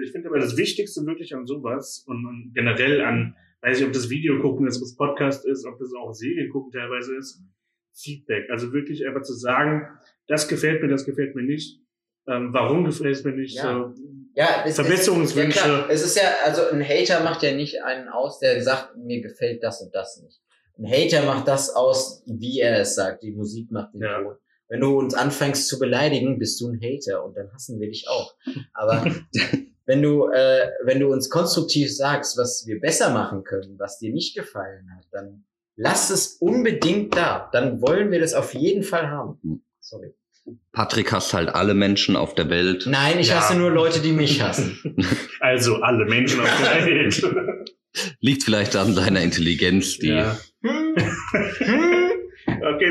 ich 0.02 0.10
finde 0.12 0.28
aber 0.28 0.40
das 0.40 0.56
Wichtigste 0.56 1.06
wirklich 1.06 1.34
an 1.34 1.46
sowas 1.46 2.04
und, 2.08 2.26
und 2.26 2.52
generell 2.52 3.00
an, 3.02 3.36
weiß 3.62 3.80
ich, 3.80 3.86
ob 3.86 3.92
das 3.92 4.10
Video 4.10 4.40
gucken 4.40 4.66
ist, 4.66 4.76
ob 4.78 4.82
das 4.82 4.96
Podcast 4.96 5.46
ist, 5.46 5.64
ob 5.64 5.78
das 5.78 5.92
auch 5.94 6.12
Serien 6.12 6.50
gucken 6.50 6.72
teilweise 6.72 7.16
ist, 7.16 7.40
Feedback. 7.92 8.50
Also 8.50 8.72
wirklich 8.72 9.06
einfach 9.06 9.22
zu 9.22 9.34
sagen, 9.34 9.86
das 10.26 10.48
gefällt 10.48 10.82
mir, 10.82 10.88
das 10.88 11.04
gefällt 11.04 11.36
mir 11.36 11.44
nicht. 11.44 11.80
Ähm, 12.26 12.52
warum 12.52 12.84
gefällt 12.84 13.14
es 13.14 13.24
mir 13.24 13.32
nicht? 13.32 13.56
Ja. 13.56 13.92
So, 13.94 13.94
ja, 14.34 14.64
es, 14.66 14.74
Verbesserungswünsche. 14.74 15.58
Es, 15.58 15.66
ja, 15.66 15.86
es 15.88 16.02
ist 16.02 16.16
ja, 16.16 16.34
also 16.44 16.68
ein 16.68 16.82
Hater 16.82 17.20
macht 17.22 17.42
ja 17.42 17.52
nicht 17.52 17.82
einen 17.82 18.08
aus, 18.08 18.40
der 18.40 18.60
sagt, 18.62 18.96
mir 18.96 19.20
gefällt 19.20 19.62
das 19.62 19.80
und 19.80 19.94
das 19.94 20.20
nicht. 20.22 20.40
Ein 20.78 20.90
Hater 20.90 21.24
macht 21.24 21.46
das 21.46 21.70
aus, 21.70 22.22
wie 22.26 22.60
er 22.60 22.80
es 22.80 22.96
sagt. 22.96 23.22
Die 23.22 23.30
Musik 23.30 23.70
macht 23.70 23.94
den 23.94 24.02
ja. 24.02 24.20
Ton. 24.20 24.36
Wenn 24.68 24.80
du 24.80 24.98
uns 24.98 25.14
anfängst 25.14 25.68
zu 25.68 25.78
beleidigen, 25.78 26.38
bist 26.38 26.60
du 26.60 26.68
ein 26.68 26.80
Hater 26.80 27.24
und 27.24 27.36
dann 27.36 27.52
hassen 27.52 27.78
wir 27.78 27.88
dich 27.88 28.08
auch. 28.08 28.34
Aber 28.72 29.04
wenn 29.86 30.02
du, 30.02 30.28
äh, 30.30 30.70
wenn 30.82 30.98
du 30.98 31.12
uns 31.12 31.30
konstruktiv 31.30 31.94
sagst, 31.94 32.36
was 32.36 32.64
wir 32.66 32.80
besser 32.80 33.10
machen 33.10 33.44
können, 33.44 33.78
was 33.78 33.98
dir 33.98 34.12
nicht 34.12 34.34
gefallen 34.34 34.90
hat, 34.96 35.06
dann 35.12 35.44
lass 35.76 36.10
es 36.10 36.38
unbedingt 36.38 37.14
da. 37.16 37.48
Dann 37.52 37.80
wollen 37.80 38.10
wir 38.10 38.20
das 38.20 38.34
auf 38.34 38.54
jeden 38.54 38.82
Fall 38.82 39.08
haben. 39.08 39.38
Hm. 39.42 39.62
Sorry. 39.80 40.14
Patrick 40.72 41.12
hasst 41.12 41.32
halt 41.32 41.50
alle 41.50 41.74
Menschen 41.74 42.16
auf 42.16 42.34
der 42.34 42.50
Welt. 42.50 42.86
Nein, 42.86 43.18
ich 43.18 43.28
ja. 43.28 43.36
hasse 43.36 43.56
nur 43.56 43.70
Leute, 43.70 44.00
die 44.00 44.12
mich 44.12 44.42
hassen. 44.42 44.78
Also 45.40 45.76
alle 45.76 46.04
Menschen 46.06 46.40
auf 46.40 46.50
der 46.62 46.86
Welt. 46.86 47.22
Liegt 48.20 48.42
vielleicht 48.44 48.76
an 48.76 48.94
seiner 48.94 49.22
Intelligenz, 49.22 49.98
die, 49.98 50.08
ja. 50.08 50.38
okay, 50.62 50.94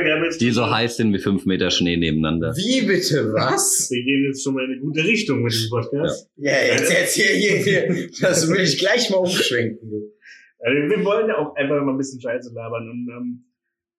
wir 0.03 0.13
haben 0.13 0.23
jetzt 0.23 0.39
die 0.39 0.51
so 0.51 0.69
heiß 0.69 0.97
sind 0.97 1.11
wie 1.13 1.19
fünf 1.19 1.45
Meter 1.45 1.71
Schnee 1.71 1.97
nebeneinander. 1.97 2.53
Wie 2.55 2.85
bitte, 2.85 3.33
was? 3.33 3.89
Wir 3.89 4.03
gehen 4.03 4.25
jetzt 4.27 4.43
schon 4.43 4.53
mal 4.53 4.65
in 4.65 4.73
eine 4.73 4.81
gute 4.81 5.03
Richtung 5.03 5.41
mit 5.41 5.51
diesem 5.51 5.71
Podcast. 5.71 6.29
Ja, 6.35 6.51
ja 6.51 6.75
jetzt 6.75 6.93
erzähl 6.93 7.35
hier, 7.37 7.55
hier, 7.57 8.09
das 8.21 8.47
will 8.47 8.61
ich 8.61 8.77
gleich 8.77 9.09
mal 9.09 9.17
umschwenken. 9.17 9.89
Du. 9.89 10.13
Also 10.59 10.89
wir 10.89 11.03
wollen 11.03 11.27
ja 11.27 11.37
auch 11.37 11.55
einfach 11.55 11.83
mal 11.83 11.91
ein 11.91 11.97
bisschen 11.97 12.21
Scheiße 12.21 12.53
labern 12.53 12.89
und 12.89 13.09
ähm, 13.09 13.45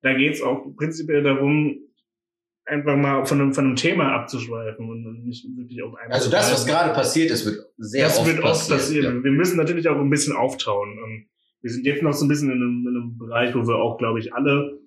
da 0.02 0.14
geht's 0.14 0.40
auch 0.40 0.64
prinzipiell 0.76 1.22
darum, 1.22 1.84
einfach 2.66 2.96
mal 2.96 3.24
von 3.24 3.40
einem, 3.40 3.52
von 3.52 3.66
einem 3.66 3.76
Thema 3.76 4.12
abzuschweifen 4.14 4.88
und 4.88 5.24
nicht 5.24 5.46
wirklich 5.56 5.82
auf 5.82 5.94
einen. 5.96 6.12
Also 6.12 6.30
das, 6.30 6.52
was 6.52 6.66
gerade 6.66 6.92
passiert 6.92 7.30
ist, 7.30 7.44
wird 7.46 7.66
sehr 7.78 8.04
das 8.04 8.18
oft 8.18 8.26
wird 8.26 8.42
oft 8.42 8.68
passieren. 8.68 9.18
Ja. 9.18 9.24
Wir 9.24 9.32
müssen 9.32 9.56
natürlich 9.56 9.88
auch 9.88 9.98
ein 9.98 10.10
bisschen 10.10 10.34
auftauen. 10.34 10.98
Ähm, 11.04 11.26
wir 11.60 11.70
sind 11.70 11.86
jetzt 11.86 12.02
noch 12.02 12.12
so 12.12 12.24
ein 12.24 12.28
bisschen 12.28 12.50
in 12.50 12.56
einem, 12.56 12.86
in 12.86 12.96
einem 12.96 13.18
Bereich, 13.18 13.54
wo 13.54 13.66
wir 13.66 13.76
auch, 13.76 13.98
glaube 13.98 14.18
ich, 14.18 14.34
alle 14.34 14.78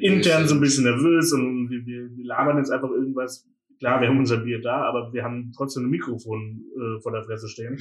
intern 0.00 0.46
so 0.46 0.54
ein 0.54 0.60
bisschen 0.60 0.84
nervös 0.84 1.32
und 1.32 1.68
wir, 1.70 1.84
wir, 1.84 2.16
wir 2.16 2.24
labern 2.24 2.58
jetzt 2.58 2.70
einfach 2.70 2.90
irgendwas. 2.90 3.46
Klar, 3.78 4.00
wir 4.00 4.08
haben 4.08 4.18
unser 4.18 4.38
Bier 4.38 4.60
da, 4.60 4.82
aber 4.82 5.12
wir 5.12 5.22
haben 5.22 5.52
trotzdem 5.56 5.84
ein 5.84 5.90
Mikrofon 5.90 6.64
äh, 6.76 7.00
vor 7.00 7.12
der 7.12 7.24
Fresse 7.24 7.48
stehen. 7.48 7.76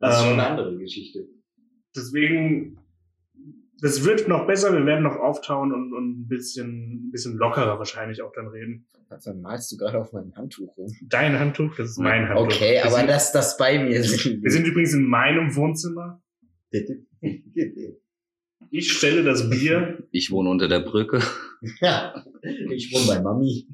Das 0.00 0.16
ist 0.16 0.22
ähm, 0.22 0.30
schon 0.30 0.40
eine 0.40 0.46
andere 0.46 0.76
Geschichte. 0.78 1.26
Deswegen 1.96 2.78
das 3.80 4.04
wird 4.04 4.28
noch 4.28 4.46
besser, 4.46 4.72
wir 4.72 4.86
werden 4.86 5.04
noch 5.04 5.16
auftauen 5.16 5.72
und, 5.72 5.92
und 5.92 6.20
ein 6.20 6.28
bisschen, 6.28 7.08
ein 7.08 7.10
bisschen 7.10 7.36
lockerer 7.36 7.78
wahrscheinlich 7.78 8.22
auch 8.22 8.32
dann 8.32 8.48
reden. 8.48 8.86
Dann 9.24 9.40
malst 9.40 9.72
du 9.72 9.76
gerade 9.76 9.98
auf 9.98 10.12
meinem 10.12 10.34
Handtuch 10.36 10.76
rum? 10.76 10.92
Dein 11.02 11.38
Handtuch, 11.38 11.76
das 11.76 11.90
ist 11.90 11.98
mein 11.98 12.28
Handtuch. 12.28 12.46
Okay, 12.46 12.74
wir 12.74 12.86
aber 12.86 12.96
sind, 12.96 13.08
das, 13.08 13.32
das 13.32 13.56
bei 13.56 13.78
mir 13.78 14.00
ist. 14.00 14.24
Wir 14.24 14.50
sind 14.50 14.66
übrigens 14.66 14.94
in 14.94 15.06
meinem 15.06 15.54
Wohnzimmer. 15.54 16.22
Ich 18.70 18.92
stelle 18.92 19.22
das 19.22 19.48
Bier. 19.48 20.06
Ich 20.10 20.30
wohne 20.30 20.50
unter 20.50 20.68
der 20.68 20.80
Brücke. 20.80 21.22
Ja, 21.80 22.22
ich 22.42 22.92
wohne 22.92 23.06
bei 23.06 23.22
Mami. 23.22 23.66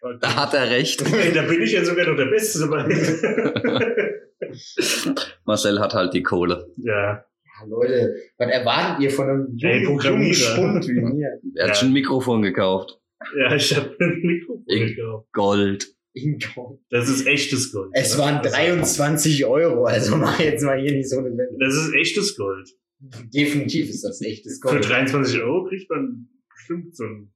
Okay. 0.00 0.18
Da 0.20 0.36
hat 0.36 0.54
er 0.54 0.70
recht. 0.70 1.00
da 1.34 1.42
bin 1.42 1.62
ich 1.62 1.72
ja 1.72 1.84
sogar 1.84 2.06
noch 2.06 2.16
der 2.16 2.26
Beste. 2.26 2.66
Marcel 5.44 5.80
hat 5.80 5.94
halt 5.94 6.14
die 6.14 6.22
Kohle. 6.22 6.72
Ja. 6.76 7.24
Ja, 7.58 7.66
Leute, 7.66 8.14
was 8.38 8.50
erwartet 8.50 9.02
ihr 9.02 9.10
von 9.10 9.28
einem 9.28 9.56
jungen, 9.56 10.00
jungen 10.00 10.34
Spund 10.34 10.88
wie 10.88 11.00
mir? 11.00 11.40
Er 11.54 11.68
hat 11.68 11.76
schon 11.76 11.88
ein 11.88 11.94
Mikrofon 11.94 12.42
gekauft. 12.42 13.00
Ja, 13.38 13.54
ich 13.54 13.74
habe 13.74 13.96
ein 13.98 14.20
Mikrofon 14.22 14.64
In 14.66 14.86
gekauft. 14.88 15.28
Gold. 15.32 15.94
In 16.12 16.38
Gold. 16.54 16.80
Das 16.90 17.08
ist 17.08 17.26
echtes 17.26 17.72
Gold. 17.72 17.90
Es 17.92 18.18
waren 18.18 18.42
23 18.42 19.44
Euro, 19.46 19.84
also 19.84 20.16
mach 20.18 20.38
jetzt 20.38 20.62
mal 20.64 20.80
hier 20.80 20.92
nicht 20.92 21.08
so 21.08 21.18
eine 21.18 21.30
Welle. 21.30 21.56
Das 21.58 21.74
ist 21.74 21.94
echtes 21.94 22.36
Gold. 22.36 22.68
Definitiv 22.98 23.90
ist 23.90 24.02
das 24.02 24.20
echtes 24.22 24.60
Gold. 24.60 24.84
Für 24.84 24.90
23 24.90 25.40
Euro 25.42 25.64
kriegt 25.64 25.90
man 25.90 26.28
bestimmt 26.54 26.96
so 26.96 27.04
ein 27.04 27.32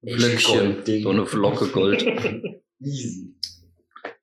Blöckchen, 0.00 1.02
so 1.02 1.10
eine 1.10 1.26
Flocke 1.26 1.66
Gold. 1.68 2.04
Easy. 2.80 3.34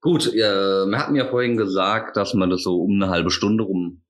Gut, 0.02 0.34
ja, 0.34 0.86
wir 0.86 0.98
hatten 0.98 1.16
ja 1.16 1.30
vorhin 1.30 1.58
gesagt, 1.58 2.16
dass 2.18 2.34
man 2.34 2.50
das 2.50 2.64
so 2.64 2.82
um 2.82 3.02
eine 3.02 3.12
halbe 3.12 3.32
Stunde 3.32 3.64
rum 3.64 4.02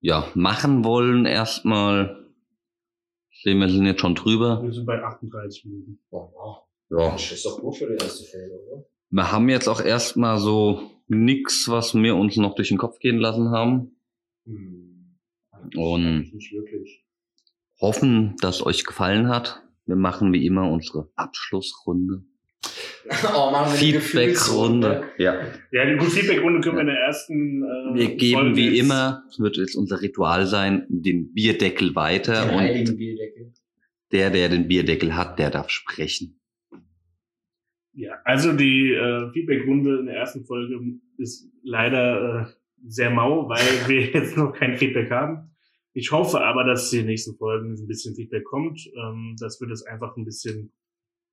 ja, 0.00 0.26
machen 0.34 0.84
wollen 0.84 1.26
erstmal. 1.26 2.26
Sehen 3.42 3.60
wir 3.60 3.68
sind 3.68 3.86
jetzt 3.86 4.00
schon 4.00 4.14
drüber. 4.14 4.62
Wir 4.62 4.72
sind 4.72 4.86
bei 4.86 5.02
38 5.02 5.64
Minuten. 5.66 6.00
Oh, 6.10 6.30
wow. 6.34 6.58
Ja. 6.90 7.12
Das 7.12 7.30
ist 7.30 7.44
doch 7.44 7.60
gut 7.60 7.76
für 7.76 7.86
die 7.86 7.94
erste 7.94 8.24
Folge, 8.24 8.54
oder? 8.66 8.84
Wir 9.10 9.32
haben 9.32 9.48
jetzt 9.48 9.68
auch 9.68 9.80
erstmal 9.80 10.38
so 10.38 10.90
nix, 11.06 11.68
was 11.68 11.94
wir 11.94 12.16
uns 12.16 12.36
noch 12.36 12.54
durch 12.54 12.68
den 12.68 12.78
Kopf 12.78 12.98
gehen 12.98 13.18
lassen 13.18 13.50
haben. 13.50 14.00
Hm. 14.44 15.18
Und 15.76 16.32
hoffen, 17.80 18.36
dass 18.40 18.64
euch 18.64 18.84
gefallen 18.84 19.28
hat. 19.28 19.62
Wir 19.86 19.96
machen 19.96 20.32
wie 20.32 20.46
immer 20.46 20.70
unsere 20.70 21.10
Abschlussrunde. 21.16 22.24
Oh, 23.34 23.52
wir 23.52 24.00
Feedback-Runde. 24.00 25.04
Ja. 25.16 25.40
Ja, 25.72 25.86
die 25.86 25.96
gute 25.96 26.10
Feedback-Runde 26.10 26.60
können 26.60 26.76
wir 26.76 26.82
in 26.82 26.88
der 26.88 26.98
ersten. 26.98 27.62
Äh, 27.62 27.94
wir 27.94 28.16
geben 28.16 28.56
wie 28.56 28.78
immer, 28.78 29.24
das 29.28 29.38
wird 29.38 29.56
jetzt 29.56 29.76
unser 29.76 30.02
Ritual 30.02 30.46
sein, 30.46 30.84
den 30.88 31.32
Bierdeckel 31.32 31.94
weiter. 31.94 32.44
Den 32.44 32.54
und 32.54 32.60
heiligen 32.60 32.96
Bierdeckel. 32.96 33.52
Der, 34.12 34.30
der 34.30 34.48
den 34.48 34.68
Bierdeckel 34.68 35.16
hat, 35.16 35.38
der 35.38 35.50
darf 35.50 35.70
sprechen. 35.70 36.40
Ja, 37.92 38.12
also 38.24 38.52
die 38.52 38.92
äh, 38.92 39.30
Feedback-Runde 39.32 40.00
in 40.00 40.06
der 40.06 40.16
ersten 40.16 40.44
Folge 40.44 40.78
ist 41.16 41.50
leider 41.62 42.42
äh, 42.42 42.52
sehr 42.86 43.10
mau, 43.10 43.48
weil 43.48 43.58
wir 43.88 44.02
jetzt 44.02 44.36
noch 44.36 44.52
kein 44.52 44.76
Feedback 44.76 45.10
haben. 45.10 45.50
Ich 45.94 46.12
hoffe 46.12 46.40
aber, 46.40 46.64
dass 46.64 46.90
die 46.90 47.02
nächsten 47.02 47.36
Folgen 47.36 47.74
ein 47.74 47.86
bisschen 47.86 48.14
Feedback 48.14 48.44
kommt, 48.44 48.80
ähm, 48.96 49.34
dass 49.40 49.60
wir 49.60 49.66
das 49.66 49.82
einfach 49.84 50.16
ein 50.16 50.24
bisschen 50.24 50.72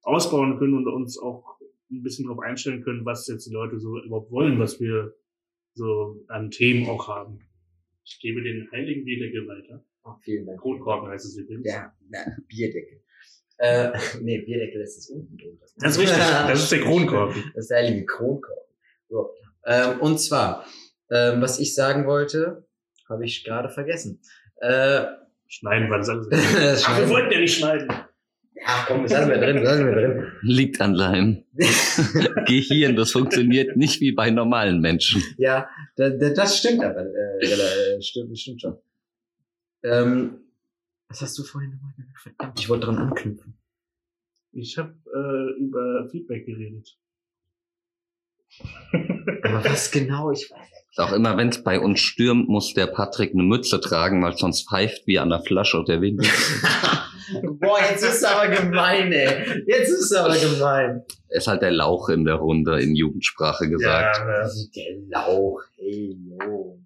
ausbauen 0.05 0.57
können 0.57 0.75
und 0.75 0.87
uns 0.87 1.17
auch 1.17 1.59
ein 1.91 2.03
bisschen 2.03 2.25
darauf 2.25 2.41
einstellen 2.41 2.83
können, 2.83 3.05
was 3.05 3.27
jetzt 3.27 3.47
die 3.47 3.53
Leute 3.53 3.79
so 3.79 3.99
überhaupt 3.99 4.31
wollen, 4.31 4.59
was 4.59 4.79
wir 4.79 5.13
so 5.73 6.23
an 6.27 6.51
Themen 6.51 6.87
auch 6.89 7.07
haben. 7.07 7.39
Ich 8.03 8.19
gebe 8.21 8.41
den 8.41 8.69
heiligen 8.71 9.03
Bierdeckel 9.03 9.47
weiter. 9.47 9.83
Ach, 10.03 10.17
vielen 10.21 10.45
Dank. 10.45 10.61
Kronkorken 10.61 11.09
heißt 11.09 11.25
es 11.25 11.37
übrigens. 11.37 11.67
Ja, 11.67 11.91
na, 12.09 12.19
Bierdeckel. 12.47 13.01
Äh, 13.57 13.91
nee, 14.21 14.41
Bierdeckel 14.41 14.81
ist 14.81 14.97
das 14.97 15.09
unten 15.09 15.37
drunter. 15.37 15.65
Das 15.77 15.93
ist 15.93 15.99
richtig. 15.99 16.17
Das 16.17 16.63
ist 16.63 16.71
der 16.71 16.81
Kronkorken. 16.81 17.43
Das 17.55 17.63
ist 17.63 17.71
der 17.71 17.77
heilige 17.79 18.05
Kronkorken. 18.05 18.63
So. 19.09 19.31
Ähm, 19.65 19.99
und 20.01 20.19
zwar, 20.19 20.65
ähm, 21.09 21.41
was 21.41 21.59
ich 21.59 21.73
sagen 21.73 22.05
wollte, 22.05 22.67
habe 23.09 23.25
ich 23.25 23.43
gerade 23.43 23.69
vergessen. 23.69 24.21
Äh, 24.57 25.05
schneiden 25.47 25.89
war 25.89 25.97
das 25.97 26.09
alles. 26.09 26.27
Ach, 26.85 26.99
wir 26.99 27.09
wollten 27.09 27.31
ja 27.31 27.39
nicht 27.39 27.57
schneiden. 27.57 27.87
Ja, 28.55 28.85
komm, 28.87 29.03
das 29.03 29.11
lassen 29.11 29.29
wir 29.29 29.37
drin, 29.37 29.55
das 29.57 29.63
lassen 29.65 29.85
wir 29.85 29.95
drin. 29.95 30.31
Liegt 30.41 30.81
an 30.81 30.95
seinem 30.95 31.43
Gehirn. 32.47 32.95
Das 32.95 33.11
funktioniert 33.11 33.75
nicht 33.75 33.99
wie 33.99 34.13
bei 34.13 34.31
normalen 34.31 34.79
Menschen. 34.79 35.21
Ja, 35.37 35.69
das, 35.97 36.13
das 36.35 36.57
stimmt 36.57 36.83
aber. 36.83 37.05
Äh, 37.05 37.45
äh, 37.45 38.01
stimmt, 38.01 38.39
stimmt 38.39 38.61
schon. 38.61 38.77
Ähm, 39.83 40.39
was 41.09 41.21
hast 41.21 41.37
du 41.37 41.43
vorhin 41.43 41.71
nochmal 41.71 41.93
gesagt? 41.97 42.19
Verdammt, 42.21 42.59
ich 42.59 42.69
wollte 42.69 42.85
dran 42.85 42.97
anknüpfen. 42.97 43.57
Ich 44.53 44.77
habe 44.77 44.95
äh, 45.13 45.61
über 45.61 46.07
Feedback 46.09 46.45
geredet. 46.45 46.97
Aber 49.43 49.65
was 49.65 49.91
genau? 49.91 50.31
Ich 50.31 50.49
weiß 50.49 50.59
nicht. 50.59 50.99
Auch 50.99 51.11
immer, 51.11 51.35
wenn 51.35 51.49
es 51.49 51.61
bei 51.61 51.79
uns 51.79 51.99
stürmt, 51.99 52.47
muss 52.47 52.73
der 52.73 52.87
Patrick 52.87 53.33
eine 53.33 53.43
Mütze 53.43 53.81
tragen, 53.81 54.23
weil 54.23 54.37
sonst 54.37 54.69
pfeift 54.69 55.05
wie 55.07 55.19
an 55.19 55.29
der 55.29 55.41
Flasche 55.41 55.77
und 55.77 55.89
der 55.89 56.01
Wind. 56.01 56.25
Boah, 57.59 57.79
jetzt 57.89 58.03
ist 58.03 58.23
aber 58.25 58.47
gemein, 58.53 59.11
ey. 59.11 59.63
Jetzt 59.67 59.89
ist 59.89 60.13
aber 60.15 60.35
gemein. 60.35 61.03
Er 61.29 61.37
ist 61.37 61.47
halt 61.47 61.61
der 61.61 61.71
Lauch 61.71 62.09
in 62.09 62.25
der 62.25 62.35
Runde 62.35 62.81
in 62.81 62.95
Jugendsprache 62.95 63.69
gesagt. 63.69 64.17
Ja, 64.17 64.43
ja. 64.43 64.49
Der 64.75 64.97
Lauch, 65.09 65.61
ey, 65.77 66.17
jo. 66.39 66.79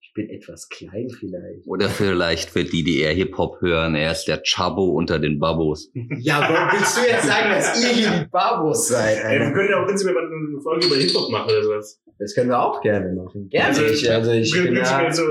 Ich 0.00 0.14
bin 0.14 0.30
etwas 0.30 0.68
klein 0.68 1.08
vielleicht. 1.10 1.66
Oder 1.66 1.88
vielleicht 1.88 2.50
für 2.50 2.64
die, 2.64 2.82
die 2.82 3.00
eher 3.00 3.12
Hip-Hop 3.12 3.60
hören, 3.60 3.94
er 3.94 4.12
ist 4.12 4.24
der 4.24 4.42
Chabo 4.42 4.86
unter 4.86 5.18
den 5.18 5.38
Babos. 5.38 5.90
Ja, 6.18 6.40
warum 6.40 6.72
willst 6.72 6.96
du 6.96 7.02
jetzt 7.02 7.26
sagen, 7.26 7.50
dass 7.50 7.82
ihr 7.82 7.90
hier 7.90 8.10
die 8.10 8.26
Babos 8.30 8.88
seid? 8.88 9.18
Ey, 9.22 9.38
wir 9.38 9.52
können 9.52 9.68
ja 9.70 9.82
auch 9.82 9.86
prinzipiell 9.86 10.16
eine 10.16 10.60
Folge 10.60 10.86
über 10.86 10.96
Hip-Hop 10.96 11.30
machen 11.30 11.50
oder 11.50 11.62
sowas. 11.62 12.00
Das 12.18 12.34
können 12.34 12.50
wir 12.50 12.60
auch 12.60 12.80
gerne 12.80 13.14
machen. 13.14 13.48
Gerne. 13.48 13.68
Also, 13.68 13.84
ich, 13.84 14.10
also 14.10 14.32
ich 14.32 14.52
bin 14.52 14.74
ja, 14.74 15.12
so, 15.12 15.22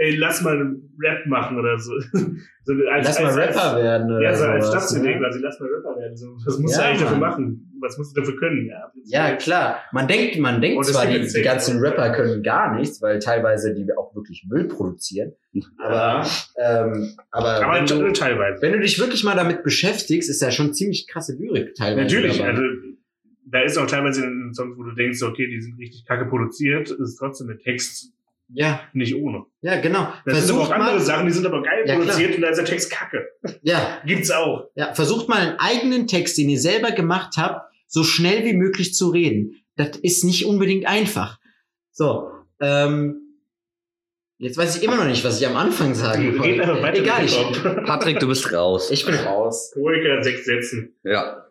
ey, 0.00 0.16
lass 0.16 0.40
mal 0.40 0.76
Rap 0.98 1.26
machen 1.26 1.58
oder 1.58 1.78
so. 1.78 1.92
so 2.64 2.72
als, 2.90 3.06
lass 3.06 3.20
mal 3.20 3.26
als, 3.26 3.36
Rapper 3.36 3.76
werden 3.76 4.10
oder 4.10 4.22
Ja, 4.22 4.34
so 4.34 4.44
als 4.44 4.68
Stadtidee 4.68 5.14
ne? 5.14 5.18
quasi, 5.18 5.40
lass 5.40 5.60
mal 5.60 5.68
Rapper 5.68 6.00
werden. 6.00 6.16
So, 6.16 6.28
was 6.46 6.58
musst 6.58 6.76
ja, 6.76 6.80
du 6.80 6.88
eigentlich 6.88 7.00
Mann. 7.02 7.10
dafür 7.10 7.28
machen? 7.28 7.72
Was 7.80 7.98
musst 7.98 8.16
du 8.16 8.20
dafür 8.20 8.36
können? 8.36 8.66
Ja, 8.66 8.90
ja 9.04 9.36
klar. 9.36 9.80
Man 9.92 10.08
denkt, 10.08 10.38
man 10.38 10.60
denkt 10.60 10.86
zwar, 10.86 11.06
die, 11.06 11.26
die 11.26 11.42
ganzen 11.42 11.80
Rapper 11.80 12.12
können 12.12 12.42
gar 12.42 12.74
nichts, 12.76 13.02
weil 13.02 13.18
teilweise 13.18 13.74
die 13.74 13.86
auch 13.96 14.14
wirklich 14.14 14.46
Müll 14.48 14.68
produzieren. 14.68 15.32
Aber, 15.78 15.94
ja. 15.94 16.26
ähm, 16.56 17.16
aber, 17.30 17.62
aber 17.62 17.74
wenn, 17.74 17.86
du, 17.86 18.12
teilweise. 18.12 18.62
wenn 18.62 18.72
du 18.72 18.80
dich 18.80 18.98
wirklich 18.98 19.22
mal 19.22 19.36
damit 19.36 19.62
beschäftigst, 19.62 20.30
ist 20.30 20.40
ja 20.40 20.50
schon 20.50 20.72
ziemlich 20.72 21.08
krasse 21.08 21.36
Lyrik 21.36 21.74
teilweise. 21.74 22.02
Natürlich, 22.02 22.38
dabei. 22.38 22.50
also 22.50 22.62
da 23.46 23.62
ist 23.62 23.76
auch 23.76 23.86
teilweise 23.86 24.24
ein 24.24 24.54
Song, 24.54 24.78
wo 24.78 24.84
du 24.84 24.92
denkst, 24.92 25.22
okay, 25.22 25.46
die 25.46 25.60
sind 25.60 25.78
richtig 25.78 26.06
kacke 26.06 26.26
produziert, 26.26 26.90
ist 26.90 27.16
trotzdem 27.16 27.48
der 27.48 27.58
Text 27.58 28.14
ja. 28.52 28.80
Nicht 28.92 29.14
ohne. 29.14 29.44
Ja, 29.62 29.80
genau. 29.80 30.12
Da 30.24 30.34
sind 30.34 30.54
aber 30.54 30.64
auch 30.64 30.70
andere 30.70 30.96
mal, 30.96 31.00
Sachen, 31.00 31.26
die 31.26 31.32
sind 31.32 31.46
aber 31.46 31.62
geil 31.62 31.84
ja, 31.86 31.96
produziert 31.96 32.28
klar. 32.28 32.36
und 32.36 32.42
da 32.42 32.48
ist 32.48 32.56
der 32.56 32.64
Text 32.64 32.90
kacke. 32.90 33.28
Ja. 33.62 34.00
Gibt's 34.04 34.30
auch. 34.30 34.68
Ja, 34.74 34.94
versucht 34.94 35.28
mal 35.28 35.38
einen 35.38 35.58
eigenen 35.58 36.06
Text, 36.06 36.38
den 36.38 36.48
ihr 36.48 36.60
selber 36.60 36.90
gemacht 36.92 37.34
habt, 37.36 37.72
so 37.86 38.04
schnell 38.04 38.44
wie 38.44 38.54
möglich 38.54 38.94
zu 38.94 39.10
reden. 39.10 39.62
Das 39.76 39.96
ist 39.98 40.24
nicht 40.24 40.46
unbedingt 40.46 40.86
einfach. 40.86 41.38
So, 41.92 42.30
ähm, 42.60 43.30
Jetzt 44.40 44.56
weiß 44.56 44.78
ich 44.78 44.82
immer 44.82 44.96
noch 44.96 45.04
nicht, 45.04 45.22
was 45.22 45.38
ich 45.38 45.46
am 45.46 45.54
Anfang 45.56 45.94
sagen 45.94 46.38
wollte. 46.38 46.98
Egal, 46.98 47.26
ich. 47.26 47.36
Patrick, 47.84 48.20
du 48.20 48.26
bist 48.26 48.50
raus. 48.54 48.90
Ich 48.90 49.04
bin 49.04 49.14
raus. 49.14 49.70
Poika 49.74 50.22
sechs 50.22 50.46
Sätzen. 50.46 50.94
Ja. 51.04 51.44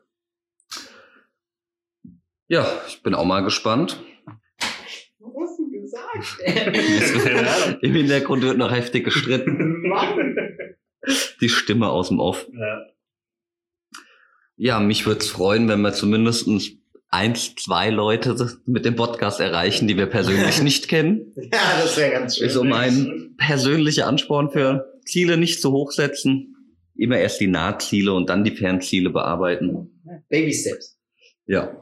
Ja, 2.47 2.67
ich 2.87 3.03
bin 3.03 3.13
auch 3.13 3.25
mal 3.25 3.41
gespannt. 3.41 4.01
Im 7.81 7.93
Hintergrund 7.93 8.43
wird 8.43 8.57
noch 8.57 8.71
heftig 8.71 9.05
gestritten. 9.05 9.83
Die 11.41 11.49
Stimme 11.49 11.89
aus 11.89 12.09
dem 12.09 12.19
Off. 12.19 12.47
Ja, 12.51 12.85
ja 14.57 14.79
mich 14.79 15.05
würde 15.05 15.21
es 15.21 15.29
freuen, 15.29 15.67
wenn 15.67 15.81
wir 15.81 15.93
zumindest 15.93 16.47
eins, 17.09 17.55
zwei 17.55 17.89
Leute 17.89 18.35
mit 18.65 18.85
dem 18.85 18.95
Podcast 18.95 19.39
erreichen, 19.39 19.87
die 19.87 19.97
wir 19.97 20.05
persönlich 20.05 20.61
nicht 20.63 20.87
kennen. 20.87 21.33
Ja, 21.35 21.81
das 21.81 21.97
wäre 21.97 22.11
ganz 22.11 22.37
schön. 22.37 22.47
Ist 22.47 22.55
um 22.55 22.71
ein 22.73 23.35
persönlicher 23.37 24.07
Ansporn 24.07 24.51
für 24.51 24.99
Ziele 25.05 25.37
nicht 25.37 25.61
zu 25.61 25.71
hoch 25.71 25.91
setzen. 25.91 26.55
Immer 26.95 27.17
erst 27.17 27.39
die 27.39 27.47
Nahziele 27.47 28.13
und 28.13 28.29
dann 28.29 28.43
die 28.43 28.55
Fernziele 28.55 29.09
bearbeiten. 29.09 30.01
Baby 30.29 30.53
Steps. 30.53 30.99
Ja. 31.45 31.81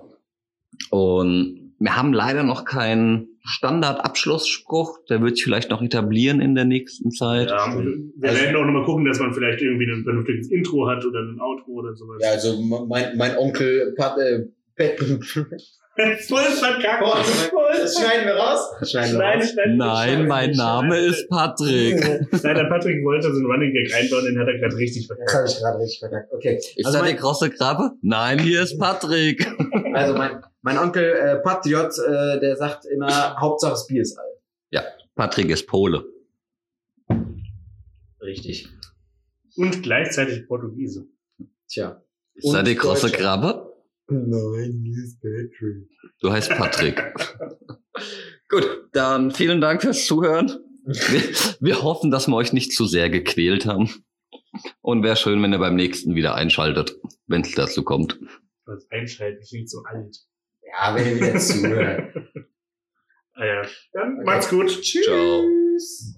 Und 0.91 1.73
wir 1.79 1.95
haben 1.95 2.13
leider 2.13 2.43
noch 2.43 2.65
keinen 2.65 3.36
Standardabschlussspruch, 3.48 5.00
der 5.10 5.22
wird 5.22 5.38
sich 5.38 5.43
vielleicht 5.43 5.70
noch 5.70 5.82
etablieren 5.82 6.41
in 6.41 6.54
der 6.54 6.66
nächsten 6.66 7.12
Zeit. 7.12 7.50
Ja, 7.50 7.74
wir 7.74 8.30
also, 8.30 8.41
werden 8.41 8.56
auch 8.56 8.66
nochmal 8.66 8.84
gucken, 8.84 9.06
dass 9.06 9.20
man 9.20 9.34
vielleicht 9.34 9.62
irgendwie 9.62 9.89
ein 9.89 10.04
vernünftiges 10.04 10.52
Intro 10.52 10.88
hat 10.88 11.06
oder 11.06 11.20
ein 11.20 11.39
Outro 11.39 11.72
oder 11.72 11.95
sowas. 11.95 12.18
Ja, 12.22 12.32
also 12.32 12.62
mein, 12.62 13.18
mein 13.18 13.38
Onkel 13.38 13.93
Pat, 13.98 14.18
äh, 14.18 14.48
Voll 16.28 16.43
verkackt. 16.60 17.04
Das 17.04 17.98
schneiden 17.98 18.28
wir 18.28 18.36
raus. 18.36 18.89
Schneiden 18.89 19.18
wir 19.18 19.26
raus. 19.26 19.56
Nein, 19.66 20.28
mein 20.28 20.52
Name 20.52 20.98
ist 21.00 21.28
Patrick. 21.28 22.00
Nein, 22.32 22.56
der 22.56 22.66
Patrick 22.66 23.04
wollte 23.04 23.32
so 23.32 23.38
einen 23.38 23.45
Running 23.48 23.74
Gag 23.74 23.93
einbauen, 23.95 24.26
den 24.26 24.39
hat 24.39 24.48
er 24.48 24.60
gerade 24.60 24.78
richtig 24.78 25.08
verkackt. 25.08 25.30
Das 25.30 25.36
habe 25.36 25.48
ich 25.48 25.60
gerade 25.60 25.80
richtig 25.80 26.00
verkackt. 26.00 26.34
Okay. 26.34 26.60
Ist 26.76 26.86
also 26.86 27.00
da 27.00 27.06
die 27.06 27.16
große 27.16 27.50
Krabbe? 27.50 27.91
Nein, 28.04 28.38
hier 28.39 28.62
ist 28.62 28.78
Patrick. 28.78 29.48
Also 29.93 30.14
mein, 30.14 30.41
mein 30.68 30.80
Onkel 30.80 31.13
äh, 31.13 31.38
Patriot, 31.38 31.97
äh, 31.97 32.41
der 32.41 32.57
sagt 32.57 32.84
immer, 32.84 33.38
Hauptsache 33.39 33.72
das 33.72 33.88
Bier 33.88 34.01
ist 34.01 34.18
alt. 34.18 34.38
Ja, 34.70 34.84
Patrick 35.15 35.49
ist 35.49 35.65
Pole. 35.65 36.03
Richtig. 38.20 38.68
Und 39.55 39.82
gleichzeitig 39.82 40.45
Portugiese. 40.45 41.07
Tja. 41.70 42.03
Ist 42.34 42.51
da 42.51 42.63
die 42.63 42.76
große 42.76 43.09
Krabbe? 43.11 43.74
Nein, 44.09 44.84
hier 44.84 45.03
ist 45.05 45.22
Patrick. 45.22 45.89
Du 46.20 46.34
heißt 46.34 46.49
Patrick. 46.49 47.01
Gut, 48.49 48.89
dann 48.91 49.32
vielen 49.32 49.61
Dank 49.61 49.82
fürs 49.82 50.05
Zuhören. 50.05 50.51
Wir, 50.84 51.22
wir 51.61 51.82
hoffen, 51.82 52.11
dass 52.11 52.28
wir 52.28 52.36
euch 52.36 52.51
nicht 52.51 52.74
zu 52.74 52.88
sehr 52.88 53.09
gequält 53.09 53.65
haben. 53.65 53.89
Und 54.82 55.01
wäre 55.01 55.15
schön, 55.15 55.41
wenn 55.41 55.53
ihr 55.53 55.59
beim 55.59 55.76
nächsten 55.78 56.13
wieder 56.13 56.36
einschaltet, 56.36 56.99
wenn 57.26 57.41
es 57.41 57.53
dazu 57.53 57.84
kommt. 57.84 58.20
Das 58.65 58.86
Einschalten 58.91 59.41
klingt 59.47 59.70
so 59.70 59.82
alt. 59.84 60.28
Ja, 60.68 60.95
wenn 60.95 61.05
ihr 61.07 61.15
wieder 61.15 61.39
zuhört. 61.39 62.13
ah 63.34 63.45
ja. 63.45 63.61
Dann 63.93 64.15
okay. 64.15 64.24
macht's 64.26 64.49
gut. 64.49 64.82
Tschüss. 64.82 65.05
Ciao. 65.05 66.18